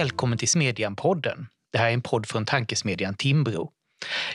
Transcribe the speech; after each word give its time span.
Välkommen 0.00 0.38
till 0.38 0.48
Smedjan-podden. 0.48 1.46
Det 1.72 1.78
här 1.78 1.88
är 1.88 1.94
en 1.94 2.02
podd 2.02 2.26
från 2.26 2.44
tankesmedjan 2.44 3.14
Timbro. 3.14 3.70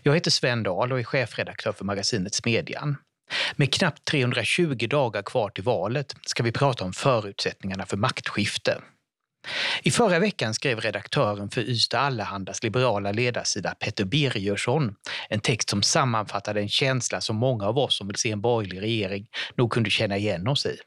Jag 0.04 0.14
heter 0.14 0.32
Sven 0.32 0.64
Dahl 0.64 0.92
och 0.92 1.00
är 1.00 1.04
chefredaktör 1.04 1.72
för 1.72 1.86
magasinet 1.86 2.36
Smedjan. 2.36 2.98
Med 3.56 3.74
knappt 3.74 4.06
320 4.06 4.88
dagar 4.90 5.22
kvar 5.22 5.50
till 5.50 5.64
valet 5.64 6.16
ska 6.26 6.44
vi 6.44 6.52
prata 6.52 6.86
om 6.86 6.94
förutsättningarna 6.94 7.86
för 7.86 7.98
maktskifte. 7.98 8.82
I 9.84 9.92
förra 9.92 10.20
veckan 10.20 10.54
skrev 10.54 10.80
redaktören 10.80 11.50
för 11.50 11.62
Ystad 11.62 12.00
Allehandas 12.00 12.64
liberala 12.64 13.12
ledarsida 13.12 13.76
Petter 13.80 14.06
Birgersson 14.06 14.96
en 15.30 15.40
text 15.40 15.70
som 15.70 15.84
sammanfattade 15.84 16.62
en 16.62 16.70
känsla 16.70 17.22
som 17.22 17.36
många 17.36 17.66
av 17.66 17.78
oss 17.78 17.98
som 17.98 18.08
vill 18.08 18.16
se 18.16 18.32
en 18.32 18.42
borgerlig 18.42 18.82
regering 18.82 19.28
nog 19.58 19.72
kunde 19.72 19.90
känna 19.90 20.18
igen 20.18 20.48
oss 20.48 20.66
i. 20.66 20.78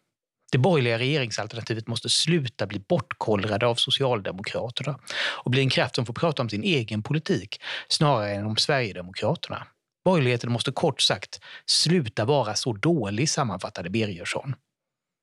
Det 0.52 0.58
borgerliga 0.58 0.98
regeringsalternativet 0.98 1.86
måste 1.86 2.08
sluta 2.08 2.66
bli 2.66 2.78
bortkollrade 2.78 3.66
av 3.66 3.74
Socialdemokraterna 3.74 4.98
och 5.44 5.50
bli 5.50 5.60
en 5.60 5.70
kraft 5.70 5.94
som 5.94 6.06
får 6.06 6.14
prata 6.14 6.42
om 6.42 6.48
sin 6.48 6.62
egen 6.62 7.02
politik 7.02 7.60
snarare 7.88 8.34
än 8.34 8.46
om 8.46 8.56
Sverigedemokraterna. 8.56 9.66
Borgerligheten 10.04 10.52
måste 10.52 10.72
kort 10.72 11.00
sagt 11.00 11.40
sluta 11.66 12.24
vara 12.24 12.54
så 12.54 12.72
dålig, 12.72 13.30
sammanfattade 13.30 13.90
Birgersson. 13.90 14.54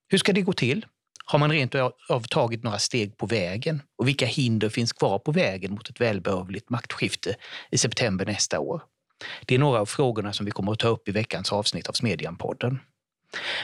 Hur 0.07 0.17
ska 0.17 0.33
det 0.33 0.41
gå 0.41 0.53
till? 0.53 0.85
Har 1.25 1.39
man 1.39 1.51
rent 1.51 1.75
av 2.09 2.21
tagit 2.29 2.63
några 2.63 2.79
steg 2.79 3.17
på 3.17 3.25
vägen? 3.25 3.81
Och 3.97 4.07
vilka 4.07 4.25
hinder 4.25 4.69
finns 4.69 4.93
kvar 4.93 5.19
på 5.19 5.31
vägen 5.31 5.71
mot 5.71 5.89
ett 5.89 6.01
välbehövligt 6.01 6.69
maktskifte 6.69 7.35
i 7.71 7.77
september 7.77 8.25
nästa 8.25 8.59
år? 8.59 8.81
Det 9.45 9.55
är 9.55 9.59
några 9.59 9.79
av 9.79 9.85
frågorna 9.85 10.33
som 10.33 10.45
vi 10.45 10.51
kommer 10.51 10.71
att 10.71 10.79
ta 10.79 10.87
upp 10.87 11.07
i 11.07 11.11
veckans 11.11 11.51
avsnitt 11.51 11.87
av 11.87 11.93
Smedjan-podden. 11.93 12.79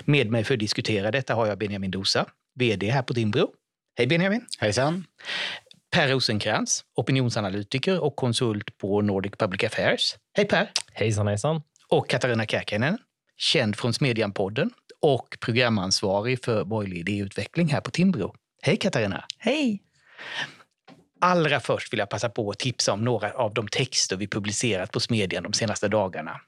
Med 0.06 0.32
mig 0.32 0.44
för 0.44 0.54
att 0.54 0.60
diskutera 0.60 1.12
detta 1.12 1.36
har 1.36 1.48
jag 1.48 1.58
Benjamin 1.58 1.92
Dosa, 1.92 2.26
VD 2.56 2.90
här 2.90 3.02
på 3.02 3.14
Timbro. 3.14 3.52
Hej 3.98 4.08
Benjamin! 4.08 4.46
Hejsan! 4.60 5.06
Per 5.92 6.08
Rosenkrantz, 6.08 6.86
opinionsanalytiker 6.96 8.00
och 8.04 8.16
konsult 8.16 8.78
på 8.78 9.02
Nordic 9.02 9.34
Public 9.38 9.64
Affairs. 9.64 10.16
Hej 10.34 10.48
Per! 10.48 10.72
Hejsan 10.94 11.28
hejsan! 11.28 11.62
Och 11.88 12.10
Katarina 12.10 12.46
Kärkinen, 12.46 12.98
känd 13.38 13.76
från 13.76 13.94
Smedjan-podden 13.94 14.70
och 15.02 15.38
programansvarig 15.40 16.44
för 16.44 16.64
borgerlig 16.64 17.10
idéutveckling 17.10 17.68
här 17.68 17.82
på 17.82 17.92
Timbro. 17.92 18.36
Hej 18.62 18.78
Katarina! 18.78 19.26
Hej! 19.38 19.82
Allra 21.22 21.60
först 21.60 21.94
vill 21.94 22.00
jag 22.00 22.10
passa 22.10 22.30
på 22.30 22.50
att 22.50 22.60
tipsa 22.60 22.94
om 22.94 23.02
några 23.02 23.32
av 23.32 23.54
de 23.54 23.68
texter 23.68 24.18
vi 24.18 24.28
publicerat 24.28 24.92
på 24.92 25.00
Smedjan 25.00 25.44
de 25.44 25.54
senaste 25.54 25.88
dagarna. 25.88 26.42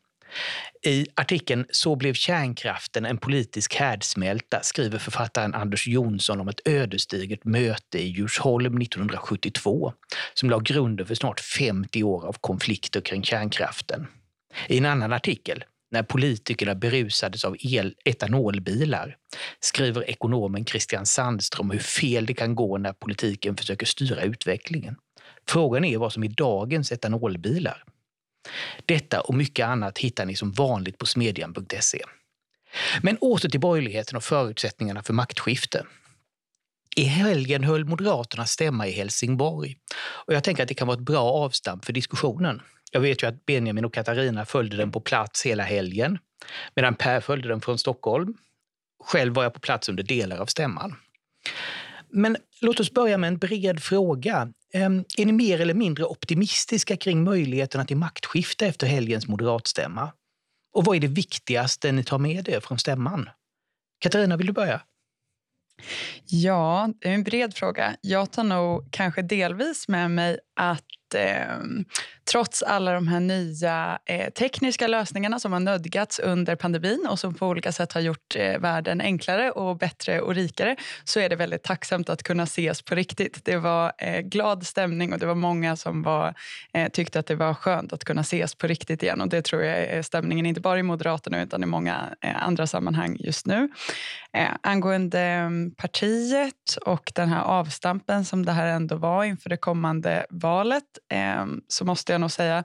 I 0.86 1.06
artikeln 1.16 1.66
Så 1.70 1.96
blev 1.96 2.14
kärnkraften 2.14 3.06
en 3.06 3.18
politisk 3.18 3.76
härdsmälta 3.76 4.60
skriver 4.64 5.00
författaren 5.00 5.54
Anders 5.54 5.88
Jonsson 5.88 6.42
om 6.42 6.48
ett 6.48 6.68
ödesdigert 6.68 7.46
möte 7.46 8.00
i 8.00 8.08
Djursholm 8.08 8.82
1972 8.82 9.94
som 10.34 10.50
la 10.50 10.60
grunden 10.60 11.06
för 11.06 11.16
snart 11.16 11.40
50 11.40 12.04
år 12.04 12.26
av 12.26 12.36
konflikter 12.42 13.02
kring 13.02 13.24
kärnkraften. 13.24 14.08
I 14.68 14.78
en 14.78 14.86
annan 14.86 15.14
artikel 15.14 15.64
när 15.92 16.04
politikerna 16.04 16.76
berusades 16.76 17.46
av 17.46 17.56
el 17.60 17.96
etanolbilar 18.06 19.16
skriver 19.60 20.10
ekonomen 20.10 20.66
Christian 20.66 21.06
Sandström 21.06 21.72
hur 21.72 21.80
fel 21.80 22.26
det 22.26 22.34
kan 22.34 22.56
gå 22.56 22.78
när 22.78 22.94
politiken 22.94 23.58
försöker 23.58 23.86
styra 23.86 24.22
utvecklingen. 24.22 24.96
Frågan 25.48 25.84
är 25.84 25.98
vad 25.98 26.14
som 26.14 26.24
är 26.24 26.28
dagens 26.28 26.92
etanolbilar. 26.92 27.84
Detta 28.86 29.22
och 29.22 29.36
mycket 29.36 29.66
annat 29.66 29.98
hittar 29.98 30.26
ni 30.26 30.36
som 30.36 30.52
vanligt 30.52 30.98
på 30.98 31.06
smedjan.se. 31.06 32.04
Men 33.02 33.18
åter 33.18 33.50
till 33.50 33.60
borgerligheten 33.60 34.18
och 34.18 34.24
förutsättningarna 34.24 35.04
för 35.04 35.14
maktskifte. 35.14 35.86
I 36.96 37.04
helgen 37.04 37.64
höll 37.64 37.86
Moderaterna 37.86 38.46
stämma 38.46 38.88
i 38.88 38.92
Helsingborg 38.92 39.78
och 40.00 40.34
jag 40.34 40.44
tänker 40.44 40.64
att 40.64 40.70
det 40.70 40.76
kan 40.76 40.88
vara 40.88 40.98
ett 40.98 41.06
bra 41.06 41.32
avstamp 41.32 41.86
för 41.86 41.94
diskussionen. 41.94 42.62
Jag 42.92 43.02
vet 43.02 43.24
ju 43.24 43.28
att 43.28 43.46
Benjamin 43.46 43.86
och 43.86 43.94
Katarina 43.94 44.46
följde 44.46 44.78
den 44.78 44.92
på 44.92 45.00
plats 45.00 45.46
hela 45.46 45.64
helgen 45.64 46.20
medan 46.76 46.96
Per 46.96 47.22
följde 47.22 47.48
den 47.48 47.62
från 47.62 47.78
Stockholm. 47.78 48.34
Själv 49.04 49.34
var 49.34 49.44
jag 49.44 49.54
på 49.54 49.60
plats 49.60 49.90
under 49.90 50.04
delar 50.04 50.38
av 50.38 50.46
stämman. 50.46 50.96
Men 52.10 52.38
låt 52.62 52.80
oss 52.80 52.92
börja 52.92 53.18
med 53.18 53.28
en 53.28 53.38
bred 53.38 53.84
fråga. 53.84 54.54
Ehm, 54.74 55.04
är 55.18 55.26
ni 55.26 55.32
mer 55.32 55.62
eller 55.62 55.74
mindre 55.74 56.06
optimistiska 56.06 56.98
kring 56.98 57.24
möjligheterna 57.24 57.86
till 57.86 57.98
maktskifte 57.98 58.68
efter 58.68 58.88
helgens 58.88 59.28
moderatstämma? 59.28 60.12
Och 60.74 60.86
vad 60.86 60.96
är 60.96 61.00
det 61.00 61.08
viktigaste 61.08 61.92
ni 61.92 62.04
tar 62.04 62.18
med 62.18 62.50
er 62.50 62.60
från 62.60 62.80
stämman? 62.80 63.30
Katarina, 64.00 64.38
vill 64.38 64.48
du 64.48 64.54
börja? 64.54 64.82
Ja, 66.26 66.90
det 67.02 67.10
är 67.10 67.14
en 67.14 67.24
bred 67.24 67.54
fråga. 67.54 67.96
Jag 68.02 68.32
tar 68.32 68.44
nog 68.44 68.88
kanske 68.92 69.22
delvis 69.22 69.88
med 69.88 70.12
mig 70.12 70.40
att 70.56 71.16
eh, 71.16 71.58
trots 72.32 72.64
alla 72.64 72.94
de 72.94 73.08
här 73.08 73.20
nya 73.20 74.00
eh, 74.06 74.30
tekniska 74.30 74.88
lösningarna 74.88 75.40
som 75.40 75.54
har 75.54 75.60
nödgats 75.60 76.20
under 76.20 76.56
pandemin 76.56 77.08
och 77.10 77.20
som 77.20 77.34
på 77.34 77.48
olika 77.48 77.72
sätt 77.72 77.94
har 77.94 78.02
gjort 78.02 78.36
eh, 78.36 78.60
världen 78.60 79.02
enklare 79.02 79.52
och 79.52 79.78
bättre 79.78 80.22
och 80.22 80.36
rikare 80.36 80.76
så 81.04 81.20
är 81.20 81.30
det 81.30 81.36
väldigt 81.36 81.64
tacksamt 81.64 82.10
att 82.10 82.24
kunna 82.24 82.44
ses 82.44 82.82
på 82.82 82.96
riktigt. 82.96 83.46
Det 83.46 83.58
var 83.58 83.92
eh, 83.98 84.20
glad 84.20 84.66
stämning 84.66 85.14
och 85.14 85.20
det 85.20 85.26
var 85.26 85.36
många 85.36 85.76
som 85.76 86.04
var, 86.04 86.34
eh, 86.74 86.90
tyckte 86.90 87.20
att 87.20 87.28
det 87.28 87.36
var 87.36 87.54
skönt 87.54 87.94
att 87.94 88.04
kunna 88.04 88.22
ses 88.22 88.56
på 88.56 88.68
riktigt 88.68 89.04
igen. 89.04 89.22
Och 89.22 89.30
Det 89.30 89.42
tror 89.42 89.64
jag 89.64 89.78
är 89.78 90.02
stämningen 90.02 90.46
inte 90.46 90.62
bara 90.62 90.80
i 90.80 90.84
Moderaterna 90.84 91.42
utan 91.42 91.64
i 91.64 91.66
många 91.66 92.16
eh, 92.22 92.44
andra 92.44 92.68
sammanhang 92.68 93.18
just 93.20 93.46
nu. 93.46 93.70
Eh, 94.38 94.50
angående 94.62 95.20
ehm, 95.20 95.72
partiet 95.76 96.78
och 96.86 97.12
den 97.16 97.30
här 97.30 97.42
avstampen 97.44 98.26
som 98.26 98.46
det 98.46 98.52
här 98.52 98.68
ändå 98.68 98.96
var 98.96 99.24
inför 99.24 99.50
det 99.50 99.58
kommande 99.58 100.26
valet 100.44 100.84
eh, 101.12 101.46
så 101.68 101.86
måste 101.86 102.12
jag 102.12 102.22
nog 102.22 102.32
säga 102.32 102.64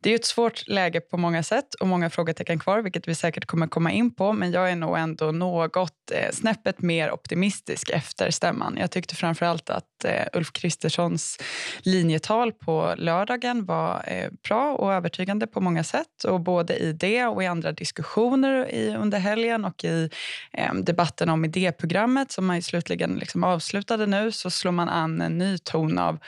det 0.00 0.10
är 0.10 0.14
ett 0.14 0.24
svårt 0.24 0.68
läge 0.68 1.00
på 1.00 1.16
många 1.16 1.42
sätt 1.42 1.74
och 1.74 1.86
många 1.86 2.10
frågetecken 2.10 2.58
kvar, 2.58 2.82
vilket 2.82 3.08
vi 3.08 3.14
säkert 3.14 3.46
kommer 3.46 3.66
komma 3.66 3.92
in 3.92 4.14
på. 4.14 4.32
Men 4.32 4.52
jag 4.52 4.70
är 4.70 4.76
nog 4.76 4.98
ändå 4.98 5.32
något 5.32 5.92
eh, 6.12 6.30
snäppet 6.32 6.80
mer 6.80 7.10
optimistisk 7.10 7.90
efter 7.90 8.30
stämman. 8.30 8.76
Jag 8.80 8.90
tyckte 8.90 9.14
framför 9.14 9.46
allt 9.46 9.70
att 9.70 10.04
eh, 10.04 10.26
Ulf 10.32 10.52
Kristerssons 10.52 11.38
linjetal 11.80 12.52
på 12.52 12.94
lördagen 12.96 13.64
var 13.64 14.04
eh, 14.06 14.30
bra 14.48 14.74
och 14.74 14.92
övertygande 14.92 15.46
på 15.46 15.60
många 15.60 15.84
sätt. 15.84 16.24
Och 16.24 16.40
både 16.40 16.76
i 16.76 16.92
det 16.92 17.26
och 17.26 17.42
i 17.42 17.46
andra 17.46 17.72
diskussioner 17.72 18.70
i, 18.70 18.96
under 18.96 19.18
helgen 19.18 19.64
och 19.64 19.84
i 19.84 20.10
eh, 20.52 20.74
debatten 20.74 21.28
om 21.28 21.44
idéprogrammet 21.44 22.32
som 22.32 22.46
man 22.46 22.62
slutligen 22.62 23.14
liksom 23.14 23.44
avslutade 23.44 24.06
nu 24.06 24.32
så 24.32 24.50
slår 24.50 24.72
man 24.72 24.88
an 24.88 25.20
en 25.20 25.38
ny 25.38 25.58
ton 25.58 25.98
av 25.98 26.18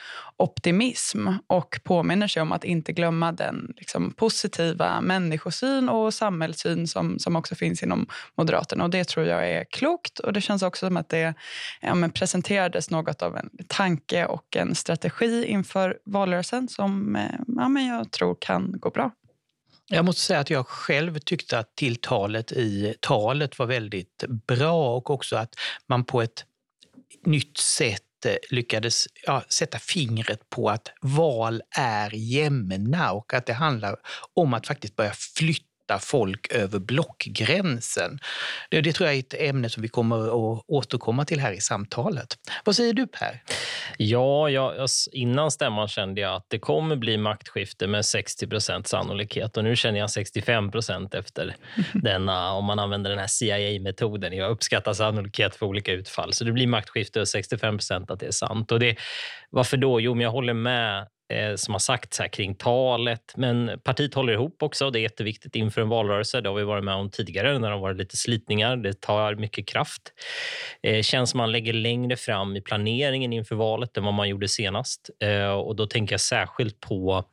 optimism 0.41 1.27
och 1.47 1.79
påminner 1.83 2.27
sig 2.27 2.41
om 2.41 2.51
att 2.51 2.63
inte 2.63 2.93
glömma 2.93 3.31
den 3.31 3.73
liksom, 3.77 4.13
positiva 4.13 5.01
människosyn 5.01 5.89
och 5.89 6.13
samhällssyn 6.13 6.87
som, 6.87 7.19
som 7.19 7.35
också 7.35 7.55
finns 7.55 7.83
inom 7.83 8.07
Moderaterna. 8.37 8.83
Och 8.83 8.89
Det 8.89 9.03
tror 9.03 9.25
jag 9.25 9.49
är 9.49 9.63
klokt. 9.63 10.19
och 10.19 10.33
Det 10.33 10.41
känns 10.41 10.63
också 10.63 10.87
som 10.87 10.97
att 10.97 11.09
det 11.09 11.33
ja, 11.81 12.09
presenterades 12.13 12.89
något 12.89 13.21
av 13.21 13.37
en 13.37 13.49
tanke 13.67 14.25
och 14.25 14.55
en 14.55 14.75
strategi 14.75 15.45
inför 15.45 15.97
valrörelsen 16.05 16.67
som 16.67 17.15
eh, 17.15 17.39
ja, 17.47 17.69
men 17.69 17.87
jag 17.87 18.11
tror 18.11 18.37
kan 18.39 18.79
gå 18.79 18.89
bra. 18.89 19.11
Jag 19.87 20.05
måste 20.05 20.21
säga 20.21 20.39
att 20.39 20.49
jag 20.49 20.67
själv 20.67 21.19
tyckte 21.19 21.59
att 21.59 21.75
tilltalet 21.75 22.51
i 22.51 22.95
talet 22.99 23.59
var 23.59 23.65
väldigt 23.65 24.23
bra 24.47 24.95
och 24.95 25.09
också 25.09 25.35
att 25.35 25.55
man 25.87 26.05
på 26.05 26.21
ett 26.21 26.45
nytt 27.25 27.57
sätt 27.57 28.03
lyckades 28.49 29.07
ja, 29.25 29.43
sätta 29.49 29.79
fingret 29.79 30.49
på 30.49 30.69
att 30.69 30.91
val 31.01 31.61
är 31.77 32.15
jämna 32.15 33.11
och 33.11 33.33
att 33.33 33.45
det 33.45 33.53
handlar 33.53 33.95
om 34.33 34.53
att 34.53 34.67
faktiskt 34.67 34.95
börja 34.95 35.13
flytta 35.13 35.70
folk 35.99 36.53
över 36.53 36.79
blockgränsen. 36.79 38.19
Det, 38.69 38.81
det 38.81 38.93
tror 38.93 39.09
jag 39.09 39.15
är 39.15 39.19
ett 39.19 39.33
ämne 39.33 39.69
som 39.69 39.81
vi 39.81 39.87
kommer 39.87 40.27
att 40.27 40.63
återkomma 40.67 41.25
till 41.25 41.39
här 41.39 41.51
i 41.51 41.61
samtalet. 41.61 42.37
Vad 42.63 42.75
säger 42.75 42.93
du 42.93 43.07
Per? 43.07 43.43
Ja, 43.97 44.49
jag, 44.49 44.87
innan 45.11 45.51
stämman 45.51 45.87
kände 45.87 46.21
jag 46.21 46.35
att 46.35 46.45
det 46.47 46.59
kommer 46.59 46.95
bli 46.95 47.17
maktskifte 47.17 47.87
med 47.87 48.01
60% 48.01 48.83
sannolikhet 48.83 49.57
och 49.57 49.63
nu 49.63 49.75
känner 49.75 49.99
jag 49.99 50.07
65% 50.07 51.15
efter 51.15 51.55
denna, 51.93 52.51
om 52.51 52.65
man 52.65 52.79
använder 52.79 53.09
den 53.09 53.19
här 53.19 53.27
CIA-metoden. 53.27 54.33
Jag 54.33 54.51
uppskattar 54.51 54.93
sannolikhet 54.93 55.55
för 55.55 55.65
olika 55.65 55.91
utfall, 55.91 56.33
så 56.33 56.43
det 56.43 56.51
blir 56.51 56.67
maktskifte 56.67 57.21
och 57.21 57.25
65% 57.25 58.13
att 58.13 58.19
det 58.19 58.27
är 58.27 58.31
sant. 58.31 58.71
Och 58.71 58.79
det, 58.79 58.95
varför 59.49 59.77
då? 59.77 60.01
Jo, 60.01 60.13
men 60.13 60.23
jag 60.23 60.31
håller 60.31 60.53
med 60.53 61.07
Eh, 61.31 61.55
som 61.55 61.73
har 61.73 61.79
sagts 61.79 62.19
här 62.19 62.27
kring 62.27 62.55
talet. 62.55 63.33
Men 63.35 63.79
partiet 63.83 64.13
håller 64.13 64.33
ihop 64.33 64.63
också. 64.63 64.91
Det 64.91 64.99
är 64.99 65.01
jätteviktigt 65.01 65.55
inför 65.55 65.81
en 65.81 65.89
valrörelse. 65.89 66.41
Det 66.41 66.49
har 66.49 66.55
vi 66.55 66.63
varit 66.63 66.83
med 66.83 66.95
om 66.95 67.09
tidigare 67.09 67.59
när 67.59 67.69
det 67.69 67.75
har 67.75 67.81
varit 67.81 67.97
lite 67.97 68.17
slitningar. 68.17 68.77
Det 68.77 69.01
tar 69.01 69.35
mycket 69.35 69.67
kraft. 69.67 70.01
Eh, 70.83 71.01
känns 71.01 71.29
som 71.29 71.37
man 71.37 71.51
lägger 71.51 71.73
längre 71.73 72.17
fram 72.17 72.55
i 72.55 72.61
planeringen 72.61 73.33
inför 73.33 73.55
valet 73.55 73.97
än 73.97 74.03
vad 74.03 74.13
man 74.13 74.29
gjorde 74.29 74.47
senast. 74.47 75.09
Eh, 75.19 75.51
och 75.51 75.75
då 75.75 75.87
tänker 75.87 76.13
jag 76.13 76.21
särskilt 76.21 76.79
på 76.79 77.25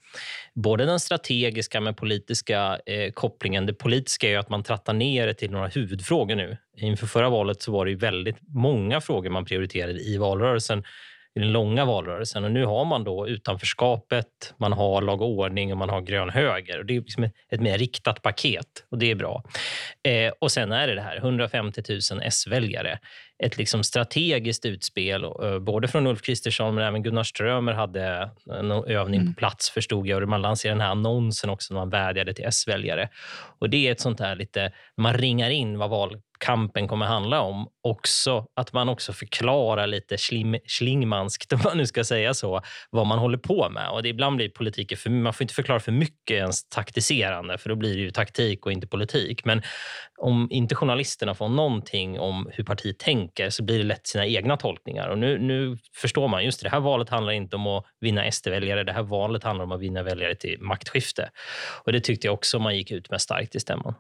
både 0.55 0.85
den 0.85 1.01
strategiska 1.01 1.81
men 1.81 1.95
politiska 1.95 2.81
eh, 2.87 3.13
kopplingen. 3.13 3.67
Det 3.67 3.75
politiska 3.75 4.29
är 4.29 4.39
att 4.39 4.51
man 4.51 4.63
trattar 4.63 4.93
ner 4.93 5.27
det 5.27 5.35
till 5.35 5.51
några 5.51 5.69
huvudfrågor 5.69 6.37
nu. 6.37 6.57
Inför 6.77 7.07
förra 7.07 7.29
valet 7.29 7.63
så 7.63 7.73
var 7.73 7.87
det 7.87 7.95
väldigt 7.95 8.37
många 8.49 9.01
frågor 9.01 9.31
man 9.31 9.45
prioriterade 9.45 10.01
i 10.01 10.17
valrörelsen 10.17 10.85
i 11.35 11.41
den 11.41 11.53
långa 11.53 11.85
valrörelsen. 11.85 12.45
Och 12.45 12.51
nu 12.51 12.65
har 12.65 12.85
man 12.85 13.05
då 13.05 13.29
utanförskapet, 13.29 14.55
man 14.57 14.73
har 14.73 15.03
lag 15.03 15.23
och 15.23 15.29
ordning 15.29 15.73
och 15.73 15.79
man 15.79 15.89
har 15.89 16.01
grön 16.01 16.31
höger. 16.31 16.79
Och 16.79 16.87
det 16.87 16.97
är 16.97 17.01
liksom 17.01 17.25
ett, 17.51 17.61
mer 17.61 17.79
riktat 17.79 18.23
paket 18.23 18.85
och 18.91 18.99
det 18.99 19.11
är 19.11 19.15
bra. 19.15 19.45
Eh, 20.09 20.33
och 20.39 20.53
sen 20.53 20.73
är 20.73 20.87
det 20.87 20.95
det 20.95 21.01
här 21.01 21.17
150 21.17 21.83
000 21.89 22.23
S-väljare. 22.23 22.99
Ett 23.45 23.59
liksom 23.59 23.85
strategiskt 23.85 24.65
utspel, 24.65 25.25
eh, 25.25 25.59
både 25.59 25.89
från 25.89 26.07
Ulf 26.07 26.23
Kristersson 26.23 26.75
men 26.75 26.85
även 26.85 27.03
Gunnar 27.03 27.23
Strömer 27.23 27.73
hade 27.73 28.31
en 28.51 28.71
övning 28.71 29.21
mm. 29.21 29.35
på 29.35 29.39
plats 29.39 29.71
förstod 29.71 30.07
jag. 30.07 30.23
Och 30.23 30.29
man 30.29 30.43
lanserade 30.43 30.75
den 30.75 30.87
här 30.87 30.91
annonsen 30.91 31.51
också 31.51 31.75
när 31.75 31.81
man 31.81 31.91
vädjade 31.91 32.35
till 32.35 32.45
S-väljare. 32.45 33.09
Och 33.59 33.71
det 33.71 33.89
är 33.89 33.93
ett 33.93 34.01
sånt 34.01 34.21
här 34.21 34.37
lite, 34.37 34.73
man 34.97 35.15
ringar 35.15 35.51
in 35.51 35.79
vad 35.79 35.91
val 35.91 36.17
kampen 36.39 36.89
kommer 36.89 37.07
handla 37.07 37.41
om. 37.41 37.69
Också 37.83 38.47
att 38.57 38.73
man 38.73 38.89
också 38.89 39.13
förklarar 39.13 39.87
lite 39.87 40.19
slim, 40.19 40.57
slingmanskt, 40.67 41.53
om 41.53 41.61
man 41.65 41.77
nu 41.77 41.87
ska 41.87 42.05
säga 42.05 42.35
så, 42.35 42.63
vad 42.91 43.07
man 43.07 43.19
håller 43.19 43.39
på 43.39 43.71
med. 43.71 43.91
Och 43.91 44.03
det 44.03 44.09
ibland 44.09 44.37
blir 44.37 44.49
politiker 44.49 44.97
för 44.97 45.11
Man 45.11 45.33
får 45.33 45.45
inte 45.45 45.55
förklara 45.55 45.81
för 45.81 45.93
mycket 45.93 46.37
ens 46.37 46.69
taktiserande, 46.69 47.59
för 47.59 47.69
då 47.69 47.75
blir 47.77 47.97
det 47.97 48.03
ju 48.03 48.11
taktik 48.11 48.67
och 48.67 48.73
inte 48.73 48.87
politik. 48.87 49.45
Men 49.45 49.63
om 50.19 50.49
inte 50.51 50.75
journalisterna 50.75 51.35
får 51.35 51.49
någonting 51.49 52.21
om 52.21 52.51
hur 52.53 52.65
partiet 52.65 52.99
tänker 52.99 53.28
så 53.49 53.63
blir 53.65 53.79
det 53.79 53.85
lätt 53.85 54.07
sina 54.07 54.27
egna 54.27 54.57
tolkningar. 54.57 55.09
Och 55.09 55.19
nu, 55.19 55.39
nu 55.39 55.79
förstår 55.97 56.29
man, 56.29 56.45
just 56.45 56.61
det, 56.61 56.67
det 56.67 56.71
här 56.71 56.81
valet 56.81 57.09
handlar 57.09 57.33
inte 57.33 57.57
om 57.57 57.67
att 57.67 57.85
vinna 58.01 58.31
SD-väljare. 58.31 58.85
Det 58.85 58.93
här 58.93 59.03
valet 59.03 59.45
handlar 59.45 59.65
om 59.65 59.73
att 59.73 59.81
vinna 59.81 60.03
väljare 60.03 60.35
till 60.35 60.61
maktskifte. 60.61 61.31
Och 61.85 61.93
det 61.93 62.01
tyckte 62.01 62.27
jag 62.27 62.35
också 62.35 62.59
man 62.59 62.77
gick 62.77 62.91
ut 62.91 63.11
med 63.11 63.21
starkt 63.21 63.55
i 63.55 63.61
stämman. 63.61 63.95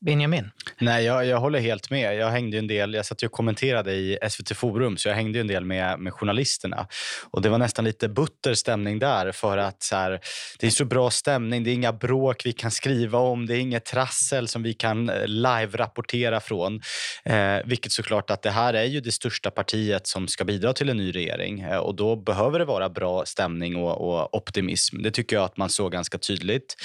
Benjamin? 0.00 0.50
Nej, 0.78 1.04
jag, 1.04 1.26
jag 1.26 1.40
håller 1.40 1.60
helt 1.60 1.90
med. 1.90 2.16
Jag 2.16 2.30
hängde 2.30 2.58
en 2.58 2.66
del, 2.66 2.94
jag 2.94 3.06
satt 3.06 3.22
och 3.22 3.32
kommenterade 3.32 3.92
i 3.92 4.18
SVT 4.30 4.56
Forum, 4.56 4.96
så 4.96 5.08
jag 5.08 5.14
hängde 5.14 5.40
en 5.40 5.46
del 5.46 5.64
med, 5.64 5.98
med 5.98 6.12
journalisterna. 6.12 6.86
Och 7.30 7.42
Det 7.42 7.48
var 7.48 7.58
nästan 7.58 7.84
lite 7.84 8.08
butter 8.08 8.54
stämning 8.54 8.98
där, 8.98 9.32
för 9.32 9.58
att 9.58 9.82
så 9.82 9.96
här, 9.96 10.20
det 10.58 10.66
är 10.66 10.70
så 10.70 10.84
bra 10.84 11.10
stämning. 11.10 11.64
Det 11.64 11.70
är 11.70 11.74
inga 11.74 11.92
bråk 11.92 12.46
vi 12.46 12.52
kan 12.52 12.70
skriva 12.70 13.18
om, 13.18 13.46
det 13.46 13.54
är 13.54 13.58
inget 13.58 13.84
trassel 13.84 14.48
som 14.48 14.62
vi 14.62 14.74
kan 14.74 15.08
eh, 15.08 15.26
live-rapportera 15.26 16.40
från. 16.40 16.80
Eh, 17.24 17.56
vilket 17.64 17.92
såklart 17.92 18.30
att 18.30 18.42
det 18.42 18.50
här 18.50 18.74
är 18.74 18.84
ju 18.84 19.00
det 19.00 19.12
största 19.12 19.50
partiet 19.50 20.06
som 20.06 20.28
ska 20.28 20.44
bidra 20.44 20.72
till 20.72 20.88
en 20.88 20.96
ny 20.96 21.12
regering. 21.12 21.60
Eh, 21.60 21.78
och 21.78 21.94
Då 21.94 22.16
behöver 22.16 22.58
det 22.58 22.64
vara 22.64 22.88
bra 22.88 23.24
stämning 23.26 23.76
och, 23.76 24.08
och 24.08 24.34
optimism. 24.36 25.02
Det 25.02 25.10
tycker 25.10 25.36
jag 25.36 25.44
att 25.44 25.56
man 25.56 25.68
såg 25.68 25.92
ganska 25.92 26.18
tydligt. 26.18 26.76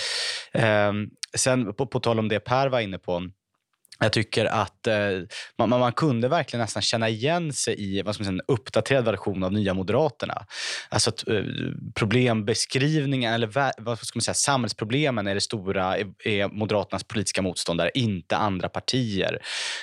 Eh, 0.51 0.93
sen 1.37 1.73
på, 1.73 1.85
på 1.85 1.99
tal 1.99 2.19
om 2.19 2.29
det 2.29 2.39
Per 2.39 2.67
var 2.67 2.79
inne 2.79 2.97
på 2.97 3.29
jag 3.99 4.13
tycker 4.13 4.45
att 4.45 4.87
eh, 4.87 4.95
man, 5.57 5.69
man, 5.69 5.93
kunde 5.93 6.27
verkligen 6.27 6.61
nästan 6.61 6.81
känna 6.81 7.09
igen 7.09 7.53
sig 7.53 7.75
i 7.79 8.01
vad 8.01 8.15
ska 8.15 8.21
man 8.21 8.25
säga, 8.25 8.33
en 8.33 8.53
uppdaterad 8.55 9.05
version 9.05 9.43
av 9.43 9.53
Nya 9.53 9.73
Moderaterna. 9.73 10.45
Alltså 10.89 11.09
att, 11.09 11.27
eh, 11.27 11.43
problembeskrivningen, 11.95 13.33
eller 13.33 13.81
vad 13.81 13.99
ska 13.99 14.17
man 14.17 14.21
säga, 14.21 14.33
samhällsproblemen 14.33 15.27
är 15.27 15.35
det 15.35 15.41
stora, 15.41 15.97
är, 15.97 16.27
är 16.27 16.47
Moderaternas 16.47 17.03
politiska 17.03 17.41
motståndare, 17.41 17.91
inte 17.93 18.37
andra 18.37 18.69
partier. 18.69 19.39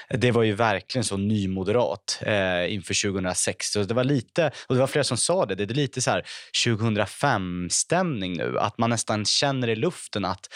Det 0.09 0.31
var 0.31 0.43
ju 0.43 0.53
verkligen 0.53 1.05
så 1.05 1.17
nymoderat 1.17 2.19
eh, 2.23 2.75
inför 2.75 3.11
2006. 3.11 3.67
Så 3.67 3.83
det 3.83 3.95
var 3.95 4.05
lite, 4.05 4.51
och 4.67 4.75
det 4.75 4.81
var 4.81 4.87
flera 4.87 5.05
som 5.05 5.17
sa 5.17 5.47
det, 5.47 5.55
det 5.55 5.65
är 5.65 5.75
lite 5.75 6.03
så 6.03 6.21
2005-stämning 6.67 8.37
nu. 8.37 8.59
Att 8.59 8.79
man 8.79 8.91
nästan 8.91 9.25
känner 9.25 9.69
i 9.69 9.77
luften 9.77 10.25
att 10.25 10.49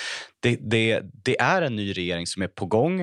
det, 0.44 0.58
det, 0.60 1.00
det, 1.24 1.40
är 1.40 1.62
en 1.62 1.76
ny 1.76 1.92
regering 1.92 2.26
som 2.26 2.42
är 2.42 2.48
på 2.48 2.66
gång. 2.66 3.00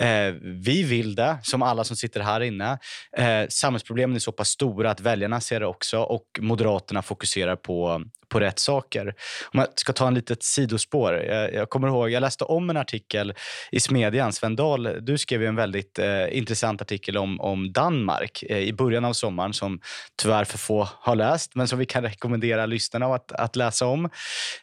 Eh, 0.00 0.34
vi 0.42 0.82
vill 0.82 1.14
det, 1.14 1.38
som 1.42 1.62
alla 1.62 1.84
som 1.84 1.96
sitter 1.96 2.20
här 2.20 2.40
inne. 2.40 2.78
Eh, 3.16 3.48
samhällsproblemen 3.48 4.16
är 4.16 4.20
så 4.20 4.32
pass 4.32 4.48
stora 4.48 4.90
att 4.90 5.00
väljarna 5.00 5.40
ser 5.40 5.60
det 5.60 5.66
också 5.66 5.98
och 5.98 6.24
Moderaterna 6.40 7.02
fokuserar 7.02 7.56
på, 7.56 8.02
på 8.28 8.40
rätt 8.40 8.58
saker. 8.58 9.14
Om 9.52 9.60
jag 9.60 9.68
ska 9.74 9.92
ta 9.92 10.06
en 10.06 10.14
litet 10.14 10.42
sidospår. 10.42 11.14
Jag, 11.14 11.54
jag 11.54 11.70
kommer 11.70 11.88
ihåg, 11.88 12.10
jag 12.10 12.20
läste 12.20 12.44
om 12.44 12.70
en 12.70 12.76
artikel 12.76 13.34
i 13.70 13.80
Smedjan. 13.80 14.32
Sven 14.32 14.56
Dahl, 14.56 14.96
du 15.00 15.18
skrev 15.18 15.42
en 15.42 15.56
väldigt 15.56 15.98
eh, 15.98 16.36
intressant 16.38 16.82
artikel 16.82 17.16
om, 17.16 17.40
om 17.40 17.72
Danmark 17.72 18.44
eh, 18.48 18.58
i 18.58 18.72
början 18.72 19.04
av 19.04 19.12
sommaren 19.12 19.52
som 19.52 19.80
tyvärr 20.22 20.44
för 20.44 20.58
få 20.58 20.88
har 20.92 21.16
läst, 21.16 21.54
men 21.54 21.68
som 21.68 21.78
vi 21.78 21.86
kan 21.86 22.02
rekommendera 22.02 22.66
lyssnarna 22.66 23.06
att, 23.14 23.32
att 23.32 23.56
läsa 23.56 23.86
om. 23.86 24.04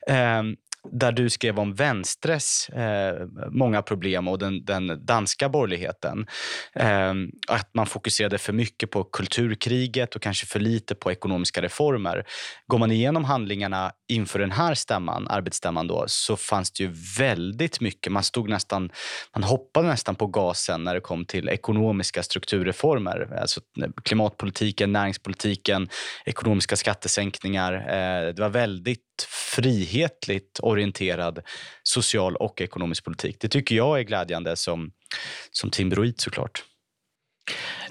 Eh, 0.07 0.43
där 0.91 1.11
du 1.11 1.29
skrev 1.29 1.59
om 1.59 1.73
vänstres 1.73 2.69
eh, 2.69 3.27
många 3.51 3.81
problem 3.81 4.27
och 4.27 4.39
den, 4.39 4.65
den 4.65 5.05
danska 5.05 5.49
borgerligheten. 5.49 6.27
Eh, 6.75 7.13
att 7.47 7.69
man 7.73 7.85
fokuserade 7.85 8.37
för 8.37 8.53
mycket 8.53 8.91
på 8.91 9.03
kulturkriget 9.03 10.15
och 10.15 10.21
kanske 10.21 10.45
för 10.45 10.59
lite 10.59 10.95
på 10.95 11.11
ekonomiska 11.11 11.61
reformer. 11.61 12.25
Går 12.67 12.77
man 12.77 12.91
igenom 12.91 13.23
handlingarna 13.23 13.91
inför 14.09 14.39
den 14.39 14.51
här 14.51 14.73
stämman, 14.73 15.27
arbetsstämman 15.27 15.87
då, 15.87 16.03
så 16.07 16.35
fanns 16.35 16.71
det 16.71 16.83
ju 16.83 16.93
väldigt 17.17 17.81
mycket. 17.81 18.11
Man, 18.11 18.23
stod 18.23 18.49
nästan, 18.49 18.91
man 19.33 19.43
hoppade 19.43 19.87
nästan 19.87 20.15
på 20.15 20.27
gasen 20.27 20.83
när 20.83 20.93
det 20.93 21.01
kom 21.01 21.25
till 21.25 21.49
ekonomiska 21.49 22.23
strukturreformer. 22.23 23.37
Alltså 23.41 23.61
klimatpolitiken, 24.03 24.91
näringspolitiken, 24.91 25.89
ekonomiska 26.25 26.75
skattesänkningar. 26.75 27.73
Eh, 27.73 28.33
det 28.33 28.41
var 28.41 28.49
väldigt 28.49 29.08
frihetligt 29.23 30.59
orienterad 30.61 31.39
social 31.83 32.35
och 32.35 32.61
ekonomisk 32.61 33.03
politik. 33.03 33.37
Det 33.39 33.47
tycker 33.47 33.75
jag 33.75 33.99
är 33.99 34.03
glädjande 34.03 34.55
som, 34.55 34.91
som 35.51 35.71
timbroid 35.71 36.21
såklart. 36.21 36.63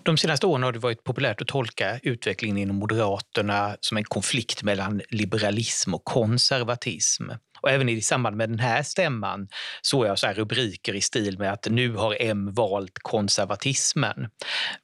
De 0.03 0.17
senaste 0.17 0.47
åren 0.47 0.63
har 0.63 0.73
det 0.73 0.79
varit 0.79 1.05
populärt 1.05 1.43
att 1.43 1.49
tolka 1.49 1.99
utvecklingen 2.03 2.59
inom 2.59 2.77
Moderaterna 2.77 3.77
som 3.81 3.97
en 3.97 4.05
konflikt 4.05 4.63
mellan 4.63 5.03
liberalism 5.11 5.95
och 5.95 6.05
konservatism. 6.05 7.25
Och 7.61 7.71
även 7.71 7.89
i 7.89 8.01
samband 8.01 8.37
med 8.37 8.49
den 8.49 8.59
här 8.59 8.83
stämman 8.83 9.49
såg 9.83 10.07
jag 10.07 10.19
så 10.19 10.27
rubriker 10.27 10.95
i 10.95 11.01
stil 11.01 11.39
med 11.39 11.53
att 11.53 11.67
nu 11.71 11.93
har 11.93 12.17
M 12.21 12.55
valt 12.55 12.99
konservatismen. 13.03 14.29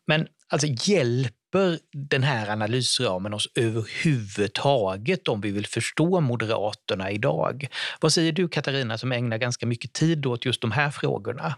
Men 0.06 0.26
alltså 0.54 0.90
hjälper 0.90 1.78
den 1.92 2.22
här 2.22 2.48
analysramen 2.48 3.34
oss 3.34 3.48
överhuvudtaget 3.54 5.28
om 5.28 5.40
vi 5.40 5.50
vill 5.50 5.66
förstå 5.66 6.20
Moderaterna 6.20 7.10
idag? 7.10 7.66
Vad 8.00 8.12
säger 8.12 8.32
du 8.32 8.48
Katarina 8.48 8.98
som 8.98 9.12
ägnar 9.12 9.38
ganska 9.38 9.66
mycket 9.66 9.92
tid 9.92 10.26
åt 10.26 10.44
just 10.44 10.60
de 10.60 10.72
här 10.72 10.90
frågorna? 10.90 11.54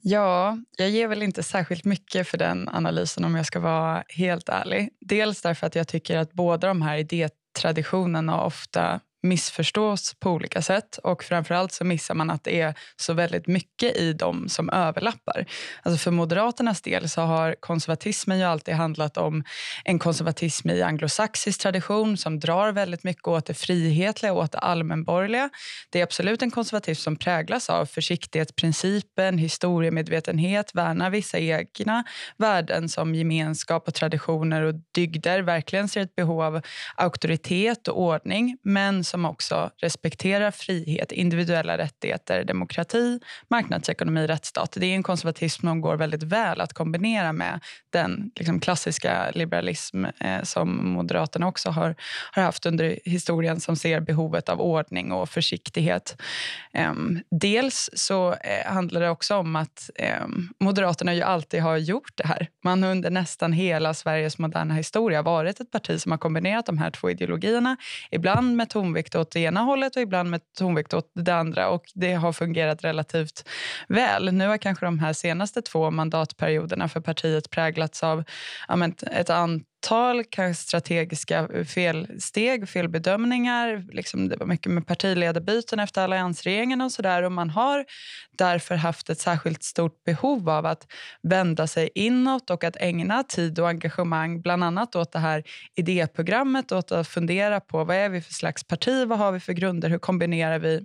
Ja, 0.00 0.58
jag 0.76 0.90
ger 0.90 1.08
väl 1.08 1.22
inte 1.22 1.42
särskilt 1.42 1.84
mycket 1.84 2.28
för 2.28 2.38
den 2.38 2.68
analysen 2.68 3.24
om 3.24 3.34
jag 3.34 3.46
ska 3.46 3.60
vara 3.60 4.04
helt 4.08 4.48
ärlig. 4.48 4.88
Dels 5.00 5.42
därför 5.42 5.66
att 5.66 5.74
jag 5.74 5.88
tycker 5.88 6.16
att 6.16 6.32
båda 6.32 6.68
de 6.68 6.82
här 6.82 6.98
idétraditionerna 6.98 8.44
ofta 8.44 9.00
missförstås 9.24 10.14
på 10.20 10.30
olika 10.30 10.62
sätt. 10.62 10.98
Och 11.02 11.24
framförallt 11.24 11.72
så 11.72 11.84
missar 11.84 12.14
man 12.14 12.30
att 12.30 12.44
det 12.44 12.60
är 12.60 12.74
så 12.96 13.12
väldigt 13.12 13.46
mycket 13.46 13.96
i 13.96 14.12
dem 14.12 14.48
som 14.48 14.70
överlappar. 14.70 15.46
Alltså 15.82 15.98
för 15.98 16.10
Moderaternas 16.10 16.82
del 16.82 17.08
så 17.08 17.20
har 17.20 17.56
konservatismen 17.60 18.38
ju 18.38 18.44
alltid 18.44 18.74
handlat 18.74 19.16
om 19.16 19.44
en 19.84 19.98
konservatism 19.98 20.70
i 20.70 20.82
anglosaxisk 20.82 21.60
tradition 21.60 22.16
som 22.16 22.40
drar 22.40 22.72
väldigt 22.72 23.04
mycket 23.04 23.28
åt 23.28 23.46
det 23.46 23.54
frihetliga 23.54 24.32
och 24.32 24.42
åt 24.42 24.52
det 24.52 24.58
allmänborgerliga. 24.58 25.50
Det 25.90 25.98
är 25.98 26.02
absolut 26.02 26.42
en 26.42 26.50
konservatism 26.50 27.02
som 27.02 27.16
präglas 27.16 27.70
av 27.70 27.86
försiktighetsprincipen, 27.86 29.38
historiemedvetenhet, 29.38 30.74
värnar 30.74 31.10
vissa 31.10 31.38
egna 31.38 32.04
värden 32.36 32.88
som 32.88 33.14
gemenskap 33.14 33.88
och 33.88 33.94
traditioner 33.94 34.62
och 34.62 34.74
dygder, 34.94 35.42
verkligen 35.42 35.88
ser 35.88 36.00
ett 36.00 36.16
behov 36.16 36.42
av 36.42 36.60
auktoritet 36.96 37.88
och 37.88 38.00
ordning 38.00 38.58
men 38.62 39.04
som 39.14 39.24
också 39.24 39.70
respekterar 39.76 40.50
frihet, 40.50 41.12
individuella 41.12 41.78
rättigheter, 41.78 42.44
demokrati, 42.44 43.20
marknadsekonomi, 43.50 44.26
rättsstat. 44.26 44.76
Det 44.80 44.86
är 44.86 44.94
en 44.94 45.02
konservatism 45.02 45.66
som 45.66 45.80
går 45.80 45.96
väldigt 45.96 46.22
väl 46.22 46.60
att 46.60 46.72
kombinera 46.72 47.32
med 47.32 47.60
den 47.92 48.30
liksom, 48.36 48.60
klassiska 48.60 49.30
liberalism 49.34 50.04
eh, 50.04 50.42
som 50.42 50.92
Moderaterna 50.92 51.46
också 51.48 51.70
har, 51.70 51.94
har 52.32 52.42
haft 52.42 52.66
under 52.66 52.98
historien 53.04 53.60
som 53.60 53.76
ser 53.76 54.00
behovet 54.00 54.48
av 54.48 54.60
ordning 54.60 55.12
och 55.12 55.28
försiktighet. 55.28 56.22
Eh, 56.72 56.92
dels 57.30 57.90
så 57.94 58.32
eh, 58.32 58.72
handlar 58.72 59.00
det 59.00 59.10
också 59.10 59.36
om 59.36 59.56
att 59.56 59.90
ehm, 59.94 60.48
Moderaterna 60.60 61.14
ju 61.14 61.22
alltid 61.22 61.62
har 61.62 61.76
gjort 61.76 62.12
det 62.14 62.26
här. 62.26 62.48
Man 62.64 62.82
har 62.82 62.90
under 62.90 63.10
nästan 63.10 63.52
hela 63.52 63.94
Sveriges 63.94 64.38
moderna 64.38 64.74
historia 64.74 65.22
varit 65.22 65.60
ett 65.60 65.70
parti 65.70 66.00
som 66.00 66.12
har 66.12 66.18
kombinerat 66.18 66.66
de 66.66 66.78
här 66.78 66.90
två 66.90 67.10
ideologierna, 67.10 67.76
ibland 68.10 68.56
med 68.56 68.70
tonvikt 68.70 69.03
tonvikt 69.04 69.14
åt 69.14 69.30
det 69.30 69.40
ena 69.40 69.60
hållet 69.60 69.96
och 69.96 70.02
ibland 70.02 70.30
med 70.30 70.40
tonvikt 70.58 70.94
åt 70.94 71.10
det 71.14 71.34
andra. 71.34 71.68
Och 71.68 71.84
Det 71.94 72.14
har 72.14 72.32
fungerat 72.32 72.84
relativt 72.84 73.44
väl. 73.88 74.32
Nu 74.32 74.48
har 74.48 74.58
kanske 74.58 74.86
de 74.86 74.98
här 74.98 75.12
senaste 75.12 75.62
två 75.62 75.90
mandatperioderna 75.90 76.88
för 76.88 77.00
partiet 77.00 77.50
präglats 77.50 78.02
av 78.02 78.24
ja, 78.68 78.88
ett 79.12 79.30
antal 79.30 79.60
samtal, 79.84 80.24
kanske 80.24 80.62
strategiska 80.62 81.48
felsteg, 81.66 82.68
felbedömningar. 82.68 83.84
Liksom 83.92 84.28
det 84.28 84.36
var 84.36 84.46
mycket 84.46 84.72
med 84.72 84.86
partiledarbyten 84.86 85.80
efter 85.80 86.02
alliansregeringen 86.02 86.80
och 86.80 86.92
sådär. 86.92 87.22
Och 87.22 87.32
man 87.32 87.50
har 87.50 87.84
därför 88.38 88.74
haft 88.74 89.10
ett 89.10 89.20
särskilt 89.20 89.62
stort 89.62 90.04
behov 90.04 90.48
av 90.48 90.66
att 90.66 90.86
vända 91.22 91.66
sig 91.66 91.90
inåt 91.94 92.50
och 92.50 92.64
att 92.64 92.76
ägna 92.76 93.22
tid 93.22 93.58
och 93.58 93.68
engagemang 93.68 94.40
bland 94.40 94.64
annat 94.64 94.96
åt 94.96 95.12
det 95.12 95.18
här 95.18 95.44
idéprogrammet, 95.76 96.72
åt 96.72 96.92
att 96.92 97.08
fundera 97.08 97.60
på 97.60 97.84
vad 97.84 97.96
är 97.96 98.08
vi 98.08 98.20
för 98.20 98.32
slags 98.32 98.64
parti, 98.64 99.06
vad 99.06 99.18
har 99.18 99.32
vi 99.32 99.40
för 99.40 99.52
grunder, 99.52 99.90
hur 99.90 99.98
kombinerar 99.98 100.58
vi 100.58 100.84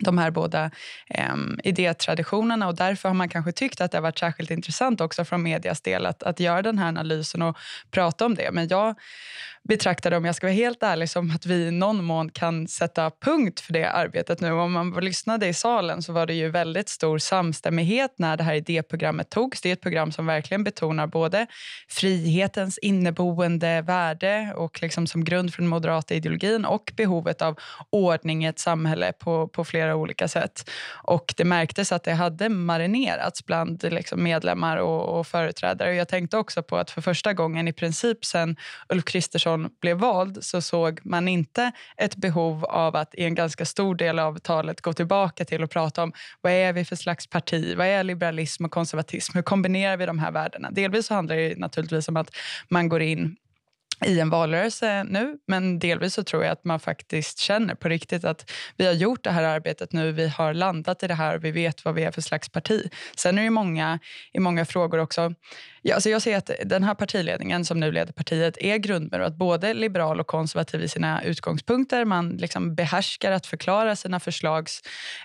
de 0.00 0.18
här 0.18 0.30
båda 0.30 0.70
eh, 1.08 1.36
idétraditionerna. 1.64 2.68
Och 2.68 2.76
därför 2.76 3.08
har 3.08 3.14
man 3.14 3.28
kanske 3.28 3.52
tyckt 3.52 3.80
att 3.80 3.90
det 3.90 3.98
har 3.98 4.02
varit 4.02 4.18
särskilt 4.18 4.50
intressant 4.50 5.00
också 5.00 5.24
från 5.24 5.42
medias 5.42 5.80
del 5.80 6.06
att, 6.06 6.22
att 6.22 6.40
göra 6.40 6.62
den 6.62 6.78
här 6.78 6.88
analysen 6.88 7.42
och 7.42 7.56
prata 7.90 8.26
om 8.26 8.34
det. 8.34 8.50
Men 8.52 8.68
jag 8.68 8.94
betraktar 9.68 10.10
det, 10.10 10.16
om 10.16 10.24
jag 10.24 10.34
ska 10.34 10.46
vara 10.46 10.54
helt 10.54 10.82
ärlig, 10.82 11.10
som 11.10 11.30
att 11.30 11.46
vi 11.46 11.54
i 11.54 11.70
någon 11.70 12.04
mån 12.04 12.30
kan 12.30 12.68
sätta 12.68 13.10
punkt 13.10 13.60
för 13.60 13.72
det 13.72 13.84
arbetet 13.84 14.40
nu. 14.40 14.52
Om 14.52 14.72
man 14.72 14.90
lyssnade 14.90 15.46
i 15.46 15.54
salen 15.54 16.02
så 16.02 16.12
var 16.12 16.26
det 16.26 16.34
ju 16.34 16.50
väldigt 16.50 16.88
stor 16.88 17.18
samstämmighet 17.18 18.14
när 18.16 18.36
det 18.36 18.44
här 18.44 18.54
idéprogrammet 18.54 19.30
togs. 19.30 19.60
Det 19.60 19.68
är 19.68 19.72
ett 19.72 19.80
program 19.80 20.12
som 20.12 20.26
verkligen 20.26 20.64
betonar 20.64 21.06
både 21.06 21.46
frihetens 21.88 22.78
inneboende 22.78 23.82
värde 23.82 24.52
och 24.56 24.82
liksom 24.82 25.06
som 25.06 25.24
grund 25.24 25.54
för 25.54 25.62
den 25.62 25.68
moderata 25.68 26.14
ideologin 26.14 26.64
och 26.64 26.92
behovet 26.96 27.42
av 27.42 27.58
ordning 27.90 28.44
i 28.44 28.48
ett 28.48 28.58
samhälle 28.58 29.12
på, 29.12 29.48
på 29.48 29.64
flera 29.64 29.96
olika 29.96 30.28
sätt. 30.28 30.70
Och 31.02 31.34
det 31.36 31.44
märktes 31.44 31.92
att 31.92 32.04
det 32.04 32.12
hade 32.12 32.48
marinerats 32.48 33.46
bland 33.46 33.92
liksom 33.92 34.22
medlemmar 34.22 34.76
och, 34.76 35.18
och 35.18 35.26
företrädare. 35.26 35.94
Jag 35.94 36.08
tänkte 36.08 36.36
också 36.36 36.62
på 36.62 36.76
att 36.76 36.90
för 36.90 37.00
första 37.00 37.32
gången 37.32 37.68
i 37.68 37.72
princip 37.72 38.24
sen 38.24 38.56
Ulf 38.88 39.04
Kristersson 39.04 39.57
Clinton 39.58 39.78
blev 39.80 39.96
vald 39.96 40.44
så 40.44 40.60
såg 40.60 41.00
man 41.04 41.28
inte 41.28 41.72
ett 41.96 42.16
behov 42.16 42.64
av 42.64 42.96
att 42.96 43.14
i 43.14 43.24
en 43.24 43.34
ganska 43.34 43.64
stor 43.64 43.94
del 43.94 44.18
av 44.18 44.38
talet 44.38 44.80
gå 44.80 44.92
tillbaka 44.92 45.44
till 45.44 45.62
och 45.62 45.70
prata 45.70 46.02
om 46.02 46.12
vad 46.40 46.52
är 46.52 46.72
vi 46.72 46.84
för 46.84 46.96
slags 46.96 47.26
parti, 47.26 47.74
vad 47.76 47.86
är 47.86 48.04
liberalism 48.04 48.64
och 48.64 48.70
konservatism, 48.70 49.32
hur 49.34 49.42
kombinerar 49.42 49.96
vi 49.96 50.06
de 50.06 50.18
här 50.18 50.32
värdena? 50.32 50.70
Delvis 50.70 51.06
så 51.06 51.14
handlar 51.14 51.36
det 51.36 51.58
naturligtvis 51.58 52.08
om 52.08 52.16
att 52.16 52.30
man 52.68 52.88
går 52.88 53.02
in 53.02 53.36
i 54.06 54.20
en 54.20 54.30
valrörelse 54.30 55.04
nu. 55.04 55.38
Men 55.46 55.78
delvis 55.78 56.14
så 56.14 56.24
tror 56.24 56.44
jag 56.44 56.52
att 56.52 56.64
man 56.64 56.80
faktiskt 56.80 57.38
känner 57.38 57.74
på 57.74 57.88
riktigt 57.88 58.24
att 58.24 58.50
vi 58.76 58.86
har 58.86 58.92
gjort 58.92 59.24
det 59.24 59.30
här 59.30 59.42
arbetet 59.42 59.92
nu. 59.92 60.12
Vi 60.12 60.28
har 60.28 60.54
landat 60.54 61.02
i 61.02 61.06
det 61.06 61.14
här 61.14 61.36
och 61.36 61.44
vi 61.44 61.50
vet 61.50 61.84
vad 61.84 61.94
vi 61.94 62.04
är 62.04 62.10
för 62.10 62.20
slags 62.20 62.48
parti. 62.48 62.90
Sen 63.16 63.38
är 63.38 63.42
det 63.42 63.50
många, 63.50 63.98
i 64.32 64.38
många 64.38 64.64
frågor 64.64 64.98
också 64.98 65.34
Ja, 65.88 65.94
alltså 65.94 66.10
jag 66.10 66.22
ser 66.22 66.36
att 66.36 66.50
den 66.64 66.84
här 66.84 66.94
partiledningen 66.94 67.64
som 67.64 67.80
nu 67.80 67.92
leder 67.92 68.12
partiet 68.12 68.58
är 68.60 68.76
grundmurat 68.76 69.36
både 69.36 69.74
liberal 69.74 70.20
och 70.20 70.26
konservativ 70.26 70.82
i 70.82 70.88
sina 70.88 71.22
utgångspunkter. 71.22 72.04
Man 72.04 72.28
liksom 72.28 72.74
behärskar 72.74 73.32
att 73.32 73.46
förklara 73.46 73.96
sina 73.96 74.20
förslags 74.20 74.82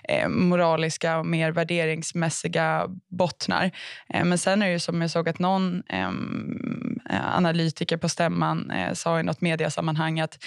eh, 0.08 0.28
moraliska 0.28 1.18
och 1.18 1.26
mer 1.26 1.50
värderingsmässiga 1.50 2.86
bottnar. 3.10 3.70
Eh, 4.08 4.24
men 4.24 4.38
sen 4.38 4.62
är 4.62 4.70
det 4.70 4.80
som 4.80 5.00
jag 5.00 5.10
såg 5.10 5.28
att 5.28 5.38
någon 5.38 5.82
ehm, 5.88 7.00
eh, 7.10 7.36
analytiker 7.36 7.96
på 7.96 8.08
stämman 8.08 8.70
eh, 8.70 8.92
sa 8.92 9.20
i 9.20 9.22
något 9.22 9.40
mediasammanhang 9.40 10.20
att 10.20 10.38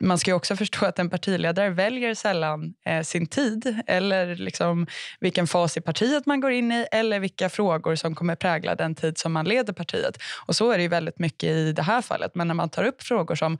man 0.00 0.18
ska 0.18 0.34
också 0.34 0.56
förstå 0.56 0.86
att 0.86 0.98
en 0.98 1.10
partiledare 1.10 1.70
väljer 1.70 2.14
sällan 2.14 2.74
eh, 2.86 3.02
sin 3.02 3.26
tid 3.26 3.82
eller 3.86 4.36
liksom 4.36 4.86
vilken 5.20 5.46
fas 5.46 5.76
i 5.76 5.80
partiet 5.80 6.26
man 6.26 6.40
går 6.40 6.50
in 6.50 6.72
i 6.72 6.86
eller 6.92 7.20
vilka 7.20 7.48
frågor 7.48 7.94
som 7.94 8.14
kommer 8.14 8.36
prägla 8.36 8.74
den 8.74 8.94
tid 8.94 9.18
som 9.18 9.32
man 9.32 9.44
leder 9.44 9.72
partiet. 9.72 10.18
Och 10.46 10.56
Så 10.56 10.70
är 10.70 10.78
det 10.78 10.88
väldigt 10.88 11.18
mycket 11.18 11.48
i 11.48 11.72
det 11.72 11.82
här 11.82 12.02
fallet. 12.02 12.34
Men 12.34 12.48
när 12.48 12.54
man 12.54 12.68
tar 12.68 12.84
upp 12.84 13.02
frågor 13.02 13.34
som 13.34 13.58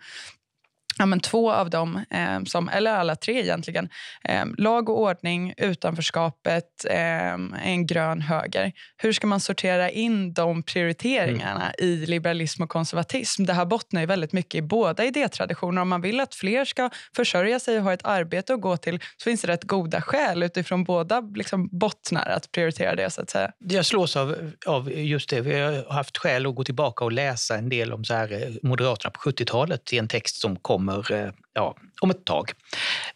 ja, 1.01 1.07
men 1.07 1.21
två 1.21 1.53
av 1.53 1.71
dem, 1.71 2.05
eh, 2.11 2.45
som, 2.47 2.69
eller 2.69 2.93
alla 2.93 3.17
tre 3.17 3.41
egentligen, 3.41 3.89
eh, 4.25 4.45
lag 4.59 4.89
och 4.89 5.01
ordning, 5.01 5.55
utanförskapet, 5.57 6.85
eh, 6.91 7.33
en 7.65 7.87
grön 7.87 8.21
höger. 8.21 8.73
Hur 8.97 9.13
ska 9.13 9.27
man 9.27 9.41
sortera 9.41 9.91
in 9.91 10.33
de 10.33 10.63
prioriteringarna 10.63 11.71
mm. 11.71 11.75
i 11.79 12.07
liberalism 12.07 12.63
och 12.63 12.69
konservatism? 12.69 13.45
Det 13.45 13.53
här 13.53 13.65
bottnar 13.65 14.01
ju 14.01 14.07
väldigt 14.07 14.33
mycket 14.33 14.55
i 14.55 14.63
båda 14.63 15.05
idétraditioner. 15.05 15.83
Om 15.83 15.89
man 15.89 16.01
vill 16.01 16.21
att 16.21 16.35
fler 16.35 16.65
ska 16.65 16.91
försörja 17.17 17.61
sig 17.61 17.79
och 17.79 17.85
ha 17.85 17.93
ett 17.93 18.05
arbete 18.05 18.55
att 18.55 18.61
gå 18.61 18.77
till 18.77 19.01
så 19.17 19.25
finns 19.25 19.41
det 19.41 19.49
rätt 19.49 19.65
goda 19.65 20.03
skäl 20.03 20.43
utifrån 20.43 20.85
båda 20.85 21.21
liksom, 21.21 21.69
bottnar 21.73 22.29
att 22.29 22.53
prioritera 22.53 22.95
det. 22.95 23.11
så 23.11 23.23
att 23.23 23.31
säga. 23.31 23.53
Jag 23.59 23.87
slås 23.87 24.17
av, 24.17 24.51
av 24.67 24.93
just 24.93 25.31
det. 25.31 25.41
Vi 25.41 25.61
har 25.61 25.93
haft 25.93 26.19
skäl 26.19 26.47
att 26.47 26.55
gå 26.55 26.65
tillbaka 26.65 27.05
och 27.05 27.13
läsa 27.13 27.57
en 27.57 27.69
del 27.69 27.93
om 27.93 28.05
så 28.05 28.15
här, 28.15 28.33
eh, 28.33 28.55
Moderaterna 28.63 29.11
på 29.11 29.31
70-talet 29.31 29.93
i 29.93 29.99
en 29.99 30.09
text 30.09 30.41
som 30.41 30.57
kommer 30.57 30.90
kommer 30.91 31.27
eh, 31.27 31.33
ja, 31.53 31.77
om 32.01 32.11
ett 32.11 32.25
tag. 32.25 32.53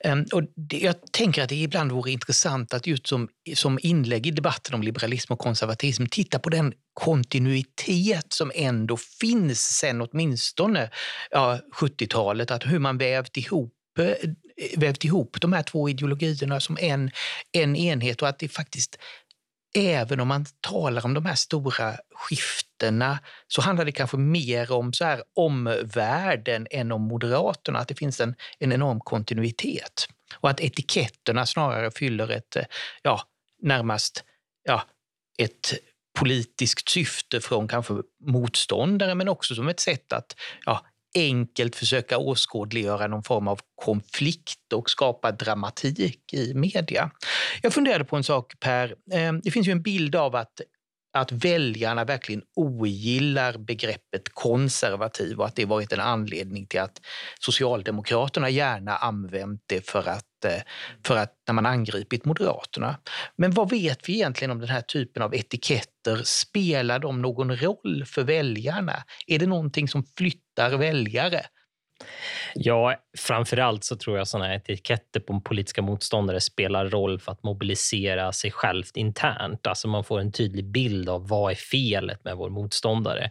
Ehm, 0.01 0.25
och 0.33 0.43
det, 0.57 0.79
jag 0.79 1.13
tänker 1.13 1.43
att 1.43 1.49
det 1.49 1.55
ibland 1.55 1.93
vore 1.93 2.11
intressant 2.11 2.75
att 2.75 2.87
just 2.87 3.07
som, 3.07 3.29
som 3.55 3.79
inlägg 3.83 4.27
i 4.27 4.31
debatten 4.31 4.75
om 4.75 4.83
liberalism 4.83 5.33
och 5.33 5.39
konservatism 5.39 6.07
titta 6.07 6.39
på 6.39 6.51
den 6.51 6.73
kontinuitet 6.95 8.33
som 8.33 8.53
ändå 8.55 8.97
finns 8.97 9.61
sen 9.61 10.01
åtminstone 10.01 10.91
ja, 11.31 11.59
70-talet. 11.81 12.51
Att 12.51 12.67
hur 12.67 12.79
man 12.79 12.99
vävt 12.99 13.37
ihop 13.37 13.73
eh, 13.99 14.31
vävt 14.77 15.05
ihop 15.05 15.41
de 15.41 15.53
här 15.53 15.63
två 15.63 15.89
ideologierna 15.89 16.61
som 16.61 16.79
en, 16.81 17.11
en 17.53 17.77
enhet 17.77 18.23
och 18.23 18.29
att 18.29 18.39
det 18.39 18.49
faktiskt 18.49 18.97
även 19.75 20.21
om 20.21 20.29
man 20.29 20.47
talar 20.61 21.05
om 21.05 21.15
de 21.15 21.27
här 21.27 21.35
stora 21.35 21.97
Moderaterna 22.83 23.19
så 23.49 23.63
handlar 23.63 23.85
det 23.85 23.93
kanske 23.93 24.17
mer 24.17 24.73
om 24.73 24.93
så 24.93 25.05
här 25.05 25.23
omvärlden 25.35 26.67
än 26.71 26.93
om 26.93 27.03
Moderaterna, 27.03 27.79
att 27.79 27.89
det 27.89 27.95
finns 27.95 28.21
en, 28.21 28.35
en 28.59 28.73
enorm 28.73 29.01
kontinuitet. 29.01 30.09
Och 30.41 30.51
att 30.51 30.61
etiketterna 30.61 31.47
snarare 31.47 31.91
fyller 31.91 32.31
ett, 32.31 32.57
ja, 33.03 33.21
närmast 33.63 34.25
ja, 34.65 34.83
ett 35.39 35.75
politiskt 36.19 36.89
syfte 36.89 37.41
från 37.41 37.69
kanske 37.69 37.95
motståndare 38.27 39.15
men 39.15 39.29
också 39.29 39.55
som 39.55 39.69
ett 39.69 39.81
sätt 39.81 40.13
att 40.13 40.37
ja, 40.67 40.87
enkelt 41.15 41.77
försöka 41.77 42.19
åskådliggöra 42.19 43.07
någon 43.07 43.23
form 43.23 43.49
av 43.49 43.61
konflikt 43.75 44.73
och 44.73 44.91
skapa 44.91 45.33
dramatik 45.33 46.35
i 46.35 46.55
media. 46.55 47.11
Jag 47.63 47.73
funderade 47.73 48.05
på 48.05 48.17
en 48.17 48.25
sak 48.25 48.53
Per. 48.61 48.95
Ehm, 49.13 49.41
det 49.41 49.51
finns 49.51 49.69
ju 49.69 49.73
en 49.73 49.83
bild 49.83 50.17
av 50.17 50.37
att 50.37 50.61
att 51.15 51.33
väljarna 51.33 52.05
verkligen 52.05 52.43
ogillar 52.57 53.59
begreppet 53.59 54.29
konservativ 54.33 55.41
och 55.41 55.47
att 55.47 55.57
det 55.57 55.65
varit 55.65 55.93
en 55.93 56.01
anledning 56.01 56.67
till 56.67 56.81
att 56.81 57.01
Socialdemokraterna 57.41 58.51
gärna 58.51 58.97
använt 58.97 59.63
det 59.67 59.91
för 59.91 60.09
att, 60.09 60.45
eh, 60.45 60.63
för 61.07 61.17
att 61.17 61.33
när 61.47 61.55
man 61.55 61.67
angripit 61.67 62.25
Moderaterna. 62.25 62.97
Men 63.37 63.51
vad 63.51 63.71
vet 63.71 64.09
vi 64.09 64.15
egentligen 64.15 64.51
om 64.51 64.59
den 64.59 64.69
här 64.69 64.81
typen 64.81 65.23
av 65.23 65.35
etiketter? 65.35 66.23
Spelar 66.25 66.99
de 66.99 67.23
någon 67.23 67.57
roll 67.57 68.05
för 68.07 68.23
väljarna? 68.23 69.05
Är 69.27 69.39
det 69.39 69.47
någonting 69.47 69.89
som 69.89 70.05
flyttar 70.17 70.77
väljare? 70.77 71.47
Ja, 72.55 72.95
framför 73.19 73.57
allt 73.57 73.85
så 73.85 73.97
tror 73.97 74.19
jag 74.19 74.29
sådana 74.29 74.55
etiketter 74.55 75.21
på 75.21 75.41
politiska 75.41 75.83
motståndare 75.83 76.41
spelar 76.41 76.89
roll 76.89 77.21
för 77.21 77.33
att 77.33 77.43
mobilisera 77.43 78.33
sig 78.33 78.51
självt 78.51 78.97
internt. 78.97 79.67
Alltså 79.67 79.89
man 79.89 80.05
får 80.05 80.21
en 80.21 80.33
tydlig 80.33 80.65
bild 80.65 81.09
av 81.09 81.29
vad 81.29 81.51
är 81.53 81.57
felet 81.57 82.25
med 82.25 82.37
vår 82.37 82.51
motståndare. 82.51 83.31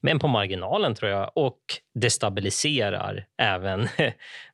Men 0.00 0.18
på 0.18 0.28
marginalen 0.28 0.94
tror 0.94 1.10
jag, 1.10 1.30
och 1.34 1.60
destabiliserar 1.94 3.26
även... 3.42 3.88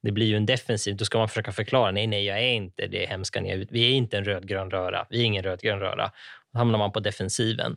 Det 0.03 0.13
blir 0.13 0.27
ju 0.27 0.37
en 0.37 0.47
defensiv. 0.47 0.97
Då 0.97 1.05
ska 1.05 1.19
man 1.19 1.29
försöka 1.29 1.53
förklara. 1.53 1.91
Nej, 1.91 2.07
nej, 2.07 2.25
jag 2.25 2.39
är 2.39 2.53
inte 2.53 2.87
det 2.87 3.07
hemska 3.07 3.41
ni 3.41 3.51
är 3.51 3.67
Vi 3.71 3.85
är 3.85 3.95
inte 3.95 4.19
en 4.19 4.25
rödgrön 4.25 4.71
röra. 4.71 5.07
Vi 5.11 5.21
är 5.21 5.25
ingen 5.25 5.43
rödgrön 5.43 5.81
röra. 5.81 6.11
Då 6.53 6.59
hamnar 6.59 6.79
man 6.79 6.93
på 6.93 7.01
defensiven. 7.01 7.77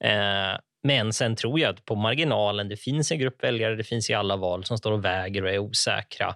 Eh, 0.00 0.58
men 0.82 1.12
sen 1.12 1.36
tror 1.36 1.60
jag 1.60 1.70
att 1.70 1.84
på 1.84 1.94
marginalen, 1.94 2.68
det 2.68 2.76
finns 2.76 3.12
en 3.12 3.18
grupp 3.18 3.44
väljare, 3.44 3.76
det 3.76 3.84
finns 3.84 4.10
i 4.10 4.14
alla 4.14 4.36
val 4.36 4.64
som 4.64 4.78
står 4.78 4.92
och 4.92 5.04
väger 5.04 5.44
och 5.44 5.50
är 5.50 5.58
osäkra. 5.58 6.34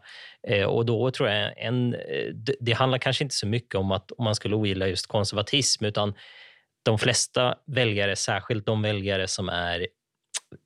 Eh, 0.49 0.65
och 0.65 0.87
då 0.87 1.11
tror 1.11 1.29
jag 1.29 1.53
en, 1.57 1.95
eh, 1.95 2.35
det, 2.35 2.57
det 2.61 2.73
handlar 2.73 2.99
kanske 2.99 3.25
inte 3.25 3.35
så 3.35 3.47
mycket 3.47 3.75
om 3.75 3.93
att 3.93 4.11
om 4.11 4.25
man 4.25 4.35
skulle 4.35 4.57
ogilla 4.57 4.87
just 4.87 5.07
konservatism, 5.07 5.85
utan 5.85 6.15
de 6.85 6.99
flesta 6.99 7.55
väljare, 7.67 8.17
särskilt 8.17 8.67
de 8.67 8.83
väljare 8.83 9.29
som 9.29 9.49
är 9.49 9.87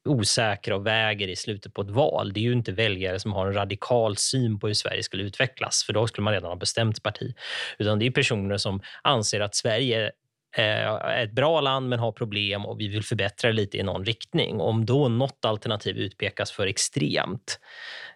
osäkra 0.09 0.77
och 0.77 0.87
väger 0.87 1.29
i 1.29 1.37
slutet 1.37 1.75
på 1.75 1.83
ett 1.83 1.91
val. 1.91 2.33
Det 2.33 2.41
är 2.41 2.43
ju 2.43 2.53
inte 2.53 2.73
väljare 2.73 3.21
som 3.21 3.33
har 3.33 3.47
en 3.47 3.55
radikal 3.55 4.17
syn 4.17 4.59
på 4.59 4.67
hur 4.67 4.75
Sverige 4.75 5.03
skulle 5.03 5.23
utvecklas, 5.23 5.85
för 5.87 5.93
då 5.93 6.07
skulle 6.07 6.25
man 6.25 6.33
redan 6.33 6.51
ha 6.51 6.57
bestämt 6.57 7.03
parti. 7.03 7.35
Utan 7.79 7.99
det 7.99 8.07
är 8.07 8.11
personer 8.11 8.57
som 8.57 8.81
anser 9.03 9.41
att 9.41 9.55
Sverige 9.55 10.11
är 10.53 11.23
ett 11.25 11.33
bra 11.33 11.61
land 11.61 11.89
men 11.89 11.99
har 11.99 12.13
problem 12.13 12.67
och 12.67 12.81
vi 12.81 12.89
vill 12.89 13.03
förbättra 13.03 13.51
lite 13.51 13.79
i 13.79 13.83
någon 13.83 14.05
riktning. 14.05 14.61
Om 14.61 14.87
då 14.87 15.09
något 15.09 15.45
alternativ 15.45 15.97
utpekas 15.97 16.53
för 16.53 16.67
extremt 16.67 17.61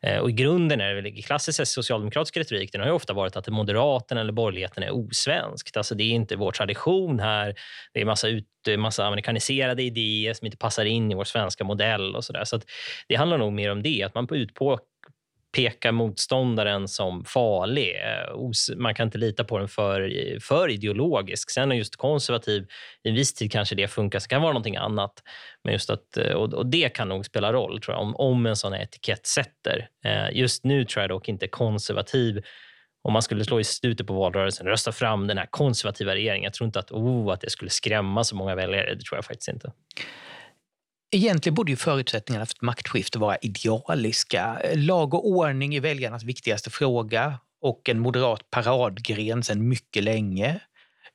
eh, 0.03 0.19
och 0.19 0.31
i 0.31 0.33
grunden 0.33 0.81
är 0.81 0.95
det 0.95 1.03
väl 1.03 1.23
klassisk 1.23 1.67
socialdemokratisk 1.67 2.37
retorik 2.37 2.73
den 2.73 2.81
har 2.81 2.89
ju 2.89 2.95
ofta 2.95 3.13
varit 3.13 3.37
att 3.37 3.49
Moderaterna 3.49 4.21
eller 4.21 4.33
borgerligheten 4.33 4.83
är 4.83 4.95
osvenskt. 4.95 5.77
Alltså 5.77 5.95
det 5.95 6.05
är 6.05 6.11
inte 6.11 6.37
vår 6.37 6.53
tradition 6.53 7.21
här. 7.21 7.55
Det 7.93 8.01
är 8.01 8.05
massa, 8.05 8.29
ut, 8.29 8.49
massa 8.79 9.07
amerikaniserade 9.07 9.83
idéer 9.83 10.35
som 10.35 10.47
inte 10.47 10.59
passar 10.59 10.85
in 10.85 11.13
i 11.13 11.15
vår 11.15 11.25
svenska 11.25 11.65
modell 11.65 12.17
och 12.17 12.25
så 12.25 12.33
där. 12.33 12.45
Så 12.45 12.61
det 13.09 13.15
handlar 13.15 13.39
nog 13.39 13.53
mer 13.53 13.71
om 13.71 13.83
det, 13.83 14.03
att 14.03 14.15
man 14.15 14.29
utpå 14.31 14.79
pekar 15.55 15.93
motståndaren 15.93 16.89
som 16.89 17.25
farlig. 17.25 17.97
Eh, 17.97 18.77
man 18.77 18.95
kan 18.95 19.07
inte 19.07 19.19
lita 19.19 19.45
på 19.45 19.59
den 19.59 19.69
för, 19.69 20.11
för 20.41 20.71
ideologisk. 20.71 21.51
Sen 21.51 21.73
är 21.73 21.77
just 21.77 21.97
konservativ, 21.97 22.67
i 23.03 23.09
en 23.09 23.15
viss 23.15 23.35
tid 23.35 23.53
kanske 23.53 23.75
det 23.75 23.89
funkar, 23.89 24.19
så 24.19 24.29
kan 24.29 24.43
vara 24.43 24.53
någonting 24.53 24.77
annat. 24.77 25.23
Men 25.65 25.73
just 25.73 25.91
att, 25.91 26.17
eh, 26.17 26.33
och, 26.33 26.67
det 26.67 26.89
kan 26.89 27.09
nog 27.09 27.27
spela 27.27 27.53
roll 27.53 27.81
tror 27.81 27.95
jag, 27.95 28.03
om, 28.03 28.17
om 28.17 28.47
en 28.47 28.57
sån 28.57 28.75
etikett 28.75 29.27
sätter. 29.27 29.89
Eh, 30.05 30.37
just 30.39 30.65
nu 30.65 30.85
tror 30.85 31.03
jag 31.03 31.11
dock 31.11 31.29
inte 31.29 31.49
konservativ 31.49 32.43
om 33.03 33.13
man 33.13 33.23
skulle 33.23 33.45
slå 33.45 33.61
i 33.61 33.65
slutet 33.65 34.07
på 34.07 34.15
valrörelsen 34.15 34.67
rösta 34.67 34.93
fram 34.93 35.27
den 35.27 35.39
här 35.39 35.47
konservativa 35.51 36.15
regeringen. 36.15 36.45
Jag 36.45 36.53
tror 36.53 36.67
inte 36.67 36.79
att, 36.79 36.91
oh, 36.91 37.33
att 37.33 37.41
det 37.41 37.51
skulle 37.51 37.71
skrämma 37.71 38.25
så 38.25 38.37
många 38.37 38.55
väljare. 38.55 38.95
Det 38.95 39.01
tror 39.01 39.17
jag 39.17 39.25
faktiskt 39.25 39.49
inte. 39.49 39.73
Egentligen 41.15 41.55
borde 41.55 41.73
ju 41.73 41.77
förutsättningarna 41.77 42.47
för 42.47 42.55
ett 42.55 42.63
maktskifte 42.63 43.19
vara 43.19 43.37
idealiska. 43.37 44.61
Lag 44.75 45.15
och 45.15 45.29
ordning 45.29 45.75
är 45.75 45.81
väljarnas 45.81 46.23
viktigaste 46.23 46.71
fråga 46.71 47.39
och 47.61 47.89
en 47.89 48.01
moderat 48.01 48.51
paradgren 48.51 49.43
sedan 49.43 49.69
mycket 49.69 50.05
länge. 50.05 50.61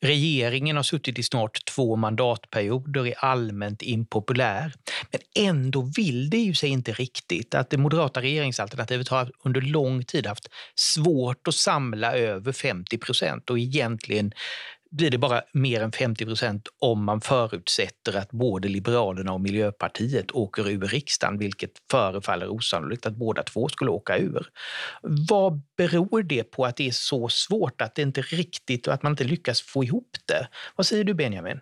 Regeringen 0.01 0.75
har 0.75 0.83
suttit 0.83 1.19
i 1.19 1.23
snart 1.23 1.65
två 1.65 1.95
mandatperioder, 1.95 3.07
är 3.07 3.25
allmänt 3.25 3.81
impopulär. 3.81 4.73
Men 5.11 5.21
ändå 5.47 5.81
vill 5.81 6.29
det 6.29 6.37
ju 6.37 6.53
sig 6.53 6.69
inte 6.69 6.91
riktigt 6.91 7.55
att 7.55 7.69
det 7.69 7.77
moderata 7.77 8.21
regeringsalternativet 8.21 9.07
har 9.07 9.31
under 9.43 9.61
lång 9.61 10.03
tid 10.03 10.27
haft 10.27 10.47
svårt 10.75 11.47
att 11.47 11.55
samla 11.55 12.13
över 12.13 12.51
50 12.51 12.97
procent 12.97 13.49
och 13.49 13.59
egentligen 13.59 14.31
blir 14.91 15.11
det 15.11 15.17
bara 15.17 15.41
mer 15.53 15.81
än 15.81 15.91
50 15.91 16.25
procent 16.25 16.67
om 16.79 17.03
man 17.03 17.21
förutsätter 17.21 18.17
att 18.17 18.31
både 18.31 18.67
Liberalerna 18.67 19.33
och 19.33 19.41
Miljöpartiet 19.41 20.31
åker 20.31 20.69
ur 20.69 20.81
riksdagen, 20.81 21.37
vilket 21.37 21.71
förefaller 21.91 22.47
osannolikt 22.47 23.05
att 23.05 23.15
båda 23.15 23.43
två 23.43 23.67
skulle 23.67 23.91
åka 23.91 24.17
ur. 24.17 24.47
Vad 25.29 25.61
beror 25.79 26.23
det 26.23 26.43
på 26.43 26.65
att 26.65 26.75
det 26.75 26.87
är 26.87 26.91
så 26.91 27.29
svårt, 27.29 27.81
att 27.81 27.95
det 27.95 28.01
inte 28.01 28.21
riktigt 28.21 28.87
och 28.87 28.93
att 28.93 29.03
man 29.03 29.11
inte 29.11 29.23
lyckas 29.23 29.61
få 29.61 29.83
ihop 29.83 30.17
det? 30.25 30.47
Vad 30.75 30.85
säger 30.85 31.03
du 31.03 31.13
Benjamin? 31.13 31.59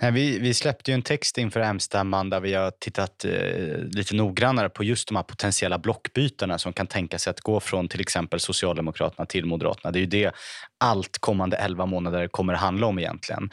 Nej, 0.00 0.12
vi, 0.12 0.38
vi 0.38 0.54
släppte 0.54 0.90
ju 0.90 0.94
en 0.94 1.02
text 1.02 1.38
inför 1.38 1.60
M-stämman 1.60 2.30
där 2.30 2.40
vi 2.40 2.54
har 2.54 2.70
tittat 2.70 3.24
eh, 3.24 3.30
lite 3.78 4.14
noggrannare 4.14 4.68
på 4.68 4.84
just 4.84 5.08
de 5.08 5.16
här 5.16 5.22
potentiella 5.22 5.78
blockbytena 5.78 6.58
som 6.58 6.72
kan 6.72 6.86
tänka 6.86 7.18
sig 7.18 7.30
att 7.30 7.40
gå 7.40 7.60
från 7.60 7.88
till 7.88 8.00
exempel 8.00 8.40
Socialdemokraterna 8.40 9.26
till 9.26 9.46
Moderaterna. 9.46 9.92
Det 9.92 9.98
är 9.98 10.00
ju 10.00 10.06
det 10.06 10.32
allt 10.78 11.18
kommande 11.18 11.56
11 11.56 11.86
månader 11.86 12.28
kommer 12.28 12.52
att 12.52 12.60
handla 12.60 12.86
om 12.86 12.98
egentligen. 12.98 13.50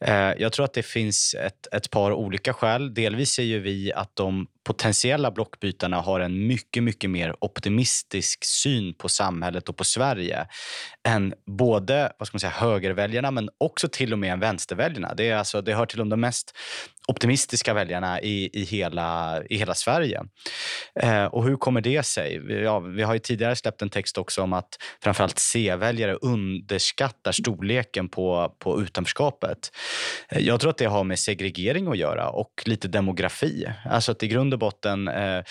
Eh, 0.00 0.14
jag 0.14 0.52
tror 0.52 0.64
att 0.64 0.74
det 0.74 0.86
finns 0.86 1.34
ett, 1.34 1.74
ett 1.74 1.90
par 1.90 2.12
olika 2.12 2.52
skäl. 2.52 2.94
Delvis 2.94 3.30
ser 3.30 3.42
ju 3.42 3.60
vi 3.60 3.92
att 3.92 4.16
de 4.16 4.46
potentiella 4.64 5.30
blockbytarna 5.30 6.00
har 6.00 6.20
en 6.20 6.46
mycket, 6.46 6.82
mycket 6.82 7.10
mer 7.10 7.36
optimistisk 7.40 8.44
syn 8.44 8.94
på 8.94 9.08
samhället 9.08 9.68
och 9.68 9.76
på 9.76 9.84
Sverige 9.84 10.46
än 11.08 11.34
både 11.46 12.12
vad 12.18 12.28
ska 12.28 12.34
man 12.34 12.40
säga, 12.40 12.50
högerväljarna 12.50 13.30
men 13.30 13.48
också 13.58 13.88
till 13.88 14.12
och 14.12 14.18
med 14.18 14.38
vänsterväljarna. 14.38 15.14
Det, 15.14 15.28
är 15.28 15.36
alltså, 15.36 15.62
det 15.62 15.74
hör 15.74 15.86
till 15.86 16.08
de 16.08 16.20
mest 16.20 16.52
optimistiska 17.08 17.74
väljarna 17.74 18.20
i, 18.20 18.50
i, 18.52 18.64
hela, 18.64 19.40
i 19.50 19.56
hela 19.56 19.74
Sverige. 19.74 20.22
Eh, 21.00 21.24
och 21.24 21.44
hur 21.44 21.56
kommer 21.56 21.80
det 21.80 22.02
sig? 22.02 22.42
Ja, 22.62 22.78
vi 22.78 23.02
har 23.02 23.12
ju 23.12 23.18
tidigare 23.18 23.56
släppt 23.56 23.82
en 23.82 23.90
text 23.90 24.18
också 24.18 24.42
om 24.42 24.52
att 24.52 24.68
framförallt 25.02 25.38
C-väljare 25.38 26.14
underskattar 26.14 27.32
storleken 27.32 28.08
på, 28.08 28.54
på 28.58 28.82
utanförskapet. 28.82 29.58
Eh, 30.28 30.40
jag 30.40 30.60
tror 30.60 30.70
att 30.70 30.78
det 30.78 30.84
har 30.84 31.04
med 31.04 31.18
segregering 31.18 31.86
att 31.86 31.98
göra 31.98 32.30
och 32.30 32.62
lite 32.64 32.88
demografi. 32.88 33.66
Alltså 33.84 34.12
att 34.12 34.22
i 34.22 34.28
grund 34.28 34.51
och 34.52 34.58
botten 34.58 35.08
eh, 35.08 35.42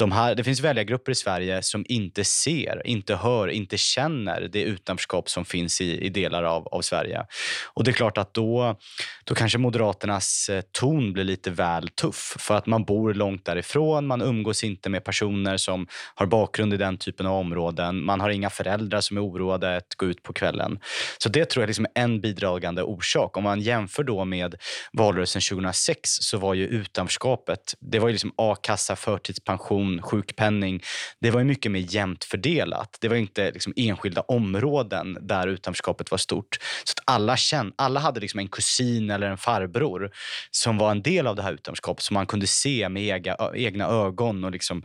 de 0.00 0.12
här, 0.12 0.34
det 0.34 0.44
finns 0.44 0.60
väljargrupper 0.60 1.12
i 1.12 1.14
Sverige 1.14 1.62
som 1.62 1.84
inte 1.88 2.24
ser, 2.24 2.86
inte 2.86 3.16
hör, 3.16 3.48
inte 3.48 3.78
känner 3.78 4.48
det 4.52 4.62
utanförskap 4.62 5.28
som 5.28 5.44
finns 5.44 5.80
i, 5.80 6.00
i 6.00 6.08
delar 6.08 6.42
av, 6.42 6.68
av 6.68 6.80
Sverige. 6.80 7.26
Och 7.74 7.84
det 7.84 7.90
är 7.90 7.92
klart 7.92 8.18
att 8.18 8.34
då, 8.34 8.78
då 9.24 9.34
kanske 9.34 9.58
Moderaternas 9.58 10.48
eh, 10.48 10.62
ton 10.72 11.12
blir 11.12 11.24
lite 11.24 11.50
väl 11.50 11.88
tuff 11.88 12.36
för 12.38 12.54
att 12.54 12.66
man 12.66 12.84
bor 12.84 13.14
långt 13.14 13.44
därifrån, 13.44 14.06
man 14.06 14.22
umgås 14.22 14.64
inte 14.64 14.88
med 14.88 15.04
personer 15.04 15.56
som 15.56 15.86
har 16.14 16.26
bakgrund 16.26 16.74
i 16.74 16.76
den 16.76 16.98
typen 16.98 17.26
av 17.26 17.36
områden, 17.36 18.04
man 18.04 18.20
har 18.20 18.30
inga 18.30 18.50
föräldrar 18.50 19.00
som 19.00 19.16
är 19.16 19.24
oroade 19.24 19.76
att 19.76 19.94
gå 19.96 20.06
ut 20.06 20.22
på 20.22 20.32
kvällen. 20.32 20.78
Så 21.18 21.28
det 21.28 21.44
tror 21.44 21.62
jag 21.62 21.68
liksom 21.68 21.80
är 21.84 21.90
liksom 21.90 22.02
en 22.02 22.20
bidragande 22.20 22.82
orsak. 22.82 23.36
Om 23.36 23.44
man 23.44 23.60
jämför 23.60 24.02
då 24.02 24.24
med 24.24 24.54
valrörelsen 24.92 25.42
2006 25.42 26.10
så 26.10 26.38
var 26.38 26.54
ju 26.54 26.66
utanförskapet, 26.66 27.74
det 27.80 27.98
var 27.98 28.08
ju 28.08 28.12
liksom 28.12 28.32
a-kassa, 28.36 28.96
förtidspension, 28.96 29.89
pension, 29.98 30.02
sjukpenning. 30.02 30.82
Det 31.20 31.30
var 31.30 31.40
ju 31.40 31.44
mycket 31.44 31.72
mer 31.72 31.94
jämnt 31.94 32.24
fördelat. 32.24 32.96
Det 33.00 33.08
var 33.08 33.16
inte 33.16 33.50
liksom 33.50 33.72
enskilda 33.76 34.20
områden 34.20 35.18
där 35.20 35.46
utanförskapet 35.46 36.10
var 36.10 36.18
stort. 36.18 36.58
Så 36.84 36.92
att 36.92 37.14
alla, 37.14 37.36
känn, 37.36 37.72
alla 37.76 38.00
hade 38.00 38.20
liksom 38.20 38.40
en 38.40 38.48
kusin 38.48 39.10
eller 39.10 39.30
en 39.30 39.38
farbror 39.38 40.10
som 40.50 40.78
var 40.78 40.90
en 40.90 41.02
del 41.02 41.26
av 41.26 41.36
det 41.36 41.42
här 41.42 41.52
utanförskapet 41.52 42.04
som 42.04 42.14
man 42.14 42.26
kunde 42.26 42.46
se 42.46 42.88
med 42.88 43.02
ega, 43.02 43.36
egna 43.54 43.84
ögon 43.86 44.44
och 44.44 44.50
liksom, 44.50 44.82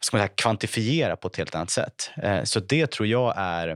ska 0.00 0.16
man 0.16 0.26
säga, 0.26 0.34
kvantifiera 0.36 1.16
på 1.16 1.28
ett 1.28 1.36
helt 1.36 1.54
annat 1.54 1.70
sätt. 1.70 2.10
Eh, 2.22 2.44
så 2.44 2.60
det 2.60 2.90
tror 2.90 3.06
jag 3.06 3.34
är 3.36 3.68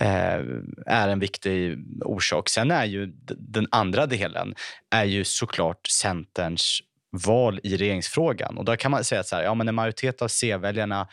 eh, 0.00 0.40
är 0.86 1.08
en 1.08 1.20
viktig 1.20 1.78
orsak. 2.04 2.48
Sen 2.48 2.70
är 2.70 2.84
ju 2.84 3.12
den 3.38 3.66
andra 3.70 4.06
delen 4.06 4.54
är 4.90 5.04
ju 5.04 5.24
såklart 5.24 5.86
Centerns 5.86 6.80
val 7.18 7.60
i 7.62 7.76
regeringsfrågan. 7.76 8.58
Och 8.58 8.64
då 8.64 8.76
kan 8.76 8.90
man 8.90 9.04
säga 9.04 9.22
så 9.22 9.36
här, 9.36 9.42
ja 9.42 9.54
men 9.54 9.68
en 9.68 9.74
majoritet 9.74 10.22
av 10.22 10.28
C-väljarna 10.28 11.08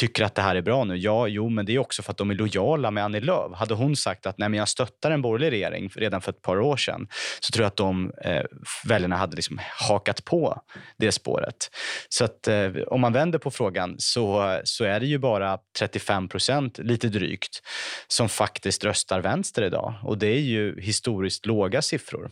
tycker 0.00 0.24
att 0.24 0.34
det 0.34 0.42
här 0.42 0.56
är 0.56 0.62
bra 0.62 0.84
nu. 0.84 0.96
Ja, 0.96 1.28
jo, 1.28 1.48
men 1.48 1.66
det 1.66 1.74
är 1.74 1.78
också 1.78 2.02
för 2.02 2.10
att 2.10 2.16
de 2.16 2.30
är 2.30 2.34
lojala 2.34 2.90
med 2.90 3.04
Annie 3.04 3.20
Lööf. 3.20 3.52
Hade 3.54 3.74
hon 3.74 3.96
sagt 3.96 4.26
att 4.26 4.38
Nej, 4.38 4.48
men 4.48 4.58
jag 4.58 4.68
stöttar 4.68 5.10
en 5.10 5.22
borgerlig 5.22 5.50
regering 5.50 5.90
redan 5.94 6.20
för 6.20 6.32
ett 6.32 6.42
par 6.42 6.60
år 6.60 6.76
sedan 6.76 7.08
så 7.40 7.52
tror 7.52 7.62
jag 7.62 7.68
att 7.68 7.76
de 7.76 8.12
eh, 8.24 8.42
väljarna 8.84 9.16
hade 9.16 9.36
liksom 9.36 9.60
hakat 9.88 10.24
på 10.24 10.62
det 10.96 11.12
spåret. 11.12 11.70
Så 12.08 12.24
att 12.24 12.48
eh, 12.48 12.70
om 12.86 13.00
man 13.00 13.12
vänder 13.12 13.38
på 13.38 13.50
frågan 13.50 13.94
så, 13.98 14.60
så 14.64 14.84
är 14.84 15.00
det 15.00 15.06
ju 15.06 15.18
bara 15.18 15.58
35 15.78 16.28
procent, 16.28 16.78
lite 16.78 17.08
drygt, 17.08 17.60
som 18.08 18.28
faktiskt 18.28 18.84
röstar 18.84 19.20
vänster 19.20 19.62
idag. 19.62 19.94
Och 20.02 20.18
det 20.18 20.28
är 20.28 20.40
ju 20.40 20.80
historiskt 20.80 21.46
låga 21.46 21.82
siffror. 21.82 22.30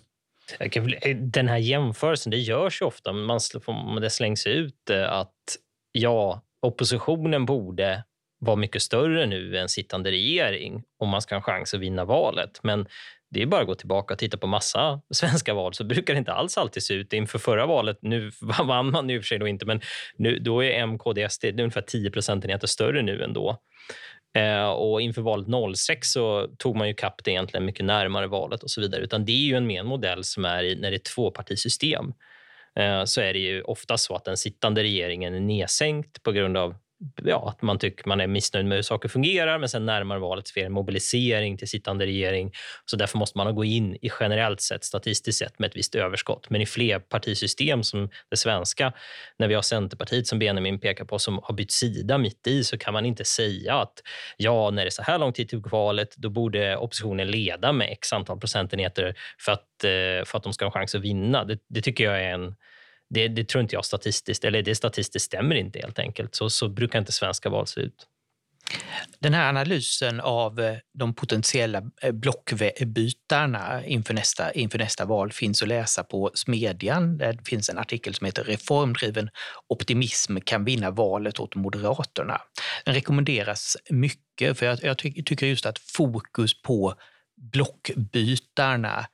Eh, 0.60 1.16
den 1.16 1.48
här 1.48 1.56
jämförelsen 1.56 2.30
det 2.30 2.36
görs 2.36 2.82
ju 2.82 2.86
ofta, 2.86 3.12
men 3.12 3.24
man, 3.24 4.00
det 4.00 4.10
slängs 4.10 4.46
ut 4.46 4.90
eh, 4.90 5.12
att 5.12 5.34
ja, 5.92 6.42
oppositionen 6.62 7.46
borde 7.46 8.04
vara 8.40 8.56
mycket 8.56 8.82
större 8.82 9.26
nu 9.26 9.58
än 9.58 9.68
sittande 9.68 10.10
regering 10.10 10.82
om 10.98 11.08
man 11.08 11.22
ska 11.22 11.34
ha 11.34 11.36
en 11.36 11.42
chans 11.42 11.74
att 11.74 11.80
vinna 11.80 12.04
valet. 12.04 12.60
Men 12.62 12.86
det 13.30 13.42
är 13.42 13.46
bara 13.46 13.60
att 13.60 13.66
gå 13.66 13.74
tillbaka 13.74 14.14
och 14.14 14.18
titta 14.18 14.36
på 14.36 14.46
massa 14.46 15.00
svenska 15.10 15.54
val 15.54 15.74
så 15.74 15.84
brukar 15.84 16.14
det 16.14 16.18
inte 16.18 16.32
alls 16.32 16.58
alltid 16.58 16.82
se 16.82 16.94
ut. 16.94 17.12
Inför 17.12 17.38
förra 17.38 17.66
valet, 17.66 17.98
nu 18.02 18.30
vann 18.40 18.90
man 18.90 19.10
i 19.10 19.18
och 19.18 19.22
för 19.22 19.26
sig 19.26 19.38
då 19.38 19.48
inte, 19.48 19.66
men 19.66 19.80
nu, 20.16 20.38
då 20.38 20.64
är 20.64 20.70
M, 20.70 20.98
KD, 20.98 21.28
SD 21.30 21.44
ungefär 21.44 21.82
10 21.82 22.10
procentenheter 22.10 22.66
större 22.66 23.02
nu 23.02 23.22
än 23.22 23.32
då. 23.32 23.58
Eh, 24.34 24.68
och 24.68 25.00
inför 25.00 25.22
valet 25.22 25.76
06 25.76 26.12
så 26.12 26.48
tog 26.58 26.76
man 26.76 26.88
ju 26.88 26.94
kapp 26.94 27.24
det 27.24 27.30
egentligen 27.30 27.66
mycket 27.66 27.84
närmare 27.84 28.26
valet 28.26 28.62
och 28.62 28.70
så 28.70 28.80
vidare. 28.80 29.02
Utan 29.02 29.24
det 29.24 29.32
är 29.32 29.46
ju 29.46 29.54
en 29.54 29.66
mer 29.66 29.82
modell 29.82 30.24
som 30.24 30.44
är 30.44 30.64
i, 30.64 30.76
när 30.76 30.90
det 30.90 30.96
är 30.96 31.14
tvåpartisystem 31.14 32.12
eh, 32.78 33.04
så 33.04 33.20
är 33.20 33.32
det 33.32 33.38
ju 33.38 33.62
ofta 33.62 33.96
så 33.96 34.14
att 34.14 34.24
den 34.24 34.36
sittande 34.36 34.82
regeringen 34.82 35.34
är 35.34 35.40
nedsänkt 35.40 36.22
på 36.22 36.32
grund 36.32 36.56
av 36.56 36.74
ja, 37.22 37.48
att 37.48 37.62
man 37.62 37.78
tycker 37.78 38.08
man 38.08 38.20
är 38.20 38.26
missnöjd 38.26 38.66
med 38.66 38.78
hur 38.78 38.82
saker 38.82 39.08
fungerar 39.08 39.58
men 39.58 39.68
sen 39.68 39.86
närmare 39.86 40.18
valet 40.18 40.46
sker 40.46 40.66
en 40.66 40.72
mobilisering 40.72 41.56
till 41.56 41.68
sittande 41.68 42.06
regering. 42.06 42.52
Så 42.84 42.96
därför 42.96 43.18
måste 43.18 43.38
man 43.38 43.54
gå 43.54 43.64
in 43.64 43.94
i 43.94 44.10
generellt 44.20 44.60
sett, 44.60 44.84
statistiskt 44.84 45.38
sett, 45.38 45.58
med 45.58 45.68
ett 45.68 45.76
visst 45.76 45.94
överskott. 45.94 46.50
Men 46.50 46.60
i 46.60 46.66
flerpartisystem 46.66 47.82
som 47.82 48.10
det 48.30 48.36
svenska, 48.36 48.92
när 49.38 49.48
vi 49.48 49.54
har 49.54 49.62
Centerpartiet 49.62 50.26
som 50.26 50.38
Benjamin 50.38 50.80
pekar 50.80 51.04
på 51.04 51.18
som 51.18 51.40
har 51.42 51.54
bytt 51.54 51.72
sida 51.72 52.18
mitt 52.18 52.46
i 52.46 52.64
så 52.64 52.78
kan 52.78 52.92
man 52.92 53.06
inte 53.06 53.24
säga 53.24 53.74
att 53.74 54.02
ja, 54.36 54.70
när 54.70 54.84
det 54.84 54.88
är 54.88 54.90
så 54.90 55.02
här 55.02 55.18
lång 55.18 55.32
tid 55.32 55.48
till 55.48 55.58
valet, 55.58 56.16
då 56.16 56.30
borde 56.30 56.76
oppositionen 56.76 57.30
leda 57.30 57.72
med 57.72 57.88
x 57.90 58.12
antal 58.12 58.40
procentenheter 58.40 59.14
för 59.40 59.52
att, 59.52 59.84
eh, 59.84 60.24
för 60.26 60.36
att 60.38 60.42
de 60.42 60.52
ska 60.52 60.64
ha 60.64 60.68
en 60.68 60.72
chans 60.72 60.94
att 60.94 61.00
vinna. 61.00 61.44
Det, 61.44 61.58
det 61.68 61.82
tycker 61.82 62.04
jag 62.04 62.24
är 62.24 62.34
en 62.34 62.54
det, 63.10 63.28
det, 63.28 63.48
tror 63.48 63.62
inte 63.62 63.74
jag 63.74 63.84
statistiskt, 63.84 64.44
eller 64.44 64.62
det 64.62 64.74
statistiskt 64.74 65.26
stämmer 65.26 65.54
inte 65.54 65.78
helt 65.78 65.98
enkelt. 65.98 66.34
Så, 66.34 66.50
så 66.50 66.68
brukar 66.68 66.98
inte 66.98 67.12
svenska 67.12 67.50
val 67.50 67.66
se 67.66 67.80
ut. 67.80 68.06
Den 69.18 69.34
här 69.34 69.48
analysen 69.48 70.20
av 70.20 70.60
eh, 70.60 70.76
de 70.94 71.14
potentiella 71.14 71.82
eh, 72.02 72.12
blockbytarna 72.12 73.84
inför 73.84 74.14
nästa, 74.14 74.52
inför 74.52 74.78
nästa 74.78 75.04
val 75.04 75.32
finns 75.32 75.62
att 75.62 75.68
läsa 75.68 76.04
på 76.04 76.30
Smedjan. 76.34 77.18
Där 77.18 77.38
finns 77.44 77.68
en 77.68 77.78
artikel 77.78 78.14
som 78.14 78.24
heter 78.24 78.44
Reformdriven 78.44 79.30
optimism 79.68 80.36
kan 80.44 80.64
vinna 80.64 80.90
valet 80.90 81.40
åt 81.40 81.54
Moderaterna. 81.54 82.40
Den 82.84 82.94
rekommenderas 82.94 83.76
mycket 83.90 84.58
för 84.58 84.66
jag, 84.66 84.78
jag 84.82 84.98
tycker 84.98 85.46
just 85.46 85.66
att 85.66 85.78
fokus 85.78 86.62
på 86.62 86.94
blockbytarna 87.52 89.06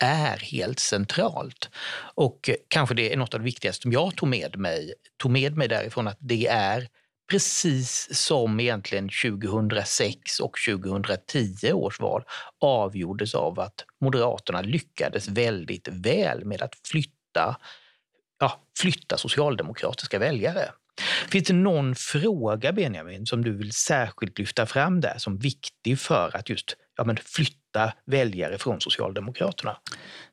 är 0.00 0.36
helt 0.36 0.78
centralt. 0.78 1.70
Och 2.14 2.50
kanske 2.68 2.94
det 2.94 3.12
är 3.12 3.16
något 3.16 3.34
av 3.34 3.40
det 3.40 3.44
viktigaste 3.44 3.82
som 3.82 3.92
jag 3.92 4.16
tog 4.16 4.28
med 4.28 4.56
mig, 4.58 4.94
tog 5.16 5.30
med 5.30 5.56
mig 5.56 5.68
därifrån, 5.68 6.08
att 6.08 6.18
det 6.20 6.46
är 6.46 6.88
precis 7.30 8.08
som 8.12 8.60
egentligen 8.60 9.08
2006 9.22 10.40
och 10.40 10.56
2010 10.68 11.72
års 11.72 12.00
val 12.00 12.22
avgjordes 12.60 13.34
av 13.34 13.60
att 13.60 13.84
Moderaterna 14.00 14.60
lyckades 14.60 15.28
väldigt 15.28 15.88
väl 15.88 16.44
med 16.44 16.62
att 16.62 16.74
flytta, 16.90 17.56
ja, 18.40 18.60
flytta 18.78 19.18
socialdemokratiska 19.18 20.18
väljare. 20.18 20.70
Finns 21.28 21.46
det 21.46 21.54
någon 21.54 21.94
fråga, 21.94 22.72
Benjamin, 22.72 23.26
som 23.26 23.44
du 23.44 23.56
vill 23.56 23.72
särskilt 23.72 24.38
lyfta 24.38 24.66
fram 24.66 25.00
där 25.00 25.18
som 25.18 25.38
viktig 25.38 25.98
för 25.98 26.36
att 26.36 26.48
just 26.48 26.76
ja, 26.96 27.04
men 27.04 27.16
flytta 27.16 27.65
väljare 28.06 28.58
från 28.58 28.80
Socialdemokraterna? 28.80 29.76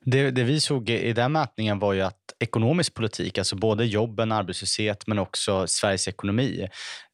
Det, 0.05 0.31
det, 0.31 0.43
vi 0.43 0.59
såg 0.59 0.89
i 0.89 1.13
den 1.13 1.31
mätningen 1.31 1.79
var 1.79 1.93
ju 1.93 2.01
att 2.01 2.17
ekonomisk 2.39 2.93
politik, 2.93 3.37
alltså 3.37 3.55
både 3.55 3.85
jobben, 3.85 4.31
arbetslöshet 4.31 5.07
men 5.07 5.19
också 5.19 5.67
Sveriges 5.67 6.07
ekonomi 6.07 6.69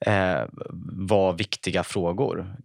eh, 0.05 0.41
var 1.09 1.33
viktiga 1.33 1.83
frågor. 1.83 2.55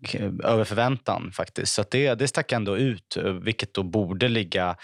Över 0.45 0.65
förväntan 0.65 1.33
faktiskt. 1.33 1.73
Så 1.73 1.85
det, 1.91 2.15
det 2.15 2.29
stack 2.29 2.53
ändå 2.53 2.77
ut, 2.77 3.17
vilket 3.43 3.75
då 3.75 3.83
borde 3.83 4.29
ligga... 4.29 4.77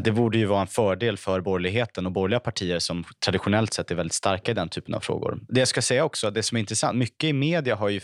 Det 0.00 0.12
borde 0.12 0.38
ju 0.38 0.44
vara 0.44 0.60
en 0.60 0.66
fördel 0.66 1.16
för 1.16 1.40
borgerligheten 1.40 2.06
och 2.06 2.12
borgerliga 2.12 2.40
partier 2.40 2.78
som 2.78 3.04
traditionellt 3.24 3.72
sett 3.72 3.90
är 3.90 3.94
väldigt 3.94 4.14
starka 4.14 4.50
i 4.50 4.54
den 4.54 4.68
typen 4.68 4.94
av 4.94 5.00
frågor. 5.00 5.38
Det 5.48 5.60
jag 5.60 5.68
ska 5.68 5.82
säga 5.82 6.04
också, 6.04 6.30
det 6.30 6.42
som 6.42 6.56
är 6.56 6.60
intressant, 6.60 6.98
mycket 6.98 7.24
i 7.24 7.32
media 7.32 7.76
har 7.76 7.88
ju 7.88 8.00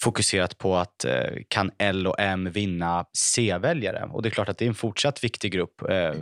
fokuserat 0.00 0.58
på 0.58 0.76
att 0.76 1.04
eh, 1.04 1.12
kan 1.48 1.70
L 1.78 2.06
och 2.06 2.20
M 2.20 2.50
vinna 2.52 3.04
C-väljare? 3.34 4.08
Och 4.12 4.22
det 4.22 4.28
är 4.28 4.30
klart 4.30 4.48
att 4.48 4.58
det 4.58 4.64
är 4.64 4.68
en 4.68 4.74
fortsatt 4.74 5.24
viktig 5.24 5.52
grupp 5.52 5.82
eh, 5.90 6.12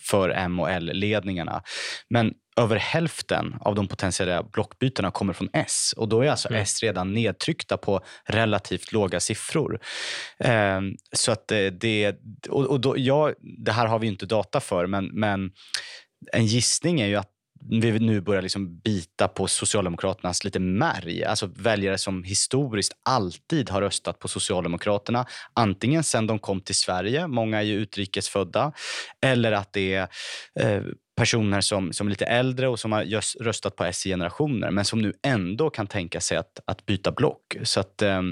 för 0.00 0.30
M 0.30 0.60
och 0.60 0.70
L-ledningarna. 0.70 1.62
Men 2.08 2.34
över 2.56 2.76
hälften 2.76 3.56
av 3.60 3.74
de 3.74 3.88
potentiella 3.88 4.42
blockbytena 4.42 5.10
kommer 5.10 5.32
från 5.32 5.48
S. 5.52 5.94
Och 5.96 6.08
Då 6.08 6.22
är 6.22 6.30
alltså 6.30 6.48
mm. 6.48 6.62
S 6.62 6.82
redan 6.82 7.12
nedtryckta 7.12 7.76
på 7.76 8.00
relativt 8.24 8.92
låga 8.92 9.20
siffror. 9.20 9.80
Eh, 10.38 10.80
så 11.12 11.32
att 11.32 11.48
det, 11.72 12.16
och, 12.48 12.66
och 12.66 12.80
då, 12.80 12.94
ja, 12.98 13.32
det 13.64 13.72
här 13.72 13.86
har 13.86 13.98
vi 13.98 14.06
inte 14.06 14.26
data 14.26 14.60
för, 14.60 14.86
men, 14.86 15.06
men 15.06 15.50
en 16.32 16.46
gissning 16.46 17.00
är 17.00 17.06
ju 17.06 17.16
att 17.16 17.30
vi 17.60 17.98
nu 17.98 18.20
börjar 18.20 18.42
liksom 18.42 18.78
bita 18.78 19.28
på 19.28 19.46
Socialdemokraternas 19.46 20.44
lite 20.44 20.58
märg. 20.58 21.24
Alltså 21.24 21.46
väljare 21.46 21.98
som 21.98 22.24
historiskt 22.24 22.92
alltid 23.02 23.70
har 23.70 23.80
röstat 23.80 24.18
på 24.18 24.28
Socialdemokraterna. 24.28 25.26
Antingen 25.54 26.04
sen 26.04 26.26
de 26.26 26.38
kom 26.38 26.60
till 26.60 26.74
Sverige, 26.74 27.26
många 27.26 27.58
är 27.58 27.62
ju 27.62 27.74
utrikesfödda, 27.74 28.72
eller 29.22 29.52
att 29.52 29.72
det 29.72 29.94
är 29.94 30.08
eh, 30.60 30.82
personer 31.16 31.60
som, 31.60 31.92
som 31.92 32.06
är 32.06 32.10
lite 32.10 32.26
äldre 32.26 32.68
och 32.68 32.80
som 32.80 32.92
har 32.92 33.42
röstat 33.42 33.76
på 33.76 33.84
S 33.84 34.06
i 34.06 34.10
generationer 34.10 34.70
men 34.70 34.84
som 34.84 35.02
nu 35.02 35.12
ändå 35.22 35.70
kan 35.70 35.86
tänka 35.86 36.20
sig 36.20 36.36
att, 36.36 36.60
att 36.64 36.86
byta 36.86 37.12
block. 37.12 37.56
Så 37.62 37.80
att, 37.80 38.02
eh, 38.02 38.22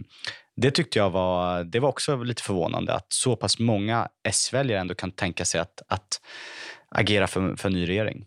det 0.57 0.71
tyckte 0.71 0.99
jag 0.99 1.11
var, 1.11 1.65
det 1.65 1.81
var 1.81 1.89
också 1.89 2.17
lite 2.17 2.43
förvånande 2.43 2.95
att 2.95 3.13
så 3.13 3.37
pass 3.37 3.59
många 3.59 4.09
S-väljare 4.29 4.81
ändå 4.81 4.95
kan 4.95 5.13
tänka 5.13 5.45
sig 5.45 5.61
att, 5.61 5.83
att 5.89 6.21
agera 6.89 7.27
för, 7.27 7.57
för 7.57 7.69
en 7.69 7.75
ny 7.75 7.89
regering. 7.89 8.27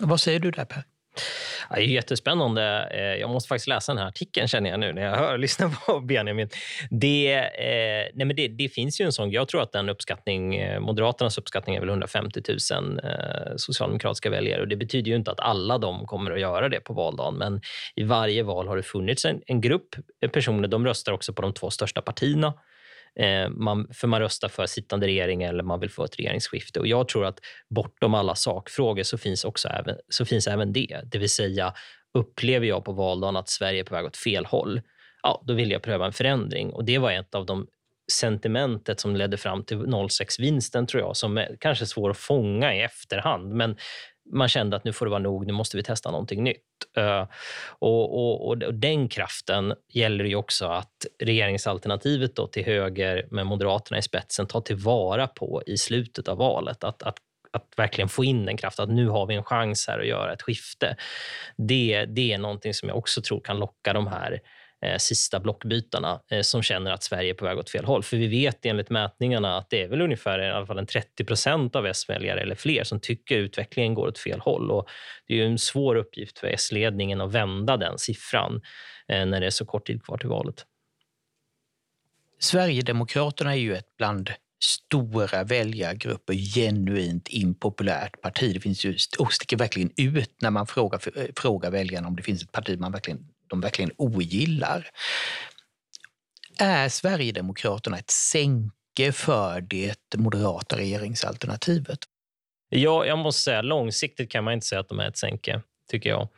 Vad 0.00 0.20
säger 0.20 0.40
du 0.40 0.50
där 0.50 0.64
Per? 0.64 0.84
Ja, 1.70 1.76
det 1.76 1.82
är 1.82 1.86
jättespännande. 1.86 2.88
Eh, 2.90 3.20
jag 3.20 3.30
måste 3.30 3.48
faktiskt 3.48 3.68
läsa 3.68 3.92
den 3.92 3.98
här 3.98 4.08
artikeln 4.08 4.48
känner 4.48 4.70
jag 4.70 4.80
nu 4.80 4.92
när 4.92 5.02
jag 5.02 5.16
hör 5.16 5.38
lyssnar 5.44 5.68
på 5.86 6.00
Benjamin. 6.00 6.48
Det, 6.90 7.34
eh, 7.34 8.10
nej 8.14 8.26
men 8.26 8.36
det, 8.36 8.48
det, 8.48 8.68
finns 8.68 9.00
ju 9.00 9.04
en 9.04 9.12
sån... 9.12 9.30
Jag 9.30 9.48
tror 9.48 9.62
att 9.62 9.72
den 9.72 9.88
uppskattning, 9.88 10.56
eh, 10.56 10.80
Moderaternas 10.80 11.38
uppskattning 11.38 11.76
är 11.76 11.80
väl 11.80 11.88
150 11.88 12.42
000 12.72 13.00
eh, 13.04 13.10
socialdemokratiska 13.56 14.30
väljare. 14.30 14.60
Och 14.60 14.68
det 14.68 14.76
betyder 14.76 15.10
ju 15.10 15.16
inte 15.16 15.30
att 15.30 15.40
alla 15.40 15.78
de 15.78 16.06
kommer 16.06 16.30
att 16.30 16.40
göra 16.40 16.68
det 16.68 16.80
på 16.80 16.94
valdagen. 16.94 17.34
Men 17.34 17.60
i 17.96 18.02
varje 18.02 18.42
val 18.42 18.68
har 18.68 18.76
det 18.76 18.82
funnits 18.82 19.24
en, 19.24 19.40
en 19.46 19.60
grupp 19.60 19.88
personer. 20.32 20.68
De 20.68 20.86
röstar 20.86 21.12
också 21.12 21.32
på 21.32 21.42
de 21.42 21.54
två 21.54 21.70
största 21.70 22.02
partierna. 22.02 22.54
Eh, 23.20 23.48
man, 23.48 23.88
för 23.92 24.08
man 24.08 24.20
röstar 24.20 24.48
för 24.48 24.66
sittande 24.66 25.06
regering 25.06 25.42
eller 25.42 25.62
man 25.62 25.80
vill 25.80 25.90
få 25.90 26.04
ett 26.04 26.18
regeringsskifte. 26.18 26.80
Och 26.80 26.86
jag 26.86 27.08
tror 27.08 27.24
att 27.24 27.38
bortom 27.70 28.14
alla 28.14 28.34
sakfrågor 28.34 29.02
så 29.02 29.18
finns, 29.18 29.44
också 29.44 29.68
även, 29.68 29.96
så 30.08 30.24
finns 30.24 30.46
även 30.46 30.72
det. 30.72 31.00
Det 31.04 31.18
vill 31.18 31.30
säga, 31.30 31.74
upplever 32.18 32.66
jag 32.66 32.84
på 32.84 32.92
valdagen 32.92 33.36
att 33.36 33.48
Sverige 33.48 33.80
är 33.80 33.84
på 33.84 33.94
väg 33.94 34.04
åt 34.04 34.16
fel 34.16 34.46
håll, 34.46 34.80
ja, 35.22 35.42
då 35.46 35.54
vill 35.54 35.70
jag 35.70 35.82
pröva 35.82 36.06
en 36.06 36.12
förändring. 36.12 36.72
Och 36.72 36.84
Det 36.84 36.98
var 36.98 37.12
ett 37.12 37.34
av 37.34 37.46
de 37.46 37.66
sentimentet 38.12 39.00
som 39.00 39.16
ledde 39.16 39.36
fram 39.36 39.64
till 39.64 39.76
06-vinsten, 39.76 40.86
tror 40.86 41.02
jag, 41.02 41.16
som 41.16 41.38
är 41.38 41.56
kanske 41.60 41.86
svår 41.86 42.10
att 42.10 42.16
fånga 42.16 42.74
i 42.74 42.80
efterhand. 42.80 43.52
Men 43.52 43.76
man 44.32 44.48
kände 44.48 44.76
att 44.76 44.84
nu 44.84 44.92
får 44.92 45.06
det 45.06 45.10
vara 45.10 45.22
nog, 45.22 45.46
nu 45.46 45.52
måste 45.52 45.76
vi 45.76 45.82
testa 45.82 46.10
någonting 46.10 46.44
nytt. 46.44 46.60
Eh, 46.96 47.28
och, 47.68 48.18
och, 48.18 48.48
och, 48.48 48.74
den 48.74 49.08
kraften 49.08 49.74
gäller 49.92 50.24
ju 50.24 50.36
också 50.36 50.66
att 50.66 51.06
regeringsalternativet 51.22 52.36
då 52.36 52.46
till 52.46 52.64
höger 52.64 53.26
med 53.30 53.46
Moderaterna 53.46 53.98
i 53.98 54.02
spetsen 54.02 54.46
tar 54.46 54.60
tillvara 54.60 55.26
på 55.26 55.62
i 55.66 55.76
slutet 55.76 56.28
av 56.28 56.38
valet. 56.38 56.84
Att, 56.84 57.02
att, 57.02 57.16
att 57.50 57.66
verkligen 57.76 58.08
få 58.08 58.24
in 58.24 58.46
den 58.46 58.56
kraften, 58.56 58.82
att 58.82 58.94
nu 58.96 59.08
har 59.08 59.26
vi 59.26 59.34
en 59.34 59.44
chans 59.44 59.86
här 59.88 59.98
att 59.98 60.06
göra 60.06 60.32
ett 60.32 60.42
skifte. 60.42 60.96
Det, 61.56 62.04
det 62.04 62.32
är 62.32 62.38
någonting 62.38 62.74
som 62.74 62.88
jag 62.88 62.98
också 62.98 63.22
tror 63.22 63.40
kan 63.40 63.58
locka 63.58 63.92
de 63.92 64.06
här 64.06 64.40
eh, 64.84 64.98
sista 64.98 65.40
blockbytarna 65.40 66.20
eh, 66.30 66.40
som 66.40 66.62
känner 66.62 66.90
att 66.90 67.02
Sverige 67.02 67.30
är 67.30 67.34
på 67.34 67.44
väg 67.44 67.58
åt 67.58 67.70
fel 67.70 67.84
håll. 67.84 68.02
För 68.02 68.16
vi 68.16 68.26
vet 68.26 68.66
enligt 68.66 68.90
mätningarna 68.90 69.56
att 69.56 69.70
det 69.70 69.82
är 69.82 69.88
väl 69.88 70.00
ungefär 70.00 70.38
i 70.38 70.50
alla 70.50 70.66
fall 70.66 70.78
en 70.78 70.86
30 70.86 71.24
procent 71.24 71.76
av 71.76 71.86
S-väljare 71.86 72.40
eller 72.40 72.54
fler 72.54 72.84
som 72.84 73.00
tycker 73.00 73.38
utvecklingen 73.38 73.94
går 73.94 74.08
åt 74.08 74.18
fel 74.18 74.40
håll. 74.40 74.70
Och 74.70 74.88
det 75.26 75.40
är 75.40 75.46
en 75.46 75.58
svår 75.58 75.96
uppgift 75.96 76.38
för 76.38 76.46
S-ledningen 76.46 77.20
att 77.20 77.32
vända 77.32 77.76
den 77.76 77.98
siffran 77.98 78.60
eh, 79.08 79.26
när 79.26 79.40
det 79.40 79.46
är 79.46 79.50
så 79.50 79.66
kort 79.66 79.86
tid 79.86 80.04
kvar 80.04 80.18
till 80.18 80.28
valet. 80.28 80.66
Sverigedemokraterna 82.38 83.52
är 83.52 83.58
ju 83.58 83.74
ett 83.74 83.96
bland 83.98 84.30
stora 84.64 85.44
väljargrupper 85.44 86.34
genuint 86.34 87.28
impopulärt 87.28 88.20
parti. 88.20 88.54
Det 88.54 88.60
finns 88.60 88.84
ju, 88.84 88.96
och 89.18 89.32
sticker 89.32 89.56
verkligen 89.56 89.90
ut 89.96 90.36
när 90.42 90.50
man 90.50 90.66
frågar, 90.66 91.18
eh, 91.18 91.26
frågar 91.36 91.70
väljarna 91.70 92.08
om 92.08 92.16
det 92.16 92.22
finns 92.22 92.42
ett 92.42 92.52
parti 92.52 92.78
man 92.78 92.92
verkligen 92.92 93.33
de 93.48 93.60
verkligen 93.60 93.90
ogillar. 93.96 94.90
Är 96.58 96.88
Sverigedemokraterna 96.88 97.98
ett 97.98 98.10
sänke 98.10 99.12
för 99.12 99.60
det 99.60 100.16
moderata 100.16 100.76
regeringsalternativet? 100.76 101.98
Ja, 102.68 103.06
jag 103.06 103.18
måste 103.18 103.42
säga 103.42 103.62
långsiktigt 103.62 104.30
kan 104.30 104.44
man 104.44 104.54
inte 104.54 104.66
säga 104.66 104.80
att 104.80 104.88
de 104.88 105.00
är 105.00 105.08
ett 105.08 105.16
sänke, 105.16 105.62
tycker 105.90 106.10
jag. 106.10 106.28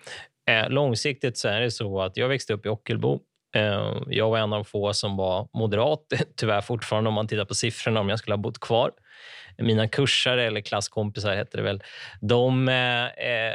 Eh, 0.50 0.70
långsiktigt 0.70 1.38
så 1.38 1.48
är 1.48 1.60
det 1.60 1.70
så 1.70 2.00
att 2.00 2.16
jag 2.16 2.28
växte 2.28 2.52
upp 2.52 2.66
i 2.66 2.68
Ockelbo. 2.68 3.20
Eh, 3.56 3.96
jag 4.06 4.30
var 4.30 4.38
en 4.38 4.52
av 4.52 4.58
de 4.58 4.64
få 4.64 4.92
som 4.92 5.16
var 5.16 5.48
moderat, 5.52 6.00
tyvärr 6.36 6.60
fortfarande 6.60 7.08
om 7.08 7.14
man 7.14 7.28
tittar 7.28 7.44
på 7.44 7.54
siffrorna, 7.54 8.00
om 8.00 8.08
jag 8.08 8.18
skulle 8.18 8.34
ha 8.34 8.42
bott 8.42 8.60
kvar. 8.60 8.92
Mina 9.58 9.88
kursare, 9.88 10.44
eller 10.44 10.60
klasskompisar 10.60 11.36
heter 11.36 11.58
det 11.58 11.64
väl, 11.64 11.82
de 12.20 12.68
eh, 12.68 13.06
eh 13.06 13.54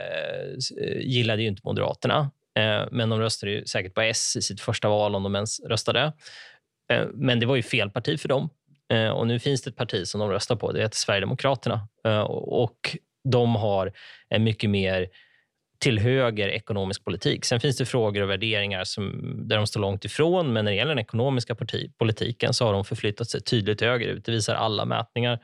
gillade 0.99 1.41
ju 1.41 1.47
inte 1.47 1.61
Moderaterna. 1.63 2.31
Eh, 2.59 2.87
men 2.91 3.09
de 3.09 3.19
röstade 3.19 3.51
ju 3.51 3.65
säkert 3.65 3.93
på 3.93 4.01
S 4.01 4.35
i 4.35 4.41
sitt 4.41 4.61
första 4.61 4.89
val, 4.89 5.15
om 5.15 5.23
de 5.23 5.35
ens 5.35 5.59
röstade. 5.59 6.13
Eh, 6.91 7.05
men 7.13 7.39
det 7.39 7.45
var 7.45 7.55
ju 7.55 7.63
fel 7.63 7.89
parti 7.89 8.19
för 8.19 8.29
dem. 8.29 8.49
Eh, 8.93 9.09
och 9.09 9.27
Nu 9.27 9.39
finns 9.39 9.61
det 9.61 9.69
ett 9.69 9.75
parti 9.75 10.07
som 10.07 10.19
de 10.19 10.29
röstar 10.29 10.55
på. 10.55 10.71
Det 10.71 10.81
heter 10.81 10.97
Sverigedemokraterna. 10.97 11.87
Och 12.29 12.97
De 13.23 13.55
har 13.55 13.93
en 14.29 14.43
mycket 14.43 14.69
mer 14.69 15.07
till 15.79 15.99
höger 15.99 16.47
ekonomisk 16.47 17.05
politik. 17.05 17.45
Sen 17.45 17.59
finns 17.59 17.77
det 17.77 17.85
frågor 17.85 18.21
och 18.21 18.29
värderingar 18.29 18.83
som, 18.83 19.33
där 19.47 19.57
de 19.57 19.67
står 19.67 19.79
långt 19.79 20.05
ifrån. 20.05 20.53
Men 20.53 20.65
när 20.65 20.71
det 20.71 20.75
gäller 20.77 20.95
den 20.95 20.99
ekonomiska 20.99 21.55
parti, 21.55 21.91
politiken 21.97 22.53
så 22.53 22.65
har 22.65 22.73
de 22.73 22.85
förflyttat 22.85 23.29
sig 23.29 23.41
tydligt 23.41 23.81
högerut. 23.81 24.25
Det 24.25 24.31
visar 24.31 24.55
alla 24.55 24.85
mätningar. 24.85 25.39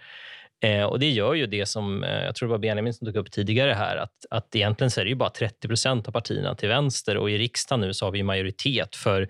Eh, 0.61 0.83
och 0.83 0.99
Det 0.99 1.09
gör 1.09 1.33
ju 1.33 1.45
det 1.45 1.65
som 1.65 2.03
eh, 2.03 2.23
jag 2.23 2.35
tror 2.35 2.47
det 2.47 2.51
var 2.51 2.59
Benjamin 2.59 2.93
som 2.93 3.07
tog 3.07 3.15
upp 3.15 3.31
tidigare 3.31 3.71
här, 3.73 3.97
att, 3.97 4.25
att 4.29 4.55
egentligen 4.55 4.91
så 4.91 5.01
är 5.01 5.05
det 5.05 5.09
ju 5.09 5.15
bara 5.15 5.29
30 5.29 5.67
procent 5.67 6.07
av 6.07 6.11
partierna 6.11 6.55
till 6.55 6.69
vänster 6.69 7.17
och 7.17 7.31
i 7.31 7.37
riksdagen 7.37 7.81
nu 7.81 7.93
så 7.93 8.05
har 8.05 8.11
vi 8.11 8.23
majoritet 8.23 8.95
för 8.95 9.27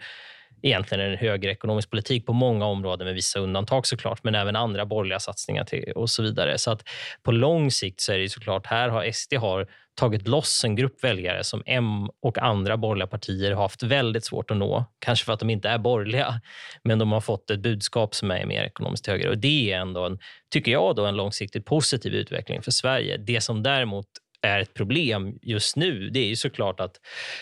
egentligen 0.62 1.12
en 1.12 1.18
högerekonomisk 1.18 1.90
politik 1.90 2.26
på 2.26 2.34
många 2.34 2.66
områden 2.66 3.06
med 3.06 3.16
vissa 3.16 3.40
undantag 3.40 3.88
såklart, 3.88 4.24
men 4.24 4.36
även 4.36 4.56
andra 4.56 4.86
borgerliga 4.86 5.20
satsningar 5.20 5.64
till, 5.64 5.92
och 5.96 6.10
så 6.10 6.24
vidare. 6.24 6.58
Så 6.58 6.72
att 6.72 6.84
på 7.24 7.32
lång 7.32 7.72
sikt 7.72 8.02
så 8.02 8.14
är 8.14 8.18
det 8.18 8.30
såklart 8.30 8.66
här 8.66 8.90
har 8.90 9.12
SD 9.12 9.34
har 9.34 9.68
tagit 9.98 10.28
loss 10.28 10.64
en 10.64 10.76
grupp 10.76 11.04
väljare 11.04 11.44
som 11.44 11.64
M 11.66 12.10
och 12.22 12.38
andra 12.38 12.78
borgerliga 12.78 13.08
partier 13.08 13.52
har 13.52 13.62
haft 13.62 13.84
väldigt 13.84 14.26
svårt 14.26 14.52
att 14.52 14.58
nå. 14.58 14.86
Kanske 15.00 15.26
för 15.26 15.34
att 15.34 15.40
de 15.40 15.50
inte 15.50 15.70
är 15.70 15.78
borgerliga, 15.78 16.42
men 16.84 17.00
de 17.00 17.12
har 17.12 17.22
fått 17.22 17.50
ett 17.50 17.60
budskap 17.60 18.16
som 18.16 18.32
är 18.32 18.46
mer 18.46 18.64
ekonomiskt 18.64 19.08
högre. 19.08 19.30
Och 19.30 19.38
Det 19.38 19.72
är 19.72 19.78
ändå, 19.78 20.06
en, 20.06 20.20
tycker 20.54 20.72
jag, 20.72 20.96
då, 20.96 21.06
en 21.06 21.16
långsiktigt 21.16 21.66
positiv 21.66 22.14
utveckling 22.14 22.62
för 22.62 22.72
Sverige. 22.72 23.18
Det 23.18 23.42
som 23.42 23.64
däremot 23.64 24.08
är 24.42 24.60
ett 24.60 24.74
problem 24.74 25.40
just 25.42 25.76
nu 25.76 26.10
det 26.10 26.20
är 26.20 26.28
ju 26.28 26.36
såklart 26.36 26.80
att 26.80 26.96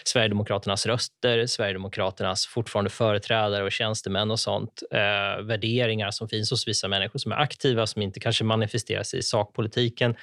Sverigedemokraternas 0.04 0.86
röster, 0.86 1.46
Sverigedemokraternas 1.46 2.46
fortfarande 2.46 2.90
företrädare 2.90 3.64
och 3.64 3.72
tjänstemän 3.72 4.32
och 4.32 4.40
sånt, 4.40 4.84
eh, 4.92 5.44
värderingar 5.44 6.12
som 6.12 6.30
finns 6.30 6.52
hos 6.52 6.68
vissa 6.68 6.88
människor 6.88 7.20
som 7.20 7.32
är 7.32 7.36
aktiva, 7.36 7.88
som 7.88 8.02
inte 8.02 8.20
kanske 8.20 8.44
manifesterar 8.44 9.04
sig 9.04 9.20
i 9.20 9.24
sakpolitiken. 9.24 10.16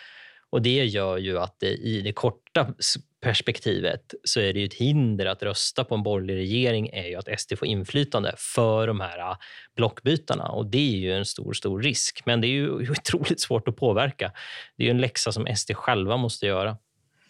Och 0.53 0.63
Det 0.63 0.85
gör 0.85 1.19
ju 1.19 1.39
att 1.39 1.61
det, 1.61 1.71
i 1.71 2.01
det 2.01 2.13
korta 2.13 2.75
perspektivet 3.21 4.15
så 4.25 4.41
är 4.41 4.53
det 4.53 4.65
ett 4.65 4.75
hinder 4.75 5.27
att 5.27 5.43
rösta 5.43 5.85
på 5.85 5.95
en 5.95 6.03
borgerlig 6.03 6.35
regering 6.35 6.89
är 6.93 7.09
ju 7.09 7.17
att 7.17 7.41
SD 7.41 7.59
får 7.59 7.69
inflytande 7.69 8.35
för 8.39 8.87
de 8.87 9.01
här 9.01 9.19
äh, 9.19 9.37
blockbytarna. 9.77 10.49
Och 10.49 10.67
det 10.67 10.95
är 10.95 10.99
ju 10.99 11.13
en 11.13 11.27
stor, 11.27 11.53
stor 11.53 11.83
risk. 11.83 12.23
Men 12.27 12.41
det 12.41 12.47
är 12.47 12.49
ju 12.49 12.91
otroligt 12.91 13.41
svårt 13.41 13.69
att 13.69 13.77
påverka. 13.77 14.33
Det 14.77 14.83
är 14.83 14.85
ju 14.85 14.91
en 14.91 15.01
läxa 15.01 15.33
som 15.33 15.47
SD 15.57 15.73
själva 15.75 16.17
måste 16.17 16.47
göra. 16.47 16.77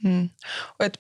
Mm. 0.05 0.29
Och 0.79 0.85
ett 0.85 0.99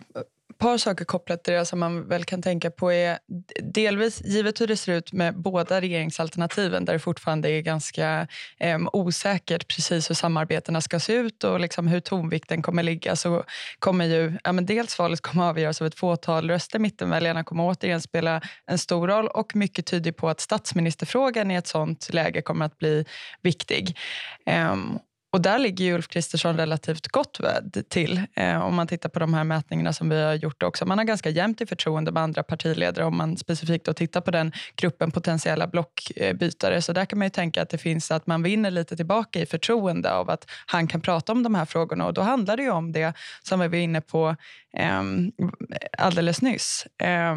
par 0.62 0.78
saker 0.78 1.04
kopplat 1.04 1.44
till 1.44 1.54
det 1.54 1.66
som 1.66 1.78
man 1.78 2.08
väl 2.08 2.24
kan 2.24 2.42
tänka 2.42 2.70
på 2.70 2.92
är 2.92 3.18
delvis, 3.62 4.22
givet 4.24 4.60
hur 4.60 4.66
det 4.66 4.76
ser 4.76 4.92
ut 4.92 5.12
med 5.12 5.38
båda 5.38 5.80
regeringsalternativen 5.80 6.84
där 6.84 6.92
det 6.92 6.98
fortfarande 6.98 7.50
är 7.50 7.60
ganska 7.60 8.26
eh, 8.58 8.78
osäkert 8.92 9.68
precis 9.68 10.10
hur 10.10 10.14
samarbetena 10.14 10.80
ska 10.80 11.00
se 11.00 11.12
ut 11.12 11.44
och 11.44 11.60
liksom 11.60 11.88
hur 11.88 12.00
tonvikten 12.00 12.62
kommer 12.62 12.82
ligga 12.82 13.16
så 13.16 13.44
kommer 13.78 14.04
ju 14.04 14.38
ja, 14.44 14.52
men 14.52 14.66
dels 14.66 14.98
valet 14.98 15.20
kommer 15.20 15.44
avgöras 15.48 15.80
av 15.80 15.86
ett 15.86 15.98
fåtal 15.98 16.50
röster. 16.50 16.78
Mittenväljarna 16.78 17.44
kommer 17.44 17.64
återigen 17.64 18.00
spela 18.00 18.40
en 18.66 18.78
stor 18.78 19.08
roll 19.08 19.28
och 19.28 19.56
mycket 19.56 19.86
tyder 19.86 20.12
på 20.12 20.28
att 20.28 20.40
statsministerfrågan 20.40 21.50
i 21.50 21.54
ett 21.54 21.66
sånt 21.66 22.12
läge 22.12 22.42
kommer 22.42 22.64
att 22.64 22.78
bli 22.78 23.04
viktig. 23.42 23.96
Um, 24.72 24.98
och 25.32 25.40
där 25.40 25.58
ligger 25.58 25.84
ju 25.84 25.94
Ulf 25.94 26.08
Kristersson 26.08 26.56
relativt 26.56 27.08
gott 27.08 27.40
till 27.88 28.20
eh, 28.36 28.62
om 28.62 28.74
man 28.74 28.86
tittar 28.86 29.08
på 29.08 29.18
de 29.18 29.34
här 29.34 29.44
mätningarna 29.44 29.92
som 29.92 30.08
vi 30.08 30.22
har 30.22 30.34
gjort 30.34 30.62
också. 30.62 30.86
Man 30.86 30.98
har 30.98 31.04
ganska 31.04 31.30
jämnt 31.30 31.60
i 31.60 31.66
förtroende 31.66 32.12
med 32.12 32.22
andra 32.22 32.42
partiledare 32.42 33.04
om 33.04 33.16
man 33.16 33.36
specifikt 33.36 33.86
då 33.86 33.92
tittar 33.92 34.20
på 34.20 34.30
den 34.30 34.52
gruppen 34.76 35.10
potentiella 35.10 35.66
blockbytare. 35.66 36.82
Så 36.82 36.92
där 36.92 37.04
kan 37.04 37.18
man 37.18 37.26
ju 37.26 37.30
tänka 37.30 37.62
att 37.62 37.68
det 37.68 37.78
finns 37.78 38.10
att 38.10 38.26
man 38.26 38.42
vinner 38.42 38.70
lite 38.70 38.96
tillbaka 38.96 39.40
i 39.40 39.46
förtroende 39.46 40.14
av 40.14 40.30
att 40.30 40.50
han 40.66 40.86
kan 40.86 41.00
prata 41.00 41.32
om 41.32 41.42
de 41.42 41.54
här 41.54 41.64
frågorna 41.64 42.06
och 42.06 42.14
då 42.14 42.20
handlar 42.20 42.56
det 42.56 42.62
ju 42.62 42.70
om 42.70 42.92
det 42.92 43.12
som 43.42 43.60
vi 43.60 43.68
var 43.68 43.76
inne 43.76 44.00
på 44.00 44.36
eh, 44.76 45.02
alldeles 45.98 46.42
nyss. 46.42 46.86
Eh, 47.02 47.36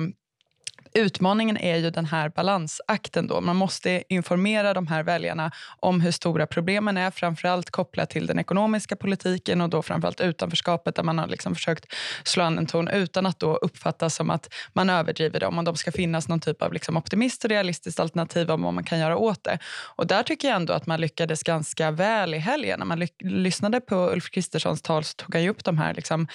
utmaningen 0.95 1.57
är 1.57 1.75
ju 1.75 1.89
den 1.89 2.05
här 2.05 2.29
balansakten. 2.29 3.27
Då. 3.27 3.41
Man 3.41 3.55
måste 3.55 4.03
informera 4.09 4.73
de 4.73 4.87
här 4.87 5.03
väljarna 5.03 5.51
om 5.79 6.01
hur 6.01 6.11
stora 6.11 6.47
problemen 6.47 6.97
är, 6.97 7.11
framförallt 7.11 7.69
kopplat 7.69 8.09
till 8.09 8.27
den 8.27 8.39
ekonomiska 8.39 8.95
politiken 8.95 9.61
och 9.61 9.69
då 9.69 9.81
framförallt 9.81 10.21
utanförskapet 10.21 10.95
där 10.95 11.03
man 11.03 11.19
har 11.19 11.27
liksom 11.27 11.55
försökt 11.55 11.93
slå 12.23 12.43
an 12.43 12.57
en 12.57 12.65
ton 12.65 12.87
utan 12.87 13.25
att 13.25 13.39
då 13.39 13.55
uppfattas 13.55 14.15
som 14.15 14.29
att 14.29 14.53
man 14.73 14.89
överdriver 14.89 15.39
dem 15.39 15.57
och 15.57 15.63
de 15.63 15.75
ska 15.75 15.91
finnas 15.91 16.27
någon 16.27 16.39
typ 16.39 16.61
av 16.61 16.73
liksom 16.73 16.97
optimist 16.97 17.43
och 17.43 17.49
realistiskt 17.49 17.99
alternativ 17.99 18.51
om 18.51 18.61
vad 18.61 18.73
man 18.73 18.83
kan 18.83 18.99
göra 18.99 19.17
åt 19.17 19.43
det. 19.43 19.59
Och 19.95 20.07
där 20.07 20.23
tycker 20.23 20.47
jag 20.47 20.55
ändå 20.55 20.73
att 20.73 20.85
man 20.85 21.01
lyckades 21.01 21.43
ganska 21.43 21.91
väl 21.91 22.33
i 22.33 22.37
helgen. 22.37 22.79
När 22.79 22.85
man 22.85 23.07
lyssnade 23.19 23.81
på 23.81 23.95
Ulf 23.95 24.29
Kristerssons 24.29 24.81
tal 24.81 25.03
så 25.03 25.15
tog 25.15 25.35
han 25.35 25.43
ju 25.43 25.49
upp 25.49 25.63
de 25.63 25.77
här 25.77 25.93
liksom 25.93 26.27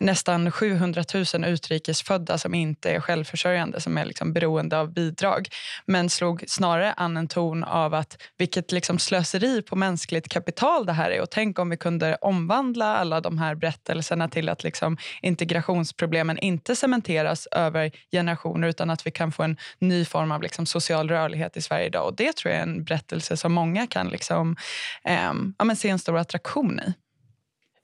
nästan 0.00 0.50
700 0.50 1.04
000 1.34 1.44
utrikesfödda 1.44 2.38
som 2.38 2.54
inte 2.54 2.90
är 2.90 3.00
självförsörjande, 3.00 3.80
som 3.80 3.98
är 3.98 4.01
liksom 4.04 4.32
beroende 4.32 4.78
av 4.78 4.92
bidrag. 4.92 5.48
Men 5.86 6.10
slog 6.10 6.44
snarare 6.48 6.92
an 6.92 7.16
en 7.16 7.28
ton 7.28 7.64
av 7.64 7.94
att 7.94 8.22
vilket 8.38 8.72
liksom 8.72 8.98
slöseri 8.98 9.62
på 9.62 9.76
mänskligt 9.76 10.28
kapital 10.28 10.86
det 10.86 10.92
här 10.92 11.10
är. 11.10 11.22
Och 11.22 11.30
tänk 11.30 11.58
om 11.58 11.70
vi 11.70 11.76
kunde 11.76 12.16
omvandla 12.20 12.96
alla 12.96 13.20
de 13.20 13.38
här 13.38 13.54
berättelserna 13.54 14.28
till 14.28 14.48
att 14.48 14.64
liksom 14.64 14.96
integrationsproblemen 15.22 16.38
inte 16.38 16.76
cementeras 16.76 17.48
över 17.50 17.90
generationer 18.12 18.68
utan 18.68 18.90
att 18.90 19.06
vi 19.06 19.10
kan 19.10 19.32
få 19.32 19.42
en 19.42 19.56
ny 19.78 20.04
form 20.04 20.32
av 20.32 20.42
liksom 20.42 20.66
social 20.66 21.08
rörlighet 21.08 21.56
i 21.56 21.62
Sverige 21.62 21.86
idag. 21.86 22.06
Och 22.06 22.16
det 22.16 22.36
tror 22.36 22.52
jag 22.52 22.58
är 22.58 22.62
en 22.62 22.84
berättelse 22.84 23.36
som 23.36 23.52
många 23.52 23.86
kan 23.86 24.08
liksom, 24.08 24.56
eh, 25.04 25.32
ja, 25.58 25.64
men 25.64 25.76
se 25.76 25.88
en 25.88 25.98
stor 25.98 26.18
attraktion 26.18 26.80
i. 26.80 26.94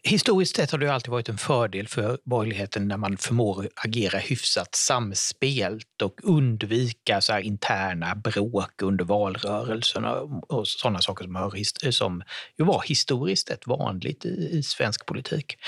Historiskt 0.02 0.56
sett 0.56 0.70
har 0.70 0.78
det 0.78 0.94
alltid 0.94 1.10
varit 1.10 1.28
en 1.28 1.38
fördel 1.38 1.88
för 1.88 2.18
borgerligheten 2.24 2.88
när 2.88 2.96
man 2.96 3.16
förmår 3.16 3.68
agera 3.74 4.18
hyfsat 4.18 4.74
samspelt 4.74 6.02
och 6.02 6.20
undvika 6.22 7.20
så 7.20 7.38
interna 7.38 8.14
bråk 8.14 8.82
under 8.82 9.04
valrörelserna 9.04 10.14
och 10.48 10.68
sådana 10.68 10.98
saker 11.00 11.24
som, 11.24 11.34
har, 11.34 11.90
som 11.90 12.22
ju 12.58 12.64
var 12.64 12.82
historiskt 12.86 13.48
sett 13.48 13.66
vanligt 13.66 14.24
i, 14.24 14.48
i 14.52 14.62
svensk 14.62 15.06
politik. 15.06 15.58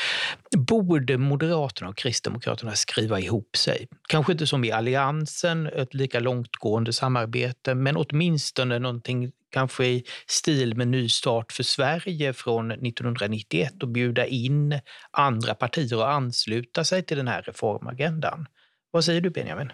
Borde 0.56 1.18
Moderaterna 1.18 1.90
och 1.90 1.96
Kristdemokraterna 1.96 2.74
skriva 2.74 3.20
ihop 3.20 3.56
sig? 3.56 3.88
Kanske 4.08 4.32
inte 4.32 4.46
som 4.46 4.64
i 4.64 4.72
Alliansen, 4.72 5.66
ett 5.66 5.94
lika 5.94 6.20
långtgående 6.20 6.92
samarbete, 6.92 7.74
men 7.74 7.96
åtminstone 7.96 8.78
någonting 8.78 9.32
kanske 9.50 9.86
i 9.86 10.04
stil 10.26 10.76
med 10.76 10.88
Ny 10.88 11.08
start 11.08 11.52
för 11.52 11.62
Sverige 11.62 12.32
från 12.32 12.70
1991 12.70 13.82
och 13.82 13.88
bjuda 13.88 14.26
in 14.26 14.80
andra 15.10 15.54
partier 15.54 16.02
att 16.02 16.14
ansluta 16.14 16.84
sig 16.84 17.02
till 17.02 17.16
den 17.16 17.28
här 17.28 17.42
reformagendan. 17.42 18.46
Vad 18.90 19.04
säger 19.04 19.20
du 19.20 19.30
Benjamin? 19.30 19.72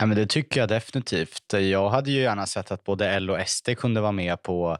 Ja, 0.00 0.06
men 0.06 0.16
det 0.16 0.26
tycker 0.26 0.60
jag 0.60 0.68
definitivt. 0.68 1.52
Jag 1.52 1.90
hade 1.90 2.10
ju 2.10 2.20
gärna 2.20 2.46
sett 2.46 2.70
att 2.70 2.84
både 2.84 3.10
L 3.10 3.30
och 3.30 3.48
SD 3.48 3.68
kunde 3.76 4.00
vara 4.00 4.12
med 4.12 4.42
på, 4.42 4.78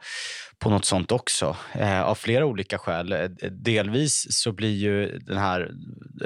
på 0.59 0.71
något 0.71 0.85
sånt 0.85 1.13
också, 1.13 1.57
eh, 1.73 2.03
av 2.03 2.15
flera 2.15 2.47
olika 2.47 2.79
skäl. 2.79 3.13
Eh, 3.13 3.29
delvis 3.51 4.27
så 4.31 4.53
blir 4.53 4.77
ju 4.77 5.19
den 5.19 5.39
här 5.39 5.71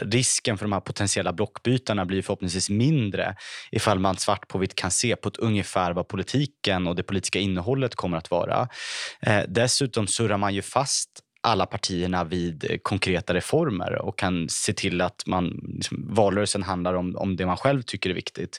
risken 0.03 0.59
för 0.59 0.65
de 0.65 0.73
här 0.73 0.81
potentiella 0.81 1.33
blockbytarna 1.33 2.05
blir 2.05 2.23
förhoppningsvis 2.23 2.71
mindre 2.71 3.37
ifall 3.71 3.99
man 3.99 4.17
svart 4.17 4.49
på 4.49 4.59
vitt 4.59 4.75
kan 4.75 4.91
se 4.91 5.17
på 5.17 5.29
ett 5.29 5.37
ungefär 5.37 5.93
vad 5.93 6.09
politiken 6.09 6.87
och 6.87 6.97
det 6.97 7.03
politiska 7.03 7.39
innehållet 7.39 7.95
kommer 7.95 8.17
att 8.17 8.31
vara. 8.31 8.69
Eh, 9.21 9.43
dessutom 9.49 10.07
surrar 10.07 10.37
man 10.37 10.55
ju 10.55 10.63
fast 10.63 11.22
alla 11.43 11.67
partierna 11.67 12.25
vid 12.25 12.71
eh, 12.71 12.79
konkreta 12.83 13.35
reformer 13.35 14.03
och 14.03 14.19
kan 14.19 14.49
se 14.49 14.73
till 14.73 15.01
att 15.01 15.27
man, 15.27 15.61
liksom, 15.75 16.15
valrörelsen 16.15 16.63
handlar 16.63 16.95
om, 16.95 17.17
om 17.17 17.37
det 17.37 17.47
man 17.47 17.57
själv 17.57 17.83
tycker 17.83 18.11
är 18.11 18.15
viktigt. 18.15 18.59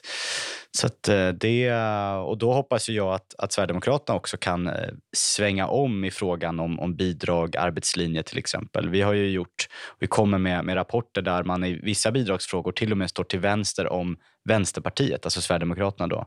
Så 0.70 1.12
eh, 1.12 1.28
det, 1.28 1.74
och 2.16 2.38
då 2.38 2.52
hoppas 2.52 2.88
jag 2.88 3.14
att, 3.14 3.34
att 3.38 3.52
Sverigedemokraterna 3.52 4.16
också 4.16 4.36
kan 4.36 4.66
eh, 4.66 4.88
svänga 5.16 5.66
om 5.66 6.04
i 6.04 6.10
frågan 6.10 6.60
om, 6.60 6.80
om 6.80 6.96
bidrag, 6.96 7.56
arbetslinje 7.56 8.22
till 8.22 8.38
exempel. 8.38 8.88
Vi 8.88 9.02
har 9.02 9.12
ju 9.12 9.30
gjort, 9.30 9.68
vi 9.98 10.06
kommer 10.06 10.38
med, 10.38 10.64
med 10.64 10.76
rapporter 10.76 11.22
där 11.22 11.44
man 11.44 11.64
i 11.64 11.80
vissa 11.82 12.12
bidragsfrågor 12.12 12.72
till 12.72 12.92
och 12.92 12.98
med 12.98 13.10
står 13.10 13.24
till 13.24 13.40
vänster 13.40 13.92
om 13.92 14.16
Vänsterpartiet, 14.48 15.26
alltså 15.26 15.40
Sverigedemokraterna 15.40 16.06
då. 16.06 16.26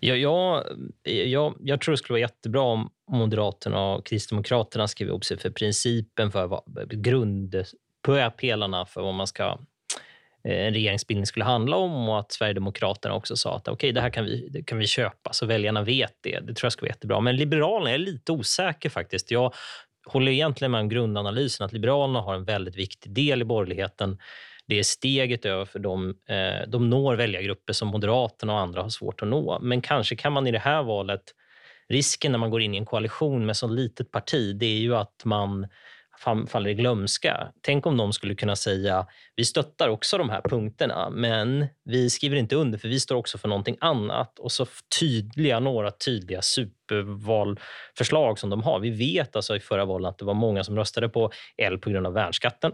Jag, 0.00 0.18
jag, 0.18 0.64
jag, 1.02 1.56
jag 1.60 1.80
tror 1.80 1.92
det 1.92 1.98
skulle 1.98 2.14
vara 2.14 2.20
jättebra 2.20 2.62
om 2.62 2.90
Moderaterna 3.10 3.92
och 3.92 4.06
Kristdemokraterna 4.06 4.88
skrev 4.88 5.08
ihop 5.08 5.24
sig 5.24 5.38
för 5.38 5.50
principen 5.50 6.32
för 6.32 6.46
vad, 6.46 6.62
grundpelarna 7.02 8.86
för 8.86 9.02
vad 9.02 9.14
man 9.14 9.26
ska 9.26 9.58
eh, 10.48 10.66
en 10.66 10.74
regeringsbildning 10.74 11.26
skulle 11.26 11.44
handla 11.44 11.76
om 11.76 12.08
och 12.08 12.18
att 12.18 12.32
Sverigedemokraterna 12.32 13.14
också 13.14 13.36
sa 13.36 13.56
att 13.56 13.68
okay, 13.68 13.92
det 13.92 14.00
här 14.00 14.10
kan 14.10 14.24
vi, 14.24 14.48
det 14.48 14.62
kan 14.62 14.78
vi 14.78 14.86
köpa 14.86 15.32
så 15.32 15.46
väljarna 15.46 15.82
vet 15.82 16.14
det. 16.20 16.40
Det 16.40 16.54
tror 16.54 16.66
jag 16.66 16.72
skulle 16.72 16.88
vara 16.88 16.94
jättebra. 16.94 17.20
Men 17.20 17.36
Liberalerna 17.36 17.90
är 17.90 17.98
lite 17.98 18.32
osäker 18.32 18.90
faktiskt. 18.90 19.30
Jag 19.30 19.54
håller 20.06 20.32
egentligen 20.32 20.72
med 20.72 20.80
om 20.80 20.88
grundanalysen 20.88 21.66
att 21.66 21.72
Liberalerna 21.72 22.20
har 22.20 22.34
en 22.34 22.44
väldigt 22.44 22.76
viktig 22.76 23.12
del 23.12 23.42
i 23.42 23.44
borgerligheten 23.44 24.18
det 24.66 24.78
är 24.78 24.82
steget 24.82 25.44
över 25.44 25.64
för 25.64 25.78
dem. 25.78 26.14
Eh, 26.28 26.68
de 26.68 26.90
når 26.90 27.14
väljargrupper 27.14 27.72
som 27.72 27.88
Moderaterna 27.88 28.52
och 28.52 28.58
andra 28.58 28.82
har 28.82 28.88
svårt 28.88 29.22
att 29.22 29.28
nå. 29.28 29.58
Men 29.62 29.80
kanske 29.80 30.16
kan 30.16 30.32
man 30.32 30.46
i 30.46 30.50
det 30.50 30.58
här 30.58 30.82
valet... 30.82 31.22
Risken 31.88 32.32
när 32.32 32.38
man 32.38 32.50
går 32.50 32.62
in 32.62 32.74
i 32.74 32.78
en 32.78 32.86
koalition 32.86 33.46
med 33.46 33.56
så 33.56 33.66
litet 33.66 34.10
parti 34.10 34.56
det 34.56 34.66
är 34.66 34.78
ju 34.78 34.96
att 34.96 35.22
man 35.24 35.66
faller 36.48 36.70
i 36.70 36.74
glömska. 36.74 37.52
Tänk 37.60 37.86
om 37.86 37.96
de 37.96 38.12
skulle 38.12 38.34
kunna 38.34 38.56
säga 38.56 39.06
vi 39.36 39.44
stöttar 39.44 39.88
också 39.88 40.18
de 40.18 40.30
här 40.30 40.40
punkterna 40.40 41.10
men 41.10 41.66
vi 41.84 42.10
skriver 42.10 42.36
inte 42.36 42.56
under 42.56 42.78
för 42.78 42.88
vi 42.88 43.00
står 43.00 43.16
också 43.16 43.38
för 43.38 43.48
någonting 43.48 43.76
annat. 43.80 44.38
Och 44.38 44.52
så 44.52 44.66
tydliga, 45.00 45.60
några 45.60 45.90
tydliga 45.90 46.42
supervalförslag 46.42 48.38
som 48.38 48.50
de 48.50 48.62
har. 48.62 48.80
Vi 48.80 48.90
vet 48.90 49.36
alltså 49.36 49.56
i 49.56 49.60
förra 49.60 49.84
valet 49.84 50.08
att 50.08 50.18
det 50.18 50.24
var 50.24 50.34
många 50.34 50.64
som 50.64 50.76
röstade 50.76 51.08
på 51.08 51.30
L 51.56 51.78
på 51.78 51.90
grund 51.90 52.06
av 52.06 52.12
värnskatten. 52.12 52.72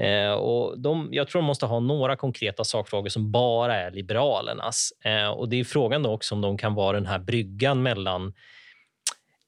Eh, 0.00 0.32
och 0.32 0.80
de, 0.80 1.08
jag 1.12 1.28
tror 1.28 1.42
de 1.42 1.46
måste 1.46 1.66
ha 1.66 1.80
några 1.80 2.16
konkreta 2.16 2.64
sakfrågor 2.64 3.08
som 3.08 3.30
bara 3.30 3.76
är 3.76 3.90
Liberalernas. 3.90 4.92
Eh, 5.04 5.28
och 5.28 5.48
Det 5.48 5.60
är 5.60 5.64
frågan 5.64 6.02
då 6.02 6.10
också 6.10 6.34
om 6.34 6.40
de 6.40 6.58
kan 6.58 6.74
vara 6.74 6.92
den 6.92 7.06
här 7.06 7.18
bryggan 7.18 7.82
mellan 7.82 8.32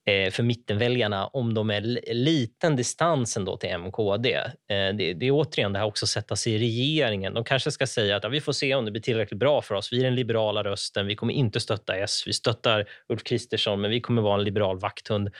eh, 0.07 0.31
för 0.31 0.43
mittenväljarna 0.43 1.27
om 1.27 1.55
de 1.55 1.71
är 1.71 1.81
liten 2.15 2.77
distans 2.77 3.37
ändå 3.37 3.57
till 3.57 3.71
MKD. 3.71 4.35
Eh, 4.35 4.45
det, 4.69 5.13
det 5.13 5.27
är 5.27 5.31
återigen 5.31 5.73
det 5.73 5.79
här 5.79 5.87
också 5.87 6.07
sätta 6.07 6.37
sig 6.37 6.55
i 6.55 6.59
regeringen. 6.59 7.35
De 7.35 7.45
kanske 7.45 7.71
ska 7.71 7.87
säga 7.87 8.17
att 8.17 8.25
ja, 8.25 8.29
vi 8.29 8.41
får 8.41 8.53
se 8.53 8.75
om 8.75 8.85
det 8.85 8.91
blir 8.91 9.03
tillräckligt 9.03 9.41
bra 9.41 9.63
för 9.63 9.75
oss. 9.75 9.93
Vi 9.93 10.01
är 10.01 10.05
den 10.05 10.15
liberala 10.15 10.65
rösten. 10.65 11.07
Vi 11.07 11.17
kommer 11.17 11.35
inte 11.35 11.61
stötta 11.61 11.97
S. 11.97 12.23
Vi 12.27 12.33
stöttar 12.33 12.89
Ulf 13.09 13.25
Kristersson, 13.25 13.81
men 13.81 13.91
vi 13.91 14.01
kommer 14.01 14.23
vara 14.23 14.35
en 14.35 14.45
liberal 14.45 14.79
vakthund. 14.79 15.31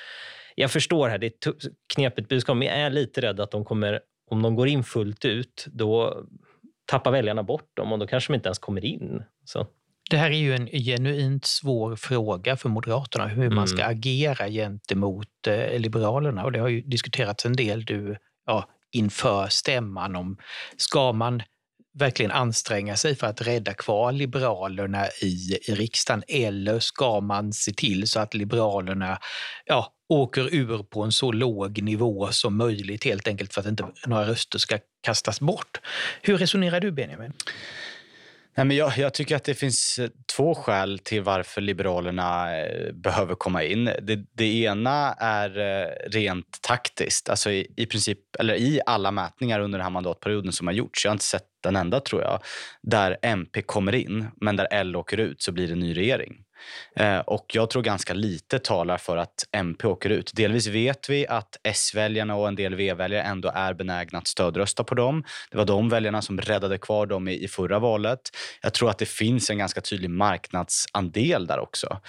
Jag 0.55 0.71
förstår 0.71 1.09
här, 1.09 1.19
det 1.19 1.27
är 1.27 1.51
ett 1.51 1.57
knepigt 1.95 2.29
budskap, 2.29 2.57
men 2.57 2.69
jag 2.69 2.77
är 2.77 2.91
lite 2.91 3.21
rädd 3.21 3.41
att 3.41 3.51
de 3.51 3.65
kommer, 3.65 4.01
om 4.31 4.43
de 4.43 4.57
går 4.57 4.69
in 4.69 4.85
fullt 4.85 5.25
ut, 5.25 5.67
då 5.73 6.23
tappar 6.87 7.11
väljarna 7.11 7.43
bort 7.43 7.77
dem 7.77 7.93
och 7.93 7.99
då 7.99 8.07
kanske 8.07 8.33
de 8.33 8.35
inte 8.35 8.49
ens 8.49 8.59
kommer 8.59 8.85
in. 8.85 9.23
Så. 9.45 9.67
Det 10.11 10.17
här 10.17 10.31
är 10.31 10.39
ju 10.39 10.55
en 10.55 10.67
genuint 10.67 11.45
svår 11.45 11.97
fråga 11.97 12.57
för 12.57 12.69
Moderaterna, 12.69 13.27
hur 13.27 13.51
man 13.51 13.69
ska 13.69 13.83
mm. 13.83 13.97
agera 13.97 14.49
gentemot 14.49 15.47
eh, 15.47 15.79
Liberalerna. 15.79 16.45
Och 16.45 16.53
det 16.53 16.59
har 16.59 16.69
ju 16.69 16.81
diskuterats 16.81 17.47
en 17.47 17.53
del 17.53 17.85
du, 17.85 18.17
ja, 18.47 18.69
inför 18.93 19.47
stämman 19.49 20.17
om 20.17 20.37
ska 20.77 21.13
man 21.13 21.43
verkligen 21.99 22.31
anstränga 22.31 22.97
sig 22.97 23.17
för 23.17 23.27
att 23.27 23.41
rädda 23.41 23.75
kvar 23.75 24.13
Liberalerna 24.13 25.07
i, 25.23 25.59
i 25.69 25.75
riksdagen 25.75 26.23
eller 26.29 26.79
ska 26.79 27.21
man 27.21 27.53
se 27.53 27.73
till 27.73 28.09
så 28.09 28.21
att 28.21 28.35
Liberalerna 28.35 29.19
ja, 29.65 29.93
åker 30.09 30.55
ur 30.55 30.83
på 30.83 31.03
en 31.03 31.13
så 31.13 31.33
låg 31.33 31.83
nivå 31.83 32.29
som 32.33 32.57
möjligt 32.57 33.05
helt 33.05 33.29
enkelt 33.29 33.55
för 33.55 33.61
att 33.61 33.67
inte 33.67 33.85
några 34.07 34.29
röster 34.29 34.59
ska 34.59 34.79
kastas 35.03 35.41
bort. 35.41 35.81
Hur 36.23 36.39
resonerar 36.39 36.81
du 36.81 36.93
Benjamin? 36.93 37.33
Nej, 38.57 38.67
men 38.67 38.77
jag, 38.77 38.99
jag, 38.99 39.15
tycker 39.15 39.37
att 39.37 39.45
det 39.45 39.55
finns 39.55 39.99
eh, 39.99 40.09
två 40.37 40.55
skäl 40.55 40.99
till 40.99 41.23
varför 41.23 41.61
Liberalerna 41.61 42.59
eh, 42.59 42.93
behöver 42.93 43.35
komma 43.35 43.63
in. 43.63 43.85
Det, 43.85 44.25
det 44.33 44.63
ena 44.63 45.13
är 45.13 45.59
eh, 45.59 46.11
rent 46.11 46.59
taktiskt. 46.63 47.29
Alltså 47.29 47.51
i, 47.51 47.67
i, 47.77 47.87
princip, 47.87 48.19
eller 48.39 48.55
I 48.55 48.81
alla 48.87 49.11
mätningar 49.11 49.61
under 49.61 49.79
den 49.79 49.85
här 49.85 49.91
mandatperioden 49.91 50.53
som 50.53 50.67
har 50.67 50.75
gjorts, 50.75 51.05
jag 51.05 51.11
har 51.11 51.15
inte 51.15 51.25
sett 51.25 51.47
den 51.63 51.77
enda 51.77 52.01
tror 52.01 52.23
jag, 52.23 52.43
där 52.83 53.17
MP 53.23 53.63
kommer 53.63 53.95
in 53.95 54.27
men 54.41 54.57
där 54.57 54.69
L 54.71 54.97
åker 54.97 55.21
ut 55.21 55.43
så 55.43 55.53
blir 55.53 55.69
det 55.69 55.75
ny 55.75 55.97
regering. 55.97 56.46
Eh, 56.97 57.19
och 57.19 57.47
jag 57.55 57.71
tror 57.71 57.83
ganska 57.83 58.15
lite 58.15 58.59
talar 58.59 58.99
för 58.99 59.17
att 59.17 59.49
MP 59.53 59.87
åker 59.87 60.11
ut. 60.11 60.31
Delvis 60.35 60.67
vet 60.67 61.11
vi 61.11 61.27
att 61.27 61.57
S-väljarna 61.63 62.35
och 62.35 62.49
en 62.49 62.55
del 62.55 62.75
V-väljare 62.75 63.23
ändå 63.23 63.53
är 63.55 63.75
benägna 63.75 64.19
att 64.19 64.27
stödrösta 64.27 64.85
på 64.85 64.95
dem. 64.95 65.25
Det 65.51 65.57
var 65.57 65.65
de 65.65 65.89
väljarna 65.89 66.23
som 66.23 66.41
räddade 66.41 66.79
kvar 66.79 67.07
dem 67.07 67.29
i, 67.29 67.45
i 67.45 67.49
förra 67.49 67.79
valet. 67.79 68.21
Jag 68.63 68.75
tror 68.75 68.91
att 68.91 68.99
det 68.99 69.09
finns 69.09 69.51
en 69.51 69.59
ganska 69.59 69.81
tydlig 69.81 70.11
marknadsandel 70.11 71.47
där 71.47 71.59
också. 71.59 72.01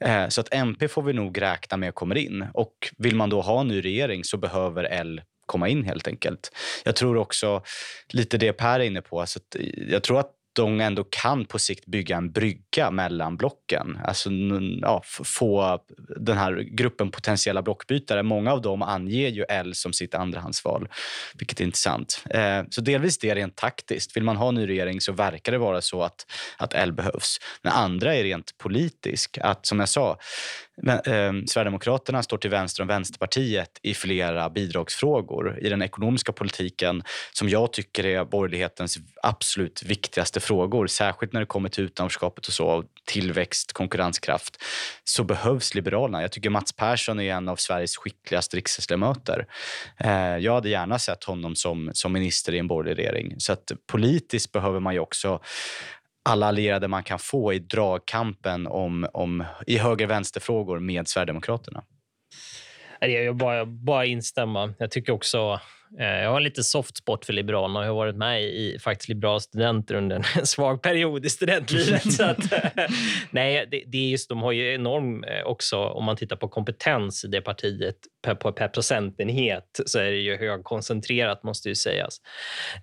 Eh, 0.00 0.28
så 0.28 0.40
att 0.40 0.54
MP 0.54 0.88
får 0.88 1.02
vi 1.02 1.12
nog 1.12 1.42
räkna 1.42 1.76
med 1.76 1.94
kommer 1.94 2.14
in. 2.14 2.46
Och 2.54 2.74
vill 2.98 3.16
man 3.16 3.30
då 3.30 3.40
ha 3.40 3.60
en 3.60 3.68
ny 3.68 3.84
regering 3.84 4.24
så 4.24 4.36
behöver 4.36 4.84
L 4.84 5.20
komma 5.46 5.68
in 5.68 5.84
helt 5.84 6.08
enkelt. 6.08 6.50
Jag 6.84 6.96
tror 6.96 7.16
också 7.16 7.62
lite 8.08 8.38
det 8.38 8.52
Per 8.52 8.80
är 8.80 8.84
inne 8.84 9.02
på. 9.02 9.20
Alltså, 9.20 9.38
jag 9.88 10.02
tror 10.02 10.20
att 10.20 10.30
de 10.52 10.80
ändå 10.80 11.04
kan 11.10 11.44
på 11.44 11.58
sikt 11.58 11.86
bygga 11.86 12.16
en 12.16 12.32
brygga 12.32 12.90
mellan 12.90 13.36
blocken. 13.36 13.98
Alltså 14.04 14.30
ja, 14.82 15.02
få 15.24 15.78
den 16.16 16.38
här 16.38 16.54
gruppen 16.54 17.10
potentiella 17.10 17.62
blockbytare. 17.62 18.22
Många 18.22 18.52
av 18.52 18.62
dem 18.62 18.82
anger 18.82 19.28
ju 19.28 19.44
L 19.48 19.74
som 19.74 19.92
sitt 19.92 20.14
andrahandsval, 20.14 20.88
vilket 21.34 21.60
är 21.60 21.64
intressant. 21.64 22.24
Eh, 22.30 22.62
så 22.70 22.80
delvis 22.80 23.18
det 23.18 23.34
rent 23.34 23.56
taktiskt. 23.56 24.16
Vill 24.16 24.24
man 24.24 24.36
ha 24.36 24.48
en 24.48 24.54
ny 24.54 24.68
regering 24.68 25.00
så 25.00 25.12
verkar 25.12 25.52
det 25.52 25.58
vara 25.58 25.80
så 25.80 26.02
att, 26.02 26.26
att 26.58 26.74
L 26.74 26.92
behövs. 26.92 27.38
Men 27.62 27.72
andra 27.72 28.14
är 28.14 28.22
rent 28.22 28.58
politisk. 28.58 29.38
Att 29.40 29.66
som 29.66 29.80
jag 29.80 29.88
sa, 29.88 30.18
eh, 30.88 31.32
Sverigedemokraterna 31.46 32.22
står 32.22 32.38
till 32.38 32.50
vänster 32.50 32.82
om 32.82 32.88
Vänsterpartiet 32.88 33.70
i 33.82 33.94
flera 33.94 34.50
bidragsfrågor. 34.50 35.58
I 35.60 35.68
den 35.68 35.82
ekonomiska 35.82 36.32
politiken, 36.32 37.02
som 37.32 37.48
jag 37.48 37.72
tycker 37.72 38.06
är 38.06 38.24
borgerlighetens 38.24 38.98
absolut 39.22 39.82
viktigaste 39.82 40.40
frågor, 40.40 40.86
särskilt 40.86 41.32
när 41.32 41.40
det 41.40 41.46
kommer 41.46 41.68
till 41.68 41.84
utanförskapet 41.84 42.46
och 42.46 42.52
så, 42.52 42.84
tillväxt, 43.04 43.72
konkurrenskraft, 43.72 44.62
så 45.04 45.24
behövs 45.24 45.74
Liberalerna. 45.74 46.22
Jag 46.22 46.32
tycker 46.32 46.50
Mats 46.50 46.72
Persson 46.72 47.20
är 47.20 47.34
en 47.34 47.48
av 47.48 47.56
Sveriges 47.56 47.96
skickligaste 47.96 48.56
riksdagsledamöter. 48.56 49.46
Eh, 49.98 50.36
jag 50.36 50.54
hade 50.54 50.68
gärna 50.68 50.98
sett 50.98 51.24
honom 51.24 51.54
som, 51.56 51.90
som 51.94 52.12
minister 52.12 52.54
i 52.54 52.58
en 52.58 52.66
borgerlig 52.66 53.02
regering. 53.02 53.34
Så 53.38 53.52
att 53.52 53.72
politiskt 53.86 54.52
behöver 54.52 54.80
man 54.80 54.94
ju 54.94 55.00
också 55.00 55.40
alla 56.24 56.46
allierade 56.46 56.88
man 56.88 57.02
kan 57.02 57.18
få 57.18 57.52
i 57.52 57.58
dragkampen 57.58 58.66
om, 58.66 59.06
om, 59.12 59.44
i 59.66 59.78
höger-vänster-frågor 59.78 60.78
med 60.78 61.08
Sverigedemokraterna. 61.08 61.84
Jag 63.00 63.36
bara, 63.36 63.66
bara 63.66 64.06
instämma. 64.06 64.74
Jag 64.78 64.90
tycker 64.90 65.12
också 65.12 65.60
jag 65.98 66.30
har 66.30 66.40
lite 66.40 66.64
soft 66.64 66.96
spot 66.96 67.24
för 67.26 67.32
Liberalerna 67.32 67.80
och 67.80 67.86
har 67.86 67.94
varit 67.94 68.16
med 68.16 68.42
i 68.42 68.78
faktiskt 68.80 69.08
liberala 69.08 69.40
studenter 69.40 69.94
under 69.94 70.16
en 70.16 70.46
svag 70.46 70.82
period 70.82 71.26
i 71.26 71.30
studentlivet. 71.30 72.12
så 72.12 72.24
att, 72.24 72.52
nej, 73.30 73.68
det, 73.70 73.82
det, 73.86 73.98
är 73.98 74.08
just, 74.08 74.28
de 74.28 74.42
har 74.42 74.52
ju 74.52 74.74
enorm 74.74 75.24
eh, 75.24 75.42
också, 75.44 75.78
om 75.78 76.04
man 76.04 76.16
tittar 76.16 76.36
på 76.36 76.48
kompetens 76.48 77.24
i 77.24 77.28
det 77.28 77.40
partiet 77.40 77.96
per, 78.22 78.34
per 78.34 78.68
procentenhet 78.68 79.80
så 79.86 79.98
är 79.98 80.10
det 80.10 80.18
ju 80.18 80.36
högkoncentrerat 80.36 81.42
måste 81.42 81.68
ju 81.68 81.74
sägas. 81.74 82.20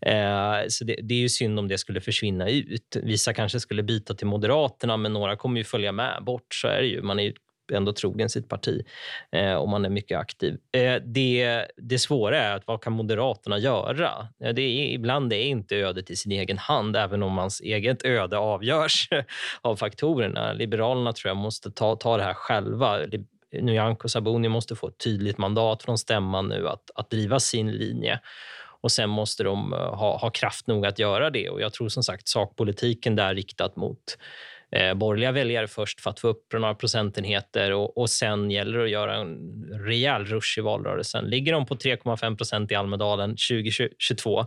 Eh, 0.02 0.68
så 0.68 0.84
det, 0.84 0.96
det, 1.04 1.14
är 1.14 1.20
ju 1.20 1.30
synd 1.30 1.60
om 1.60 1.68
det 1.68 1.78
skulle 1.78 2.02
försvinna 2.02 2.50
ut. 2.50 2.98
Vissa 3.04 3.34
kanske 3.34 3.60
skulle 3.60 3.84
byta 3.84 4.14
till 4.14 4.28
Moderaterna 4.28 4.98
men 4.98 5.14
några 5.14 5.36
kommer 5.36 5.58
ju 5.58 5.64
följa 5.64 5.92
med 5.92 6.24
bort. 6.24 6.54
Så 6.54 6.68
är 6.68 6.82
det 6.82 6.88
ju. 6.88 7.02
Man 7.02 7.20
är 7.20 7.24
ju 7.24 7.34
ändå 7.72 7.94
trogen 7.94 8.30
sitt 8.30 8.50
parti 8.50 8.86
eh, 9.32 9.54
och 9.54 9.70
man 9.70 9.86
är 9.86 9.90
mycket 9.90 10.20
aktiv. 10.20 10.58
Eh, 10.72 10.96
det, 10.96 11.66
det 11.78 12.00
svåra 12.00 12.38
är 12.38 12.56
att 12.56 12.68
vad 12.68 12.82
kan 12.82 12.94
Moderaterna 12.94 13.58
göra? 13.58 14.28
Eh, 14.44 14.54
det 14.54 14.62
är, 14.62 14.94
ibland 14.94 15.34
är 15.34 15.42
inte 15.42 15.76
ödet 15.76 16.10
i 16.10 16.16
sin 16.16 16.32
egen 16.32 16.58
hand, 16.58 16.96
även 16.96 17.24
om 17.24 17.38
hans 17.38 17.62
eget 17.62 18.06
öde 18.06 18.38
avgörs 18.38 19.10
av 19.62 19.76
faktorerna. 19.76 20.54
Liberalerna 20.54 21.14
tror 21.14 21.30
jag 21.30 21.38
måste 21.38 21.72
ta, 21.72 21.96
ta 21.96 22.18
det 22.18 22.24
här 22.24 22.34
själva. 22.34 22.98
Nyamko 23.52 24.10
Sabuni 24.10 24.50
måste 24.50 24.76
få 24.76 24.88
ett 24.88 24.98
tydligt 24.98 25.38
mandat 25.38 25.84
från 25.84 25.98
stämman 25.98 26.48
nu 26.48 26.68
att, 26.68 26.92
att 26.96 27.10
driva 27.10 27.40
sin 27.40 27.72
linje 27.72 28.20
och 28.82 28.92
sen 28.92 29.10
måste 29.10 29.44
de 29.44 29.74
eh, 29.74 29.80
ha, 29.80 30.18
ha 30.18 30.30
kraft 30.30 30.68
nog 30.68 30.86
att 30.86 31.00
göra 31.00 31.30
det. 31.30 31.50
Och 31.50 31.62
Jag 31.62 31.74
tror 31.74 31.90
som 31.90 32.04
sagt 32.04 32.28
sakpolitiken 32.28 33.16
där 33.16 33.36
riktat 33.36 33.76
mot 33.76 34.18
eh, 34.72 34.94
borgerliga 34.94 35.32
väljare 35.32 35.68
först 35.68 36.02
för 36.02 36.10
att 36.10 36.20
få 36.20 36.28
upp 36.28 36.54
några 36.54 36.76
procentenheter 36.76 37.74
och, 37.74 37.98
och 37.98 38.10
sen 38.10 38.52
gäller 38.52 38.78
det 38.78 38.84
att 38.84 38.90
göra 38.90 39.16
en 39.16 39.38
rejäl 39.86 40.26
rush 40.26 40.60
i 40.60 40.62
valrörelsen. 40.62 41.26
Ligger 41.26 41.54
de 41.54 41.66
på 41.66 41.76
3,5 41.76 42.38
procent 42.38 42.72
i 42.72 42.76
Almedalen 42.76 43.30
2022 43.30 44.46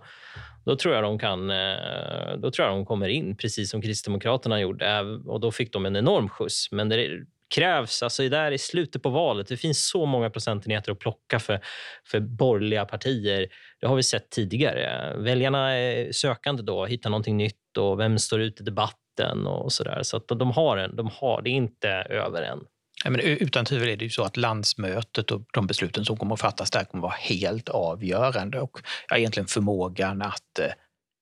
då 0.65 0.77
tror 0.77 0.95
jag 0.95 1.05
de 1.05 1.19
kan, 1.19 1.51
eh, 1.51 2.37
då 2.39 2.51
tror 2.51 2.69
jag 2.69 2.77
de 2.77 2.87
kommer 2.87 3.09
in, 3.09 3.37
precis 3.37 3.71
som 3.71 3.83
Kristdemokraterna 3.83 4.61
gjorde. 4.61 4.87
Eh, 4.87 5.03
och 5.27 5.41
då 5.41 5.51
fick 5.51 5.73
de 5.73 5.87
en 5.87 5.97
enorm 5.97 6.29
skjuts. 6.29 6.73
Men 6.73 6.89
det 6.89 7.09
krävs, 7.55 8.03
alltså 8.03 8.29
där 8.29 8.53
i 8.53 8.59
slutet 8.59 9.03
på 9.03 9.09
valet, 9.09 9.49
det 9.49 9.57
finns 9.57 9.89
så 9.89 10.07
många 10.07 10.31
procentenheter 10.31 10.93
att 10.93 10.99
plocka 10.99 11.39
för, 11.39 11.61
för 12.07 12.21
borgerliga 12.21 12.85
partier. 12.85 13.49
Det 13.81 13.87
har 13.87 13.97
vi 13.97 14.03
sett 14.03 14.31
tidigare. 14.31 15.15
Väljarna 15.17 15.73
är 15.73 16.13
sökande 16.13 16.63
då, 16.63 16.87
hittar 16.87 17.11
någonting 17.11 17.37
nytt 17.37 17.77
och 17.79 18.01
vem 18.01 18.19
står 18.19 18.41
ut 18.41 18.61
i 18.61 18.65
debatt 18.65 19.02
mitten 19.13 19.47
och 19.47 19.73
så 19.73 19.85
där. 19.85 20.03
Så 20.03 20.17
att 20.17 20.29
de 20.29 20.51
har 20.51 20.77
en, 20.77 20.97
de 20.97 21.11
har, 21.21 21.43
det 21.43 21.51
inte 21.51 21.89
över 21.89 22.43
än. 22.43 22.59
Ja, 23.05 23.11
men 23.11 23.21
utan 23.21 23.65
tvivel 23.65 23.89
är 23.89 23.97
det 23.97 24.05
ju 24.05 24.11
så 24.11 24.23
att 24.23 24.37
landsmötet 24.37 25.31
och 25.31 25.43
de 25.53 25.67
besluten 25.67 26.05
som 26.05 26.17
kommer 26.17 26.35
att 26.35 26.41
fattas 26.41 26.71
där 26.71 26.85
kommer 26.85 27.01
att 27.01 27.11
vara 27.11 27.21
helt 27.21 27.69
avgörande. 27.69 28.61
Och 28.61 28.79
ja, 29.09 29.17
egentligen 29.17 29.47
förmågan 29.47 30.23
att 30.23 30.59
eh, 30.59 30.73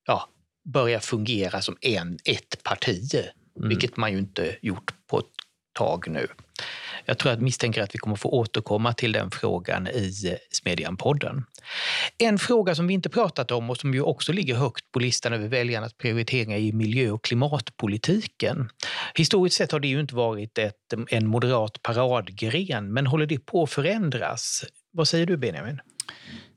ja, 0.07 0.29
börja 0.73 1.01
fungera 1.01 1.61
som 1.61 1.77
en, 1.81 2.19
ett 2.25 2.63
parti, 2.63 3.15
mm. 3.57 3.69
vilket 3.69 3.97
man 3.97 4.13
ju 4.13 4.19
inte 4.19 4.57
gjort 4.63 4.95
på 5.11 5.19
ett 5.19 5.25
tag 5.73 6.09
nu. 6.09 6.27
Jag 7.05 7.19
tror 7.19 7.33
att 7.33 7.41
misstänker 7.41 7.83
att 7.83 7.95
vi 7.95 7.99
kommer 7.99 8.17
få 8.17 8.29
återkomma 8.29 8.93
till 8.93 9.13
den 9.13 9.31
frågan 9.31 9.89
i 9.89 10.37
Smedjan-podden. 10.51 11.45
En 12.23 12.39
fråga 12.39 12.75
som 12.75 12.87
vi 12.87 12.95
inte 12.95 13.09
pratat 13.09 13.51
om 13.51 13.71
och 13.71 13.77
som 13.77 13.95
ju 13.95 14.03
också 14.03 14.33
ligger 14.33 14.55
högt 14.55 14.93
på 14.93 14.99
listan 14.99 15.33
över 15.33 15.49
väljarnas 15.49 15.95
prioriteringar 15.95 16.59
är 16.59 16.73
miljö 16.73 17.11
och 17.11 17.25
klimatpolitiken. 17.25 18.69
Historiskt 19.15 19.57
sett 19.57 19.73
har 19.73 19.81
det 19.81 19.89
ju 19.89 20.01
inte 20.01 20.15
varit 20.15 20.59
ett, 20.59 20.95
en 21.09 21.27
moderat 21.27 21.83
paradgren, 21.83 22.93
men 22.93 23.07
håller 23.07 23.27
det 23.27 23.47
på 23.47 23.63
att 23.63 23.71
förändras? 23.71 24.65
Vad 24.93 25.09
säger 25.09 25.27
du 25.27 25.37
Benjamin? 25.37 25.81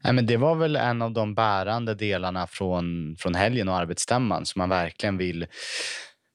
Nej, 0.03 0.13
men 0.13 0.25
det 0.25 0.37
var 0.37 0.55
väl 0.55 0.75
en 0.75 1.01
av 1.01 1.11
de 1.11 1.35
bärande 1.35 1.95
delarna 1.95 2.47
från, 2.47 3.15
från 3.19 3.35
helgen 3.35 3.69
och 3.69 3.75
arbetsstämman 3.75 4.45
som 4.45 4.59
man 4.59 4.69
verkligen 4.69 5.17
vill 5.17 5.45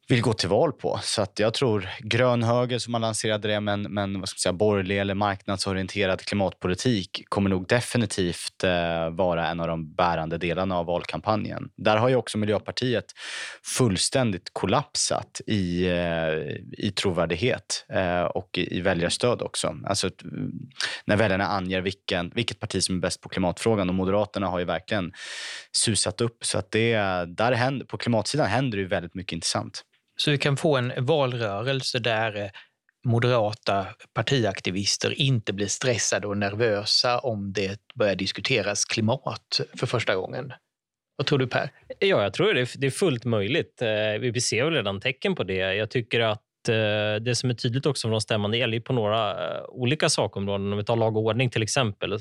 vill 0.09 0.23
gå 0.23 0.33
till 0.33 0.49
val 0.49 0.73
på. 0.73 1.01
Så 1.03 1.23
att 1.23 1.39
jag 1.39 1.55
tror 1.55 1.89
grön 1.99 2.43
höger 2.43 2.79
som 2.79 2.93
man 2.93 3.01
lanserade 3.01 3.49
det, 3.49 3.61
men, 3.61 3.83
men 3.83 4.21
vad 4.21 4.29
ska 4.29 4.35
man 4.35 4.41
säga, 4.41 4.53
borgerlig 4.53 4.99
eller 4.99 5.15
marknadsorienterad 5.15 6.21
klimatpolitik 6.21 7.25
kommer 7.29 7.51
nog 7.51 7.67
definitivt 7.67 8.65
eh, 8.65 9.11
vara 9.11 9.49
en 9.49 9.61
av 9.61 9.69
de 9.69 9.95
bärande 9.95 10.39
delarna 10.39 10.79
av 10.79 10.87
valkampanjen. 10.87 11.69
Där 11.77 11.97
har 11.97 12.09
ju 12.09 12.17
också 12.17 12.39
Miljöpartiet 12.39 13.05
fullständigt 13.63 14.51
kollapsat 14.53 15.41
i, 15.47 15.87
eh, 15.87 16.33
i 16.73 16.93
trovärdighet 16.97 17.87
eh, 17.89 18.23
och 18.23 18.59
i, 18.59 18.77
i 18.77 18.81
väljarstöd 18.81 19.43
också. 19.43 19.77
Alltså, 19.85 20.11
när 21.05 21.17
väljarna 21.17 21.47
anger 21.47 21.81
vilken, 21.81 22.33
vilket 22.35 22.61
parti 22.61 22.83
som 22.83 22.97
är 22.97 23.01
bäst 23.01 23.21
på 23.21 23.29
klimatfrågan 23.29 23.89
och 23.89 23.95
Moderaterna 23.95 24.47
har 24.47 24.59
ju 24.59 24.65
verkligen 24.65 25.13
susat 25.73 26.21
upp. 26.21 26.45
Så 26.45 26.59
att 26.59 26.71
det, 26.71 26.95
där 27.27 27.53
händer, 27.53 27.87
på 27.87 27.97
klimatsidan 27.97 28.47
händer 28.47 28.79
det 28.79 28.83
ju 28.83 28.89
väldigt 28.89 29.15
mycket 29.15 29.33
intressant. 29.33 29.85
Så 30.23 30.31
vi 30.31 30.39
kan 30.39 30.57
få 30.57 30.77
en 30.77 30.93
valrörelse 30.99 31.99
där 31.99 32.37
eh, 32.37 32.51
moderata 33.05 33.87
partiaktivister 34.15 35.21
inte 35.21 35.53
blir 35.53 35.67
stressade 35.67 36.27
och 36.27 36.37
nervösa 36.37 37.19
om 37.19 37.53
det 37.53 37.81
börjar 37.95 38.15
diskuteras 38.15 38.85
klimat 38.85 39.61
för 39.79 39.87
första 39.87 40.17
gången. 40.17 40.53
Vad 41.17 41.27
tror 41.27 41.39
du 41.39 41.47
Per? 41.47 41.71
Ja, 41.99 42.23
jag 42.23 42.33
tror 42.33 42.55
det 42.55 42.69
Det 42.77 42.87
är 42.87 42.91
fullt 42.91 43.25
möjligt. 43.25 43.83
Eh, 43.83 44.21
vi 44.21 44.41
ser 44.41 44.65
väl 44.65 44.75
redan 44.75 45.01
tecken 45.01 45.35
på 45.35 45.45
det. 45.45 45.75
Jag 45.75 45.91
tycker 45.91 46.21
att 46.21 46.69
eh, 46.69 47.23
det 47.23 47.35
som 47.35 47.51
är 47.51 47.55
tydligt 47.55 47.87
också 47.87 48.09
från 48.09 48.21
stämman, 48.21 48.51
det 48.51 48.59
gäller 48.59 48.81
på 48.81 48.93
några 48.93 49.37
olika 49.67 50.09
sakområden. 50.09 50.73
Om 50.73 50.79
vi 50.79 50.85
tar 50.85 50.97
lag 50.97 51.17
och 51.17 51.23
ordning 51.23 51.51
till 51.51 51.63
exempel. 51.63 52.19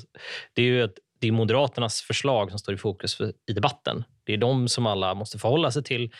Det 0.54 0.62
är 0.62 0.66
ju 0.66 0.84
ett 0.84 0.98
det 1.20 1.28
är 1.28 1.32
Moderaternas 1.32 2.00
förslag 2.00 2.50
som 2.50 2.58
står 2.58 2.74
i 2.74 2.78
fokus 2.78 3.20
i 3.46 3.52
debatten. 3.52 4.04
Det 4.24 4.32
är 4.32 4.36
de 4.36 4.68
som 4.68 4.86
alla 4.86 5.14
måste 5.14 5.38
förhålla 5.38 5.70
sig 5.70 5.82
till. 5.84 6.10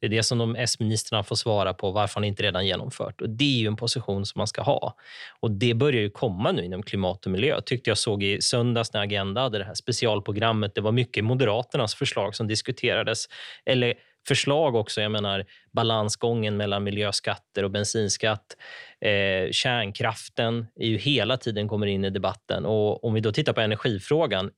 Det 0.00 0.06
är 0.06 0.10
det 0.10 0.22
som 0.22 0.38
de 0.38 0.56
S-ministrarna 0.56 1.22
får 1.22 1.36
svara 1.36 1.74
på 1.74 1.90
varför 1.90 2.14
han 2.14 2.24
inte 2.24 2.42
redan 2.42 2.66
genomfört. 2.66 3.20
Och 3.20 3.30
Det 3.30 3.44
är 3.44 3.58
ju 3.60 3.66
en 3.66 3.76
position 3.76 4.26
som 4.26 4.38
man 4.38 4.46
ska 4.46 4.62
ha. 4.62 4.96
Och 5.40 5.50
Det 5.50 5.74
börjar 5.74 6.00
ju 6.00 6.10
komma 6.10 6.52
nu 6.52 6.64
inom 6.64 6.82
klimat 6.82 7.26
och 7.26 7.32
miljö. 7.32 7.60
tyckte 7.60 7.90
jag 7.90 7.98
såg 7.98 8.22
i 8.22 8.40
söndags 8.40 8.92
när 8.92 9.00
Agenda 9.00 9.40
hade 9.40 9.58
det 9.58 9.64
här 9.64 9.74
specialprogrammet. 9.74 10.74
Det 10.74 10.80
var 10.80 10.92
mycket 10.92 11.24
Moderaternas 11.24 11.94
förslag 11.94 12.36
som 12.36 12.48
diskuterades. 12.48 13.28
Eller 13.64 13.94
förslag 14.28 14.74
också. 14.74 15.00
Jag 15.00 15.12
menar 15.12 15.44
balansgången 15.72 16.56
mellan 16.56 16.84
miljöskatter 16.84 17.62
och 17.62 17.70
bensinskatt. 17.70 18.56
Eh, 19.00 19.50
kärnkraften 19.50 20.66
är 20.76 20.86
ju 20.86 20.98
hela 20.98 21.36
tiden 21.36 21.68
kommer 21.68 21.86
in 21.86 22.04
i 22.04 22.10
debatten. 22.10 22.64
Och 22.66 23.04
Om 23.04 23.14
vi 23.14 23.20
då 23.20 23.32
tittar 23.32 23.52
på 23.52 23.60
energifrågan, 23.60 24.50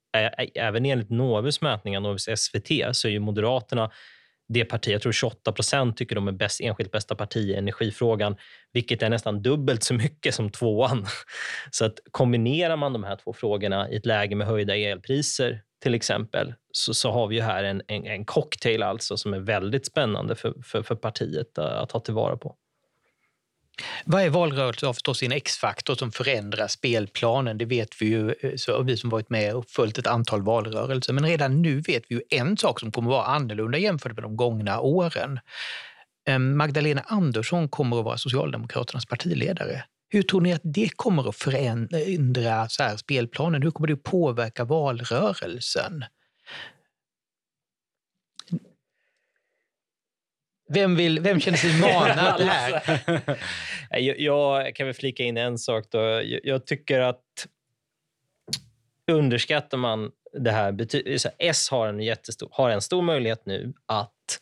även 0.55 0.87
enligt 0.87 1.11
Novus 1.11 1.61
mätningar, 1.61 2.01
Novus 2.01 2.29
SVT, 2.37 2.71
så 2.93 3.09
är 3.09 3.13
ju 3.13 3.21
Moderaterna 3.21 3.91
det 4.49 4.65
parti, 4.65 4.89
jag 4.89 5.03
tror 5.03 5.13
28 5.13 5.53
procent 5.53 5.97
tycker 5.97 6.15
de 6.15 6.29
är 6.29 6.33
bäst, 6.33 6.61
enskilt 6.61 6.91
bästa 6.91 7.15
parti 7.15 7.37
i 7.37 7.55
energifrågan, 7.55 8.37
vilket 8.73 9.03
är 9.03 9.11
nästan 9.11 9.43
dubbelt 9.43 9.83
så 9.83 9.95
mycket 9.95 10.35
som 10.35 10.51
tvåan. 10.51 11.07
Så 11.71 11.85
att 11.85 11.99
kombinerar 12.11 12.77
man 12.77 12.93
de 12.93 13.05
här 13.05 13.17
två 13.17 13.33
frågorna 13.33 13.91
i 13.91 13.97
ett 13.97 14.07
läge 14.07 14.37
med 14.37 14.47
höjda 14.47 14.77
elpriser 14.77 15.63
till 15.83 15.95
exempel, 15.95 16.55
så, 16.73 16.95
så 16.95 17.11
har 17.11 17.27
vi 17.27 17.37
ju 17.37 17.43
här 17.43 17.65
en, 17.65 17.83
en, 17.89 18.07
en 18.07 18.25
cocktail 18.25 18.83
alltså 18.83 19.17
som 19.17 19.35
är 19.35 19.41
väldigt 19.41 19.87
spännande 19.87 20.35
för, 20.35 20.55
för, 20.65 20.83
för 20.83 20.95
partiet 20.95 21.59
att 21.59 21.89
ta 21.89 22.01
tillvara 22.01 22.37
på. 22.37 22.57
Varje 24.05 24.31
valrörelse 24.31 24.87
har 24.87 24.93
förstås 24.93 25.19
sin 25.19 25.33
X-faktor 25.33 25.95
som 25.95 26.13
förändrar 26.13 26.67
spelplanen. 26.69 27.59
Det 27.59 27.65
vet 27.65 28.03
vi 28.03 28.07
ju, 28.07 28.35
eh, 28.41 28.53
så 28.57 28.83
vi 28.83 28.97
som 28.97 29.11
varit 29.11 29.31
med 29.31 29.55
och 29.55 29.65
följt 29.69 29.99
ett 29.99 30.07
antal 30.07 30.43
valrörelser. 30.43 31.13
Men 31.13 31.27
redan 31.27 31.63
nu 31.63 31.81
vet 31.81 32.03
vi 32.09 32.15
ju 32.15 32.23
en 32.31 32.57
sak 32.57 32.81
som 32.81 32.93
kommer 32.93 33.11
att 33.11 33.17
vara 33.17 33.27
annorlunda 33.27 33.79
jämfört 33.79 34.15
med 34.15 34.25
de 34.25 34.37
gångna 34.37 34.81
åren. 34.81 35.41
Ehm, 36.29 36.57
Magdalena 36.57 37.03
Andersson 37.07 37.69
kommer 37.69 37.99
att 37.99 38.05
vara 38.05 38.19
Socialdemokraternas 38.19 39.07
partiledare. 39.07 39.85
Hur 40.09 40.23
tror 40.23 40.41
ni 40.41 40.53
att 40.53 40.61
det 40.65 40.89
kommer 40.97 41.29
att 41.29 41.37
förändra 41.37 42.61
eh, 42.61 42.67
så 42.69 42.83
här, 42.83 42.97
spelplanen? 42.97 43.63
Hur 43.63 43.71
kommer 43.71 43.87
det 43.89 43.95
att 43.95 44.03
påverka 44.03 44.65
valrörelsen? 44.65 46.05
Vem, 50.69 50.97
vill, 50.97 51.21
vem 51.21 51.41
känner 51.41 51.59
sig 51.59 51.81
manad 51.81 52.41
här? 52.41 53.39
jag, 54.01 54.21
jag 54.21 54.77
kan 54.77 54.87
väl 54.87 54.95
flika 54.95 55.23
in 55.23 55.37
en 55.37 55.59
sak. 55.59 55.85
Då. 55.91 55.99
Jag, 55.99 56.41
jag 56.45 56.67
tycker 56.67 57.01
att 57.01 57.47
underskattar 59.13 59.79
man 59.79 60.11
det 60.33 60.51
här... 60.51 60.87
S 61.39 61.71
har 61.71 61.89
en, 61.89 62.01
jättestor, 62.01 62.49
har 62.53 62.71
en 62.71 62.81
stor 62.81 63.03
möjlighet 63.03 63.47
nu 63.47 63.73
att 63.87 64.41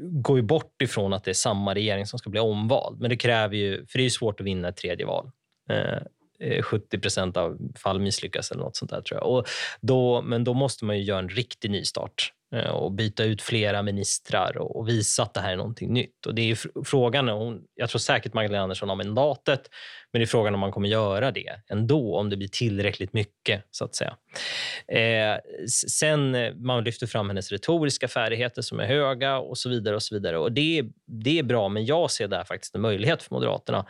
gå 0.00 0.42
bort 0.42 0.82
ifrån 0.82 1.12
att 1.12 1.24
det 1.24 1.30
är 1.30 1.34
samma 1.34 1.74
regering 1.74 2.06
som 2.06 2.18
ska 2.18 2.30
bli 2.30 2.40
omvald. 2.40 3.00
Men 3.00 3.10
det 3.10 3.16
kräver 3.16 3.56
ju... 3.56 3.86
För 3.86 3.98
det 3.98 4.04
är 4.04 4.10
svårt 4.10 4.40
att 4.40 4.46
vinna 4.46 4.68
ett 4.68 4.76
tredje 4.76 5.06
val. 5.06 5.30
Eh, 5.70 5.98
Eh, 6.40 6.62
70 6.62 6.98
procent 6.98 7.36
av 7.36 7.58
fall 7.76 8.00
misslyckas 8.00 8.50
eller 8.50 8.62
något 8.62 8.76
sånt 8.76 8.90
där. 8.90 9.00
tror 9.00 9.20
jag. 9.20 9.30
Och 9.30 9.46
då, 9.80 10.22
men 10.22 10.44
då 10.44 10.54
måste 10.54 10.84
man 10.84 10.98
ju 10.98 11.04
göra 11.04 11.18
en 11.18 11.28
riktig 11.28 11.70
nystart. 11.70 12.32
Eh, 12.54 12.70
och 12.70 12.92
byta 12.92 13.24
ut 13.24 13.42
flera 13.42 13.82
ministrar 13.82 14.58
och 14.58 14.88
visa 14.88 15.22
att 15.22 15.34
det 15.34 15.40
här 15.40 15.52
är 15.52 15.56
någonting 15.56 15.92
nytt. 15.92 16.26
Och 16.26 16.34
det 16.34 16.50
är 16.50 16.84
frågan, 16.84 17.28
jag 17.74 17.90
tror 17.90 17.98
säkert 17.98 18.34
Magdalena 18.34 18.62
Andersson 18.62 18.88
har 18.88 18.96
mandatet, 18.96 19.70
men 20.12 20.20
det 20.20 20.24
är 20.24 20.26
frågan 20.26 20.54
om 20.54 20.60
man 20.60 20.72
kommer 20.72 20.88
göra 20.88 21.30
det 21.30 21.60
ändå, 21.70 22.16
om 22.16 22.30
det 22.30 22.36
blir 22.36 22.48
tillräckligt 22.48 23.12
mycket. 23.12 23.62
så 23.70 23.84
att 23.84 23.94
säga. 23.94 24.16
Eh, 24.88 25.38
sen 25.88 26.34
eh, 26.34 26.54
man 26.54 26.84
lyfter 26.84 27.06
fram 27.06 27.28
hennes 27.28 27.52
retoriska 27.52 28.08
färdigheter 28.08 28.62
som 28.62 28.80
är 28.80 28.86
höga 28.86 29.38
och 29.38 29.58
så 29.58 29.68
vidare. 29.68 29.94
och 29.94 30.02
så 30.02 30.14
vidare. 30.14 30.38
Och 30.38 30.52
det, 30.52 30.84
det 31.06 31.38
är 31.38 31.42
bra, 31.42 31.68
men 31.68 31.86
jag 31.86 32.10
ser 32.10 32.28
där 32.28 32.44
faktiskt 32.44 32.74
en 32.74 32.80
möjlighet 32.80 33.22
för 33.22 33.34
Moderaterna. 33.34 33.86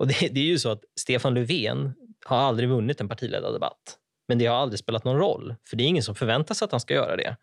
Och 0.00 0.06
det, 0.06 0.28
det 0.28 0.40
är 0.40 0.44
ju 0.44 0.58
så 0.58 0.70
att 0.70 0.80
Stefan 1.00 1.34
Löfven 1.34 1.94
har 2.24 2.36
aldrig 2.36 2.68
vunnit 2.68 3.00
en 3.00 3.08
partiledardebatt. 3.08 3.96
Men 4.28 4.38
det 4.38 4.46
har 4.46 4.56
aldrig 4.56 4.78
spelat 4.78 5.04
någon 5.04 5.18
roll, 5.18 5.54
för 5.68 5.76
det 5.76 5.84
är 5.84 5.86
ingen 5.88 6.02
som 6.02 6.14
förväntar 6.14 6.54
sig 6.54 6.64
att 6.64 6.70
han 6.70 6.80
ska 6.80 6.94
göra 6.94 7.16
det. 7.16 7.36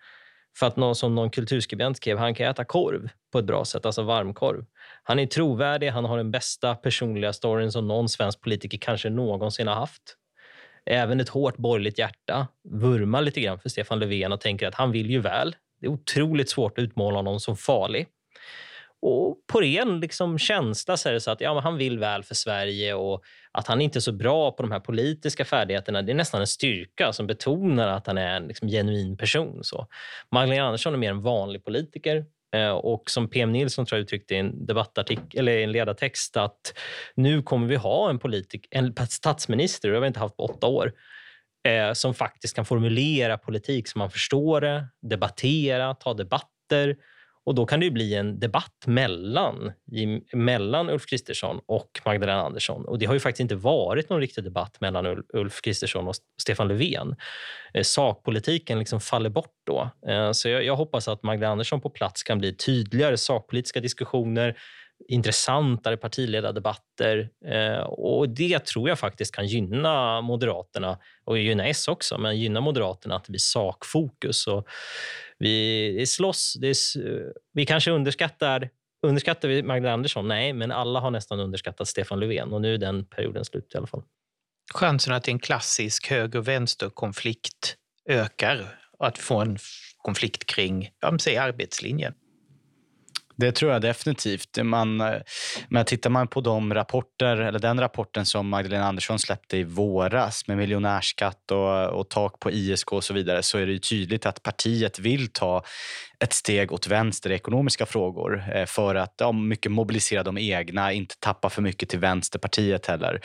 För 0.60 0.68
att 0.68 0.76
någon 0.76 0.96
som 0.96 1.16
någon 1.16 1.30
kulturskribent 1.30 1.98
skrev, 1.98 2.18
han 2.18 2.36
kan 2.36 2.48
äta 2.48 2.66
korv 2.66 3.10
på 3.32 3.40
ett 3.40 3.46
bra 3.46 3.66
sätt, 3.66 3.86
alltså 3.86 4.02
varmkorv. 4.02 4.66
Han 5.04 5.20
är 5.20 5.26
trovärdig, 5.26 5.90
han 5.90 6.06
har 6.06 6.18
den 6.18 6.32
bästa 6.32 6.76
personliga 6.76 7.34
storyn 7.34 7.72
som 7.72 7.88
någon 7.88 8.10
svensk 8.10 8.42
politiker 8.42 8.78
kanske 8.78 9.10
någonsin 9.10 9.68
har 9.68 9.76
haft. 9.76 10.18
Även 10.86 11.20
ett 11.20 11.30
hårt 11.30 11.58
borgerligt 11.58 12.00
hjärta 12.00 12.48
vurmar 12.64 13.22
lite 13.22 13.42
grann 13.42 13.60
för 13.60 13.70
Stefan 13.70 14.00
Löfven 14.00 14.32
och 14.32 14.42
tänker 14.42 14.68
att 14.68 14.76
han 14.76 14.92
vill 14.92 15.10
ju 15.10 15.20
väl. 15.20 15.56
Det 15.82 15.88
är 15.88 15.92
otroligt 15.92 16.50
svårt 16.50 16.78
att 16.78 16.84
utmåla 16.84 17.18
honom 17.18 17.40
som 17.40 17.58
farlig. 17.58 18.08
Och 19.02 19.38
på 19.48 19.62
ren 19.62 20.00
liksom, 20.00 20.38
känsla 20.38 20.98
så 20.98 21.10
är 21.10 21.14
det 21.14 21.22
så 21.22 21.32
att 21.32 21.42
ja, 21.42 21.60
han 21.60 21.78
vill 21.78 22.00
väl 22.00 22.24
för 22.24 22.36
Sverige 22.36 22.94
och 22.94 23.24
att 23.52 23.68
han 23.68 23.82
inte 23.82 24.00
är 24.00 24.02
så 24.02 24.12
bra 24.12 24.52
på 24.52 24.64
de 24.64 24.72
här 24.72 24.80
politiska 24.80 25.46
färdigheterna. 25.46 26.02
Det 26.02 26.12
är 26.12 26.16
nästan 26.16 26.42
en 26.42 26.48
styrka 26.48 27.14
som 27.14 27.28
betonar 27.28 27.88
att 27.88 28.08
han 28.08 28.18
är 28.18 28.36
en 28.36 28.48
liksom, 28.48 28.68
genuin 28.68 29.18
person. 29.18 29.64
Så. 29.64 29.88
Magdalena 30.32 30.66
Andersson 30.66 30.94
är 30.94 30.98
mer 30.98 31.10
en 31.10 31.22
vanlig 31.22 31.66
politiker. 31.66 32.26
Eh, 32.56 32.70
och 32.70 33.10
som 33.10 33.30
PM 33.30 33.52
Nilsson 33.52 33.86
tror 33.86 33.98
jag 33.98 34.04
uttryckte 34.04 34.36
i 34.36 34.38
en, 34.38 34.66
debattartikel, 34.66 35.40
eller 35.40 35.58
en 35.58 35.72
ledartext 35.72 36.38
att 36.38 36.74
nu 37.16 37.42
kommer 37.42 37.68
vi 37.68 37.76
ha 37.76 38.10
en, 38.10 38.20
politik, 38.20 38.68
en 38.72 38.96
statsminister, 39.10 39.90
det 39.90 39.96
har 39.96 40.02
vi 40.02 40.08
inte 40.08 40.20
haft 40.20 40.38
på 40.38 40.44
åtta 40.44 40.68
år, 40.68 40.94
eh, 41.68 41.94
som 41.94 42.14
faktiskt 42.14 42.56
kan 42.56 42.66
formulera 42.66 43.38
politik 43.38 43.88
så 43.88 44.00
man 44.00 44.12
förstår 44.12 44.62
det, 44.62 44.88
debattera, 45.02 45.94
ta 45.94 46.14
debatter 46.14 46.96
och 47.48 47.56
Då 47.56 47.66
kan 47.66 47.80
det 47.80 47.92
bli 47.92 48.16
en 48.16 48.40
debatt 48.40 48.84
mellan, 48.86 49.72
mellan 50.34 50.90
Ulf 50.90 51.06
Kristersson 51.06 51.60
och 51.66 52.02
Magdalena 52.06 52.42
Andersson. 52.42 52.86
Och 52.86 53.00
Det 53.00 53.06
har 53.06 53.14
ju 53.14 53.20
faktiskt 53.20 53.40
inte 53.40 53.56
varit 53.56 54.10
någon 54.10 54.20
riktig 54.20 54.44
debatt 54.44 54.82
mellan 54.82 55.24
Ulf 55.34 55.62
Kristersson 55.62 56.08
och 56.08 56.16
Stefan 56.42 56.68
Löfven. 56.68 57.16
Eh, 57.74 57.84
sakpolitiken 57.84 58.80
liksom 58.80 59.02
faller 59.02 59.30
bort 59.30 59.54
då. 59.66 59.90
Eh, 60.08 60.32
så 60.32 60.50
jag, 60.50 60.64
jag 60.64 60.76
hoppas 60.76 61.08
att 61.08 61.24
Magdalena 61.24 61.52
Andersson 61.52 61.82
på 61.82 61.90
plats 61.90 62.24
kan 62.24 62.38
bli 62.38 62.56
tydligare 62.56 63.18
sakpolitiska 63.18 63.80
diskussioner 63.80 64.58
intressantare 65.08 65.98
partiledardebatter. 65.98 67.30
Eh, 67.46 67.80
och 67.80 68.30
Det 68.30 68.66
tror 68.66 68.90
jag 68.90 69.00
faktiskt 69.00 69.36
kan 69.36 69.48
gynna 69.48 70.22
Moderaterna 70.22 71.00
och 71.26 71.38
gynna 71.38 71.68
S 71.68 71.88
också, 71.88 72.18
men 72.18 72.40
gynna 72.40 72.62
Moderaterna 72.62 73.16
att 73.16 73.26
det 73.26 73.32
blir 73.32 73.40
sakfokus. 73.40 74.48
Och 74.48 74.68
vi 75.38 76.06
slåss. 76.08 76.58
Det 76.62 76.68
är, 76.68 76.76
vi 77.54 77.66
kanske 77.66 77.92
underskattar 77.92 78.70
Underskattar 79.02 79.48
vi 79.48 79.64
Magdalena 79.64 79.94
Andersson? 79.94 80.28
Nej, 80.28 80.54
men 80.54 80.72
alla 80.72 81.00
har 81.00 81.12
nästan 81.12 81.40
underskattat 81.40 81.88
Stefan 81.88 82.20
Löfven 82.20 82.54
och 82.54 82.62
nu 82.62 82.74
är 82.74 82.78
den 82.78 83.06
perioden 83.06 83.46
slut 83.46 83.72
i 83.74 83.78
alla 83.78 83.88
fall. 83.88 84.04
Chansen 84.74 85.14
att 85.14 85.28
en 85.28 85.40
klassisk 85.40 86.08
höger-vänster-konflikt 86.08 87.76
ökar 88.10 88.80
och 88.98 89.08
att 89.08 89.18
få 89.18 89.42
en 89.42 89.58
konflikt 89.98 90.46
kring 90.46 90.90
ja, 91.00 91.18
säg 91.20 91.38
arbetslinjen. 91.38 92.14
Det 93.38 93.52
tror 93.52 93.72
jag 93.72 93.82
definitivt. 93.82 94.58
Man, 94.64 95.02
eh, 95.02 95.14
men 95.70 95.86
tittar 95.86 96.10
man 96.10 96.28
på 96.28 96.42
de 96.42 96.74
rapporter, 96.74 97.38
eller 97.38 97.60
den 97.60 97.80
rapporten 97.80 98.26
som 98.26 98.50
Magdalena 98.50 98.86
Andersson 98.86 99.20
släppte 99.20 99.58
i 99.58 99.64
våras 99.64 100.48
med 100.48 100.58
miljonärskatt 100.58 101.52
och, 101.52 101.88
och 101.88 102.10
tak 102.10 102.40
på 102.40 102.52
ISK 102.52 102.92
och 102.92 103.04
så 103.04 103.14
vidare 103.14 103.44
så 103.44 103.58
är 103.58 103.66
det 103.66 103.80
tydligt 103.80 104.26
att 104.26 104.44
partiet 104.44 105.00
vill 105.00 105.28
ta 105.28 105.64
ett 106.20 106.34
steg 106.34 106.72
åt 106.72 106.88
vänster 106.88 107.32
i 107.32 107.34
ekonomiska 107.34 107.86
frågor 107.86 108.44
eh, 108.54 108.66
för 108.66 108.96
att 108.96 109.14
ja, 109.18 109.32
mycket 109.32 109.72
mobilisera 109.72 110.24
de 110.24 110.38
egna, 110.38 110.94
inte 110.94 111.16
tappa 111.20 111.50
för 111.50 111.62
mycket 111.62 111.90
till 111.90 112.00
Vänsterpartiet 112.00 112.86
heller. 112.86 113.22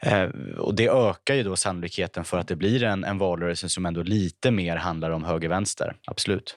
Eh, 0.00 0.28
och 0.58 0.74
det 0.74 0.88
ökar 0.88 1.34
ju 1.34 1.42
då 1.42 1.56
sannolikheten 1.56 2.24
för 2.24 2.38
att 2.38 2.48
det 2.48 2.56
blir 2.56 2.82
en, 2.82 3.04
en 3.04 3.18
valrörelse 3.18 3.68
som 3.68 3.86
ändå 3.86 4.02
lite 4.02 4.50
mer 4.50 4.76
handlar 4.76 5.10
om 5.10 5.24
höger-vänster. 5.24 5.96
Absolut. 6.06 6.56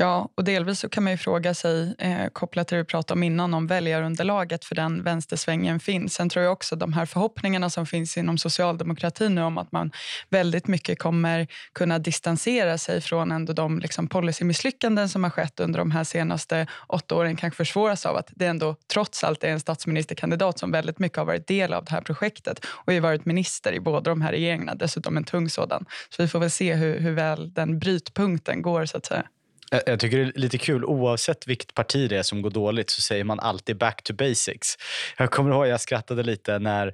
Ja, 0.00 0.28
och 0.34 0.44
delvis 0.44 0.80
så 0.80 0.88
kan 0.88 1.04
man 1.04 1.12
ju 1.12 1.16
fråga 1.16 1.54
sig, 1.54 1.94
eh, 1.98 2.28
kopplat 2.32 2.68
till 2.68 2.76
det 2.76 2.82
vi 2.82 2.86
pratade 2.86 3.18
om 3.18 3.22
innan, 3.22 3.54
om 3.54 3.66
väljarunderlaget 3.66 4.64
för 4.64 4.74
den 4.74 5.02
vänstersvängen 5.02 5.80
finns. 5.80 6.14
Sen 6.14 6.28
tror 6.28 6.44
jag 6.44 6.52
också 6.52 6.76
de 6.76 6.92
här 6.92 7.06
förhoppningarna 7.06 7.70
som 7.70 7.86
finns 7.86 8.16
inom 8.16 8.38
socialdemokratin 8.38 9.34
nu 9.34 9.42
om 9.42 9.58
att 9.58 9.72
man 9.72 9.90
väldigt 10.28 10.66
mycket 10.66 10.98
kommer 10.98 11.46
kunna 11.72 11.98
distansera 11.98 12.78
sig 12.78 13.00
från 13.00 13.32
ändå 13.32 13.52
de 13.52 13.78
liksom, 13.78 14.08
policymisslyckanden 14.08 15.08
som 15.08 15.24
har 15.24 15.30
skett 15.30 15.60
under 15.60 15.78
de 15.78 15.90
här 15.90 16.04
senaste 16.04 16.66
åtta 16.86 17.14
åren 17.14 17.36
kanske 17.36 17.56
försvåras 17.56 18.06
av 18.06 18.16
att 18.16 18.28
det 18.30 18.46
ändå 18.46 18.76
trots 18.92 19.24
allt 19.24 19.44
är 19.44 19.48
en 19.48 19.60
statsministerkandidat 19.60 20.58
som 20.58 20.70
väldigt 20.70 20.98
mycket 20.98 21.18
har 21.18 21.24
varit 21.24 21.46
del 21.46 21.72
av 21.72 21.84
det 21.84 21.90
här 21.90 22.00
projektet 22.00 22.64
och 22.66 22.92
har 22.92 23.00
varit 23.00 23.24
minister 23.24 23.72
i 23.72 23.80
båda 23.80 24.10
de 24.10 24.20
här 24.20 24.32
regeringarna, 24.32 24.74
dessutom 24.74 25.16
en 25.16 25.24
tung 25.24 25.48
sådan. 25.50 25.84
Så 26.08 26.22
vi 26.22 26.28
får 26.28 26.38
väl 26.38 26.50
se 26.50 26.74
hur, 26.74 27.00
hur 27.00 27.12
väl 27.12 27.52
den 27.52 27.78
brytpunkten 27.78 28.62
går 28.62 28.86
så 28.86 28.96
att 28.96 29.06
säga. 29.06 29.24
Jag 29.70 30.00
tycker 30.00 30.18
det 30.18 30.24
är 30.24 30.32
lite 30.40 30.58
kul. 30.58 30.84
Oavsett 30.84 31.46
vilket 31.46 31.74
parti 31.74 32.08
det 32.08 32.16
är 32.16 32.22
som 32.22 32.42
går 32.42 32.50
dåligt 32.50 32.90
så 32.90 33.02
säger 33.02 33.24
man 33.24 33.40
alltid 33.40 33.78
back 33.78 34.02
to 34.02 34.14
basics. 34.14 34.76
Jag 35.16 35.30
kommer 35.30 35.50
ihåg 35.50 35.66
jag 35.66 35.80
skrattade 35.80 36.22
lite 36.22 36.58
när 36.58 36.92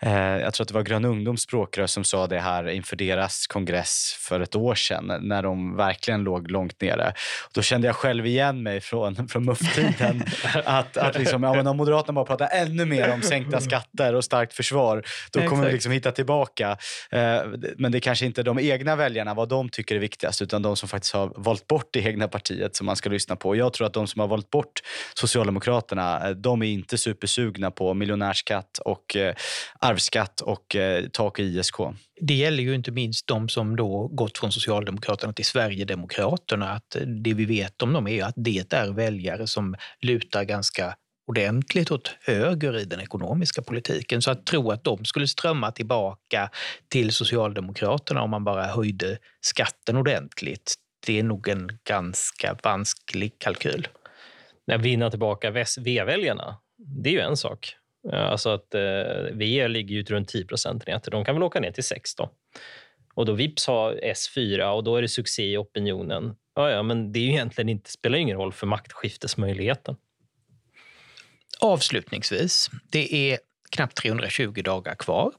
eh, 0.00 0.12
jag 0.12 0.54
tror 0.54 0.64
att 0.64 0.68
det 0.68 0.74
var 0.74 0.82
Grön 0.82 1.04
ungdoms 1.04 1.42
språkrör 1.42 1.86
som 1.86 2.04
sa 2.04 2.26
det 2.26 2.40
här 2.40 2.68
inför 2.68 2.96
deras 2.96 3.46
kongress 3.46 4.16
för 4.18 4.40
ett 4.40 4.54
år 4.54 4.74
sedan 4.74 5.12
när 5.20 5.42
de 5.42 5.76
verkligen 5.76 6.22
låg 6.24 6.50
långt 6.50 6.80
nere. 6.80 7.14
Då 7.52 7.62
kände 7.62 7.86
jag 7.86 7.96
själv 7.96 8.26
igen 8.26 8.62
mig 8.62 8.80
från, 8.80 9.28
från 9.28 9.44
MUF-tiden. 9.44 10.22
att, 10.64 10.96
att 10.96 11.18
liksom, 11.18 11.42
ja, 11.42 11.54
men 11.54 11.66
om 11.66 11.76
Moderaterna 11.76 12.12
bara 12.12 12.24
pratar 12.24 12.48
ännu 12.52 12.84
mer 12.84 13.12
om 13.12 13.22
sänkta 13.22 13.60
skatter 13.60 14.14
och 14.14 14.24
starkt 14.24 14.54
försvar 14.54 15.02
då 15.30 15.48
kommer 15.48 15.66
vi 15.66 15.72
liksom 15.72 15.92
hitta 15.92 16.12
tillbaka. 16.12 16.70
Eh, 17.10 17.42
men 17.76 17.92
det 17.92 17.98
är 17.98 18.00
kanske 18.00 18.26
inte 18.26 18.42
de 18.42 18.58
egna 18.58 18.96
väljarna, 18.96 19.34
vad 19.34 19.48
de 19.48 19.68
tycker 19.68 19.94
är 19.94 19.98
viktigast 19.98 20.42
utan 20.42 20.62
de 20.62 20.76
som 20.76 20.88
faktiskt 20.88 21.14
har 21.14 21.32
valt 21.36 21.66
bort 21.66 21.88
det 21.90 22.11
egna 22.12 22.28
partiet 22.28 22.76
som 22.76 22.86
man 22.86 22.96
ska 22.96 23.10
lyssna 23.10 23.36
på. 23.36 23.56
Jag 23.56 23.72
tror 23.72 23.86
att 23.86 23.92
de 23.92 24.06
som 24.06 24.20
har 24.20 24.28
valt 24.28 24.50
bort 24.50 24.80
Socialdemokraterna, 25.14 26.28
eh, 26.28 26.30
de 26.30 26.62
är 26.62 26.66
inte 26.66 26.98
supersugna 26.98 27.70
på 27.70 27.94
miljonärsskatt 27.94 28.78
och 28.78 29.16
eh, 29.16 29.34
arvsskatt 29.78 30.40
och 30.40 30.76
eh, 30.76 31.04
tak 31.12 31.38
i 31.38 31.42
ISK. 31.42 31.76
Det 32.20 32.34
gäller 32.34 32.62
ju 32.62 32.74
inte 32.74 32.90
minst 32.90 33.26
de 33.26 33.48
som 33.48 33.76
då 33.76 34.08
gått 34.08 34.38
från 34.38 34.52
Socialdemokraterna 34.52 35.32
till 35.32 35.44
Sverigedemokraterna. 35.44 36.70
Att 36.70 36.96
eh, 36.96 37.02
det 37.02 37.34
vi 37.34 37.44
vet 37.44 37.82
om 37.82 37.92
dem 37.92 38.08
är 38.08 38.24
att 38.24 38.34
det 38.36 38.72
är 38.72 38.92
väljare 38.92 39.46
som 39.46 39.74
lutar 40.00 40.44
ganska 40.44 40.94
ordentligt 41.26 41.90
åt 41.90 42.16
höger 42.20 42.78
i 42.78 42.84
den 42.84 43.00
ekonomiska 43.00 43.62
politiken. 43.62 44.22
Så 44.22 44.30
att 44.30 44.46
tro 44.46 44.70
att 44.70 44.84
de 44.84 45.04
skulle 45.04 45.28
strömma 45.28 45.72
tillbaka 45.72 46.50
till 46.88 47.12
Socialdemokraterna 47.12 48.22
om 48.22 48.30
man 48.30 48.44
bara 48.44 48.66
höjde 48.66 49.18
skatten 49.40 49.96
ordentligt, 49.96 50.74
det 51.06 51.18
är 51.18 51.22
nog 51.22 51.48
en 51.48 51.78
ganska 51.84 52.56
vansklig 52.62 53.38
kalkyl. 53.38 53.88
När 54.66 54.78
vinna 54.78 55.10
tillbaka 55.10 55.50
V-väljarna, 55.78 56.58
det 56.76 57.10
är 57.10 57.12
ju 57.12 57.20
en 57.20 57.36
sak. 57.36 57.76
Alltså 58.12 58.50
att 58.50 58.74
eh, 58.74 58.82
V 59.32 59.68
ligger 59.68 59.94
ju 59.94 60.02
runt 60.02 60.28
10 60.28 60.44
procentenheter. 60.44 61.10
De 61.10 61.24
kan 61.24 61.34
väl 61.34 61.42
åka 61.42 61.60
ner 61.60 61.72
till 61.72 61.84
6 61.84 62.14
då. 62.14 62.30
Och 63.14 63.26
då 63.26 63.32
vips 63.32 63.66
har 63.66 63.94
S4 63.94 64.70
och 64.70 64.84
då 64.84 64.96
är 64.96 65.02
det 65.02 65.08
succé 65.08 65.52
i 65.52 65.56
opinionen. 65.56 66.34
Ja, 66.54 66.70
ja, 66.70 66.82
men 66.82 67.12
det 67.12 67.18
är 67.18 67.22
ju 67.22 67.30
egentligen 67.30 67.68
inte, 67.68 67.90
spelar 67.90 68.18
ingen 68.18 68.36
roll 68.36 68.52
för 68.52 68.66
maktskiftesmöjligheten. 68.66 69.96
Avslutningsvis, 71.60 72.70
det 72.90 73.32
är 73.32 73.38
knappt 73.70 73.96
320 73.96 74.62
dagar 74.62 74.94
kvar 74.94 75.32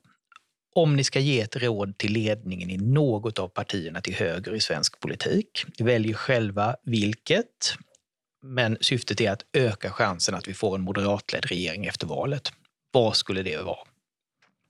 om 0.76 0.96
ni 0.96 1.04
ska 1.04 1.20
ge 1.20 1.42
ett 1.42 1.56
råd 1.56 1.98
till 1.98 2.14
ledningen 2.14 2.70
i 2.70 2.78
något 2.78 3.40
av 3.40 3.48
partierna 3.48 4.02
till 4.02 4.14
höger 4.16 4.56
i 4.56 4.60
svensk 4.60 5.00
politik. 5.00 5.66
Ni 5.80 5.86
väljer 5.86 6.14
själva 6.14 6.76
vilket, 6.84 7.76
men 8.42 8.78
syftet 8.82 9.22
är 9.22 9.32
att 9.32 9.46
öka 9.54 9.92
chansen 9.92 10.36
att 10.36 10.48
vi 10.48 10.54
får 10.54 10.76
en 10.76 10.82
moderatledd 10.82 11.46
regering 11.46 11.86
efter 11.86 12.08
valet. 12.08 12.52
Vad 12.92 13.16
skulle 13.16 13.44
det 13.44 13.58
vara? 13.58 13.78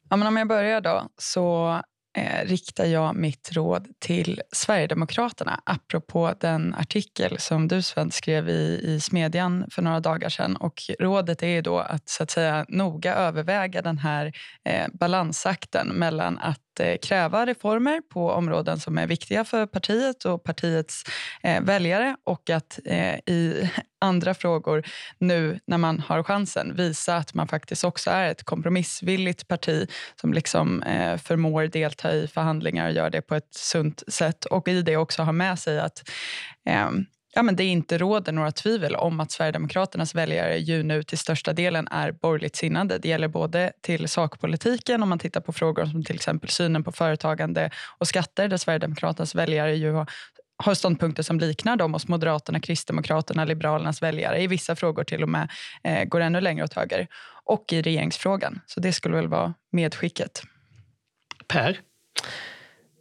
Ja, 0.09 0.15
men 0.15 0.27
om 0.27 0.37
jag 0.37 0.47
börjar 0.47 0.81
då, 0.81 1.07
så 1.17 1.81
eh, 2.17 2.47
riktar 2.47 2.85
jag 2.85 3.15
mitt 3.15 3.49
råd 3.51 3.87
till 3.99 4.41
Sverigedemokraterna 4.51 5.61
apropå 5.63 6.33
den 6.39 6.75
artikel 6.75 7.39
som 7.39 7.67
du, 7.67 7.81
Sven, 7.81 8.11
skrev 8.11 8.49
i, 8.49 8.79
i 8.83 8.99
Smedjan 8.99 9.65
för 9.71 9.81
några 9.81 9.99
dagar 9.99 10.29
sedan. 10.29 10.55
Och 10.55 10.81
rådet 10.99 11.43
är 11.43 11.61
då 11.61 11.79
att, 11.79 12.09
så 12.09 12.23
att 12.23 12.31
säga, 12.31 12.65
noga 12.69 13.15
överväga 13.15 13.81
den 13.81 13.97
här 13.97 14.33
eh, 14.65 14.87
balansakten 14.93 15.87
mellan 15.87 16.39
att 16.39 16.62
att 16.73 16.79
eh, 16.79 16.95
kräva 16.97 17.45
reformer 17.45 18.01
på 18.01 18.31
områden 18.31 18.79
som 18.79 18.97
är 18.97 19.07
viktiga 19.07 19.45
för 19.45 19.65
partiet 19.65 20.25
och 20.25 20.43
partiets 20.43 21.03
eh, 21.43 21.61
väljare 21.61 22.15
och 22.23 22.49
att 22.49 22.79
eh, 22.85 23.15
i 23.15 23.69
andra 24.01 24.33
frågor 24.33 24.83
nu 25.17 25.59
när 25.65 25.77
man 25.77 25.99
har 25.99 26.23
chansen 26.23 26.75
visa 26.75 27.15
att 27.15 27.33
man 27.33 27.47
faktiskt 27.47 27.83
också 27.83 28.11
är 28.11 28.31
ett 28.31 28.43
kompromissvilligt 28.43 29.47
parti 29.47 29.87
som 30.21 30.33
liksom 30.33 30.83
eh, 30.83 31.17
förmår 31.17 31.63
delta 31.63 32.13
i 32.13 32.27
förhandlingar 32.27 32.87
och 32.87 32.93
gör 32.93 33.09
det 33.09 33.21
på 33.21 33.35
ett 33.35 33.53
sunt 33.53 34.03
sätt 34.07 34.45
och 34.45 34.67
i 34.67 34.81
det 34.81 34.97
också 34.97 35.21
ha 35.21 35.31
med 35.31 35.59
sig 35.59 35.79
att 35.79 36.09
eh, 36.69 36.89
ja, 37.33 37.43
men 37.43 37.55
det 37.55 37.63
inte 37.63 37.97
råder 37.97 38.31
några 38.31 38.51
tvivel 38.51 38.95
om 38.95 39.19
att 39.19 39.31
Sverigedemokraternas 39.31 40.15
väljare 40.15 40.57
ju 40.57 40.83
nu 40.83 41.03
till 41.03 41.17
största 41.17 41.53
delen 41.53 41.87
är 41.91 42.11
borgerligt 42.11 42.55
sinnade. 42.55 42.97
Det 42.97 43.07
gäller 43.07 43.27
både 43.27 43.71
till 43.81 44.07
sakpolitiken 44.07 45.03
om 45.03 45.09
man 45.09 45.19
tittar 45.19 45.41
på 45.41 45.53
frågor 45.53 45.85
som 45.85 46.03
till 46.03 46.15
exempel 46.15 46.49
synen 46.49 46.83
på 46.83 46.91
företagande 46.91 47.69
och 47.97 48.07
skatter 48.07 48.47
där 48.47 48.57
Sverigedemokraternas 48.57 49.35
väljare 49.35 49.75
ju 49.75 49.91
har 49.91 50.09
har 50.57 50.73
ståndpunkter 50.73 51.23
som 51.23 51.39
liknar 51.39 51.75
dem 51.75 51.93
hos 51.93 52.07
Moderaterna, 52.07 52.59
Kristdemokraterna, 52.59 53.45
Liberalernas 53.45 54.01
väljare. 54.01 54.41
I 54.41 54.47
vissa 54.47 54.75
frågor 54.75 55.03
till 55.03 55.23
och 55.23 55.29
med 55.29 55.49
eh, 55.83 56.03
går 56.03 56.21
ännu 56.21 56.41
längre 56.41 56.63
åt 56.63 56.73
höger. 56.73 57.07
Och 57.45 57.73
i 57.73 57.81
regeringsfrågan. 57.81 58.59
Så 58.65 58.79
det 58.79 58.93
skulle 58.93 59.15
väl 59.15 59.27
vara 59.27 59.53
medskicket. 59.71 60.43
Per? 61.47 61.79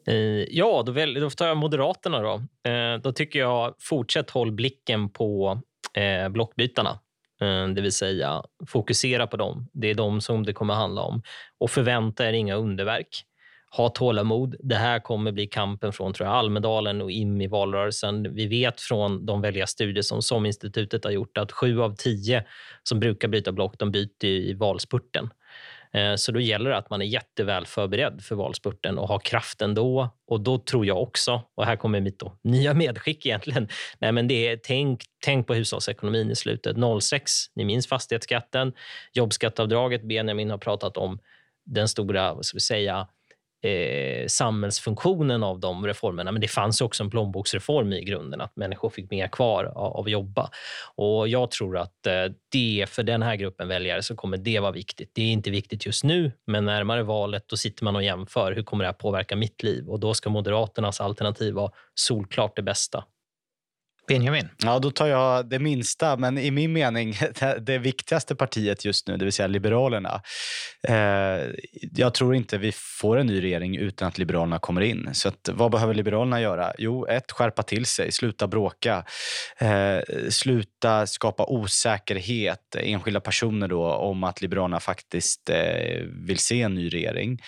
Eh, 0.07 0.45
ja, 0.51 0.83
då, 0.87 0.93
väl, 0.93 1.15
då 1.15 1.31
tar 1.31 1.47
jag 1.47 1.57
Moderaterna. 1.57 2.21
Då. 2.21 2.71
Eh, 2.71 2.99
då 2.99 3.13
tycker 3.13 3.39
jag 3.39 3.75
fortsätt 3.79 4.31
håll 4.31 4.53
blicken 4.53 5.09
på 5.09 5.61
eh, 5.95 6.29
blockbytarna. 6.29 6.99
Det 7.75 7.81
vill 7.81 7.93
säga 7.93 8.43
fokusera 8.67 9.27
på 9.27 9.37
dem. 9.37 9.69
Det 9.73 9.91
är 9.91 9.95
dem 9.95 10.21
som 10.21 10.47
det 10.47 10.53
kommer 10.53 10.75
handla 10.75 11.03
om. 11.03 11.23
Och 11.59 11.71
förvänta 11.71 12.29
er 12.29 12.33
inga 12.33 12.55
underverk 12.55 13.25
ha 13.77 13.89
tålamod. 13.89 14.57
Det 14.61 14.75
här 14.75 15.01
kommer 15.01 15.33
bli 15.33 15.47
kampen 15.47 15.93
från 15.93 16.13
tror 16.13 16.29
jag, 16.29 16.37
Almedalen 16.37 17.03
och 17.03 17.11
in 17.11 17.41
i 17.41 17.47
valrörelsen. 17.47 18.35
Vi 18.35 18.47
vet 18.47 18.81
från 18.81 19.27
de 19.27 19.41
väljarstudier 19.41 20.03
som 20.03 20.23
SOM-institutet 20.23 21.05
har 21.05 21.11
gjort 21.11 21.39
att 21.39 21.53
sju 21.53 21.81
av 21.81 21.97
tio 21.97 22.45
som 22.83 23.01
brukar 23.01 23.29
byta 23.29 23.53
block 23.53 23.79
de 23.79 23.91
byter 23.91 24.25
i 24.25 24.55
valspurten. 24.55 25.31
Eh, 25.95 26.15
så 26.15 26.33
då 26.33 26.41
gäller 26.41 26.71
det 26.71 26.77
att 26.77 26.91
man 26.91 27.03
är 27.03 27.07
jätteväl 27.07 27.67
förberedd 27.67 28.25
för 28.25 28.35
valspurten 28.35 28.99
och 28.99 29.09
har 29.09 29.19
kraften 29.19 29.75
då. 29.75 30.11
Och 30.27 30.41
då 30.41 30.59
tror 30.59 30.87
jag 30.87 31.03
också, 31.03 31.43
och 31.55 31.65
här 31.65 31.77
kommer 31.77 32.01
mitt 32.01 32.19
då, 32.19 32.37
nya 32.45 32.75
medskick 32.75 33.27
egentligen. 33.27 33.69
Nej, 33.99 34.13
men 34.13 34.29
det 34.29 34.49
är, 34.49 34.57
tänk, 34.63 35.05
tänk 35.25 35.47
på 35.47 35.55
hushållsekonomin 35.55 36.31
i 36.31 36.37
slutet. 36.37 36.77
06, 37.03 37.33
ni 37.55 37.65
minns 37.65 37.87
fastighetsskatten, 37.87 38.73
jobbskatteavdraget 39.13 40.03
Benjamin 40.03 40.51
har 40.51 40.59
pratat 40.59 40.97
om 40.97 41.19
den 41.65 41.89
stora, 41.89 42.35
vad 42.35 42.45
ska 42.45 42.57
vi 42.57 42.61
säga, 42.61 43.09
eh, 43.63 44.27
samhällsfunktionen 44.27 45.43
av 45.43 45.61
de 45.61 45.87
reformerna. 45.87 46.33
Men 46.33 46.41
det 46.41 46.49
fanns 46.49 46.81
också 46.81 47.03
en 47.03 47.11
plånboksreform 47.11 47.93
i 47.93 48.05
grunden, 48.05 48.41
att 48.41 48.57
människor 48.57 48.91
fick 48.91 49.11
mer 49.11 49.29
kvar 49.29 49.65
av, 49.65 49.97
av 49.97 50.05
att 50.05 50.11
jobba. 50.11 50.51
Och 50.95 51.29
jag 51.29 51.51
tror 51.51 51.79
att 51.79 52.07
eh, 52.07 52.13
det 52.53 52.87
för 52.89 53.03
den 53.03 53.23
här 53.23 53.37
gruppen 53.37 53.69
väljare 53.69 54.03
så 54.03 54.17
kommer 54.17 54.37
det 54.37 54.61
vara 54.61 54.73
viktigt. 54.73 55.11
Det 55.15 55.23
är 55.23 55.33
inte 55.33 55.51
viktigt 55.51 55.87
just 55.87 56.05
nu, 56.05 56.33
men 56.47 56.65
närmare 56.65 57.03
valet 57.03 57.45
då 57.49 57.57
sitter 57.57 57.85
man 57.85 57.97
och 57.97 58.03
jämför. 58.03 58.53
Hur 58.53 58.63
kommer 58.63 58.85
det 58.85 58.89
här 58.89 58.95
påverka 58.95 59.37
mitt 59.37 59.63
liv? 59.63 59.89
Och 59.89 60.01
då 60.01 60.15
ska 60.15 60.31
Moderaternas 60.31 61.01
alternativ 61.01 61.55
vara 61.55 61.71
solklart 61.95 62.57
det 62.57 62.63
bästa. 62.63 63.05
Benjamin? 64.09 64.49
Ja, 64.59 64.79
då 64.79 64.91
tar 64.91 65.07
jag 65.07 65.47
det 65.47 65.59
minsta, 65.59 66.17
men 66.17 66.39
i 66.39 66.51
min 66.51 66.73
mening 66.73 67.15
det 67.61 67.79
viktigaste 67.79 68.35
partiet 68.35 68.85
just 68.85 69.09
nu, 69.09 69.17
det 69.17 69.25
vill 69.25 69.33
säga 69.33 69.47
Liberalerna. 69.47 70.23
Eh, 70.89 70.95
jag 71.97 72.15
tror 72.15 72.35
inte 72.35 72.59
vi 72.59 72.73
får 72.73 73.17
en 73.17 73.27
ny 73.27 73.43
regering 73.43 73.77
utan 73.77 74.09
att 74.09 74.19
Liberalerna 74.19 74.59
kommer 74.59 74.81
in. 74.81 75.11
Så 75.13 75.29
att, 75.29 75.49
vad 75.53 75.71
behöver 75.71 75.95
Liberalerna 75.95 76.41
göra? 76.41 76.73
Jo, 76.79 77.07
ett, 77.07 77.33
skärpa 77.33 77.63
till 77.63 77.87
sig, 77.87 78.13
sluta 78.13 78.47
bråka, 78.47 79.05
eh, 79.59 79.99
sluta 80.31 81.07
skapa 81.07 81.47
osäkerhet, 81.47 82.77
enskilda 82.79 83.21
personer 83.21 83.69
då, 83.69 83.93
om 83.93 84.25
att 84.25 84.43
Liberalerna 84.43 84.81
faktiskt 84.81 85.51
eh, 85.51 86.03
vill 86.27 86.39
se 86.39 86.63
en 86.63 86.75
ny 86.75 86.89
regering. 86.89 87.43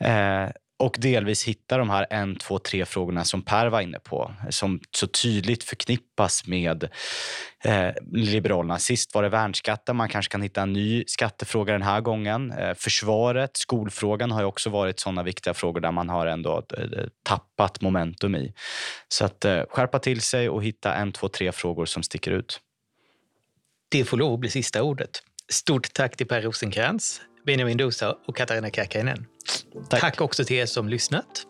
Eh, 0.00 0.48
och 0.78 0.96
delvis 0.98 1.44
hitta 1.44 1.78
de 1.78 1.90
här 1.90 2.06
en, 2.10 2.36
två, 2.36 2.58
tre 2.58 2.86
frågorna 2.86 3.24
som 3.24 3.42
Per 3.42 3.66
var 3.66 3.80
inne 3.80 3.98
på 3.98 4.34
som 4.50 4.80
så 4.90 5.06
tydligt 5.06 5.64
förknippas 5.64 6.46
med 6.46 6.88
eh, 7.64 7.90
Liberalerna. 8.12 8.78
Sist 8.78 9.14
var 9.14 9.22
det 9.22 9.28
värnskatten. 9.28 9.96
Man 9.96 10.08
kanske 10.08 10.32
kan 10.32 10.42
hitta 10.42 10.62
en 10.62 10.72
ny 10.72 11.04
skattefråga 11.06 11.72
den 11.72 11.82
här 11.82 12.00
gången. 12.00 12.52
Eh, 12.52 12.74
försvaret, 12.74 13.56
skolfrågan 13.56 14.30
har 14.30 14.40
ju 14.40 14.46
också 14.46 14.70
varit 14.70 15.00
såna 15.00 15.22
viktiga 15.22 15.54
frågor 15.54 15.80
där 15.80 15.92
man 15.92 16.08
har 16.08 16.26
ändå 16.26 16.62
eh, 16.78 17.06
tappat 17.22 17.80
momentum 17.80 18.34
i. 18.34 18.52
Så 19.08 19.24
att 19.24 19.44
eh, 19.44 19.62
skärpa 19.70 19.98
till 19.98 20.20
sig 20.20 20.48
och 20.48 20.64
hitta 20.64 20.94
en, 20.94 21.12
två, 21.12 21.28
tre 21.28 21.52
frågor 21.52 21.86
som 21.86 22.02
sticker 22.02 22.30
ut. 22.30 22.60
Det 23.88 24.04
får 24.04 24.16
lov 24.16 24.34
att 24.34 24.40
bli 24.40 24.50
sista 24.50 24.82
ordet. 24.82 25.22
Stort 25.48 25.92
tack 25.92 26.16
till 26.16 26.26
Per 26.26 26.42
Rosenkrantz, 26.42 27.20
Benjamin 27.48 27.76
Dosa 27.76 28.16
och 28.26 28.36
Katarina 28.36 28.70
Kärkkäinen. 28.70 29.26
Tack. 29.88 30.00
Tack 30.00 30.20
också 30.20 30.44
till 30.44 30.56
er 30.56 30.66
som 30.66 30.88
lyssnat. 30.88 31.46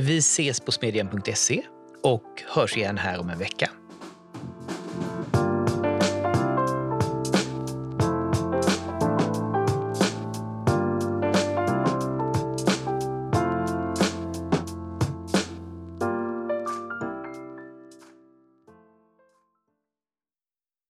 Vi 0.00 0.18
ses 0.18 0.60
på 0.60 0.72
smedjan.se 0.72 1.62
och 2.02 2.42
hörs 2.48 2.76
igen 2.76 2.98
här 2.98 3.20
om 3.20 3.30
en 3.30 3.38
vecka. 3.38 3.70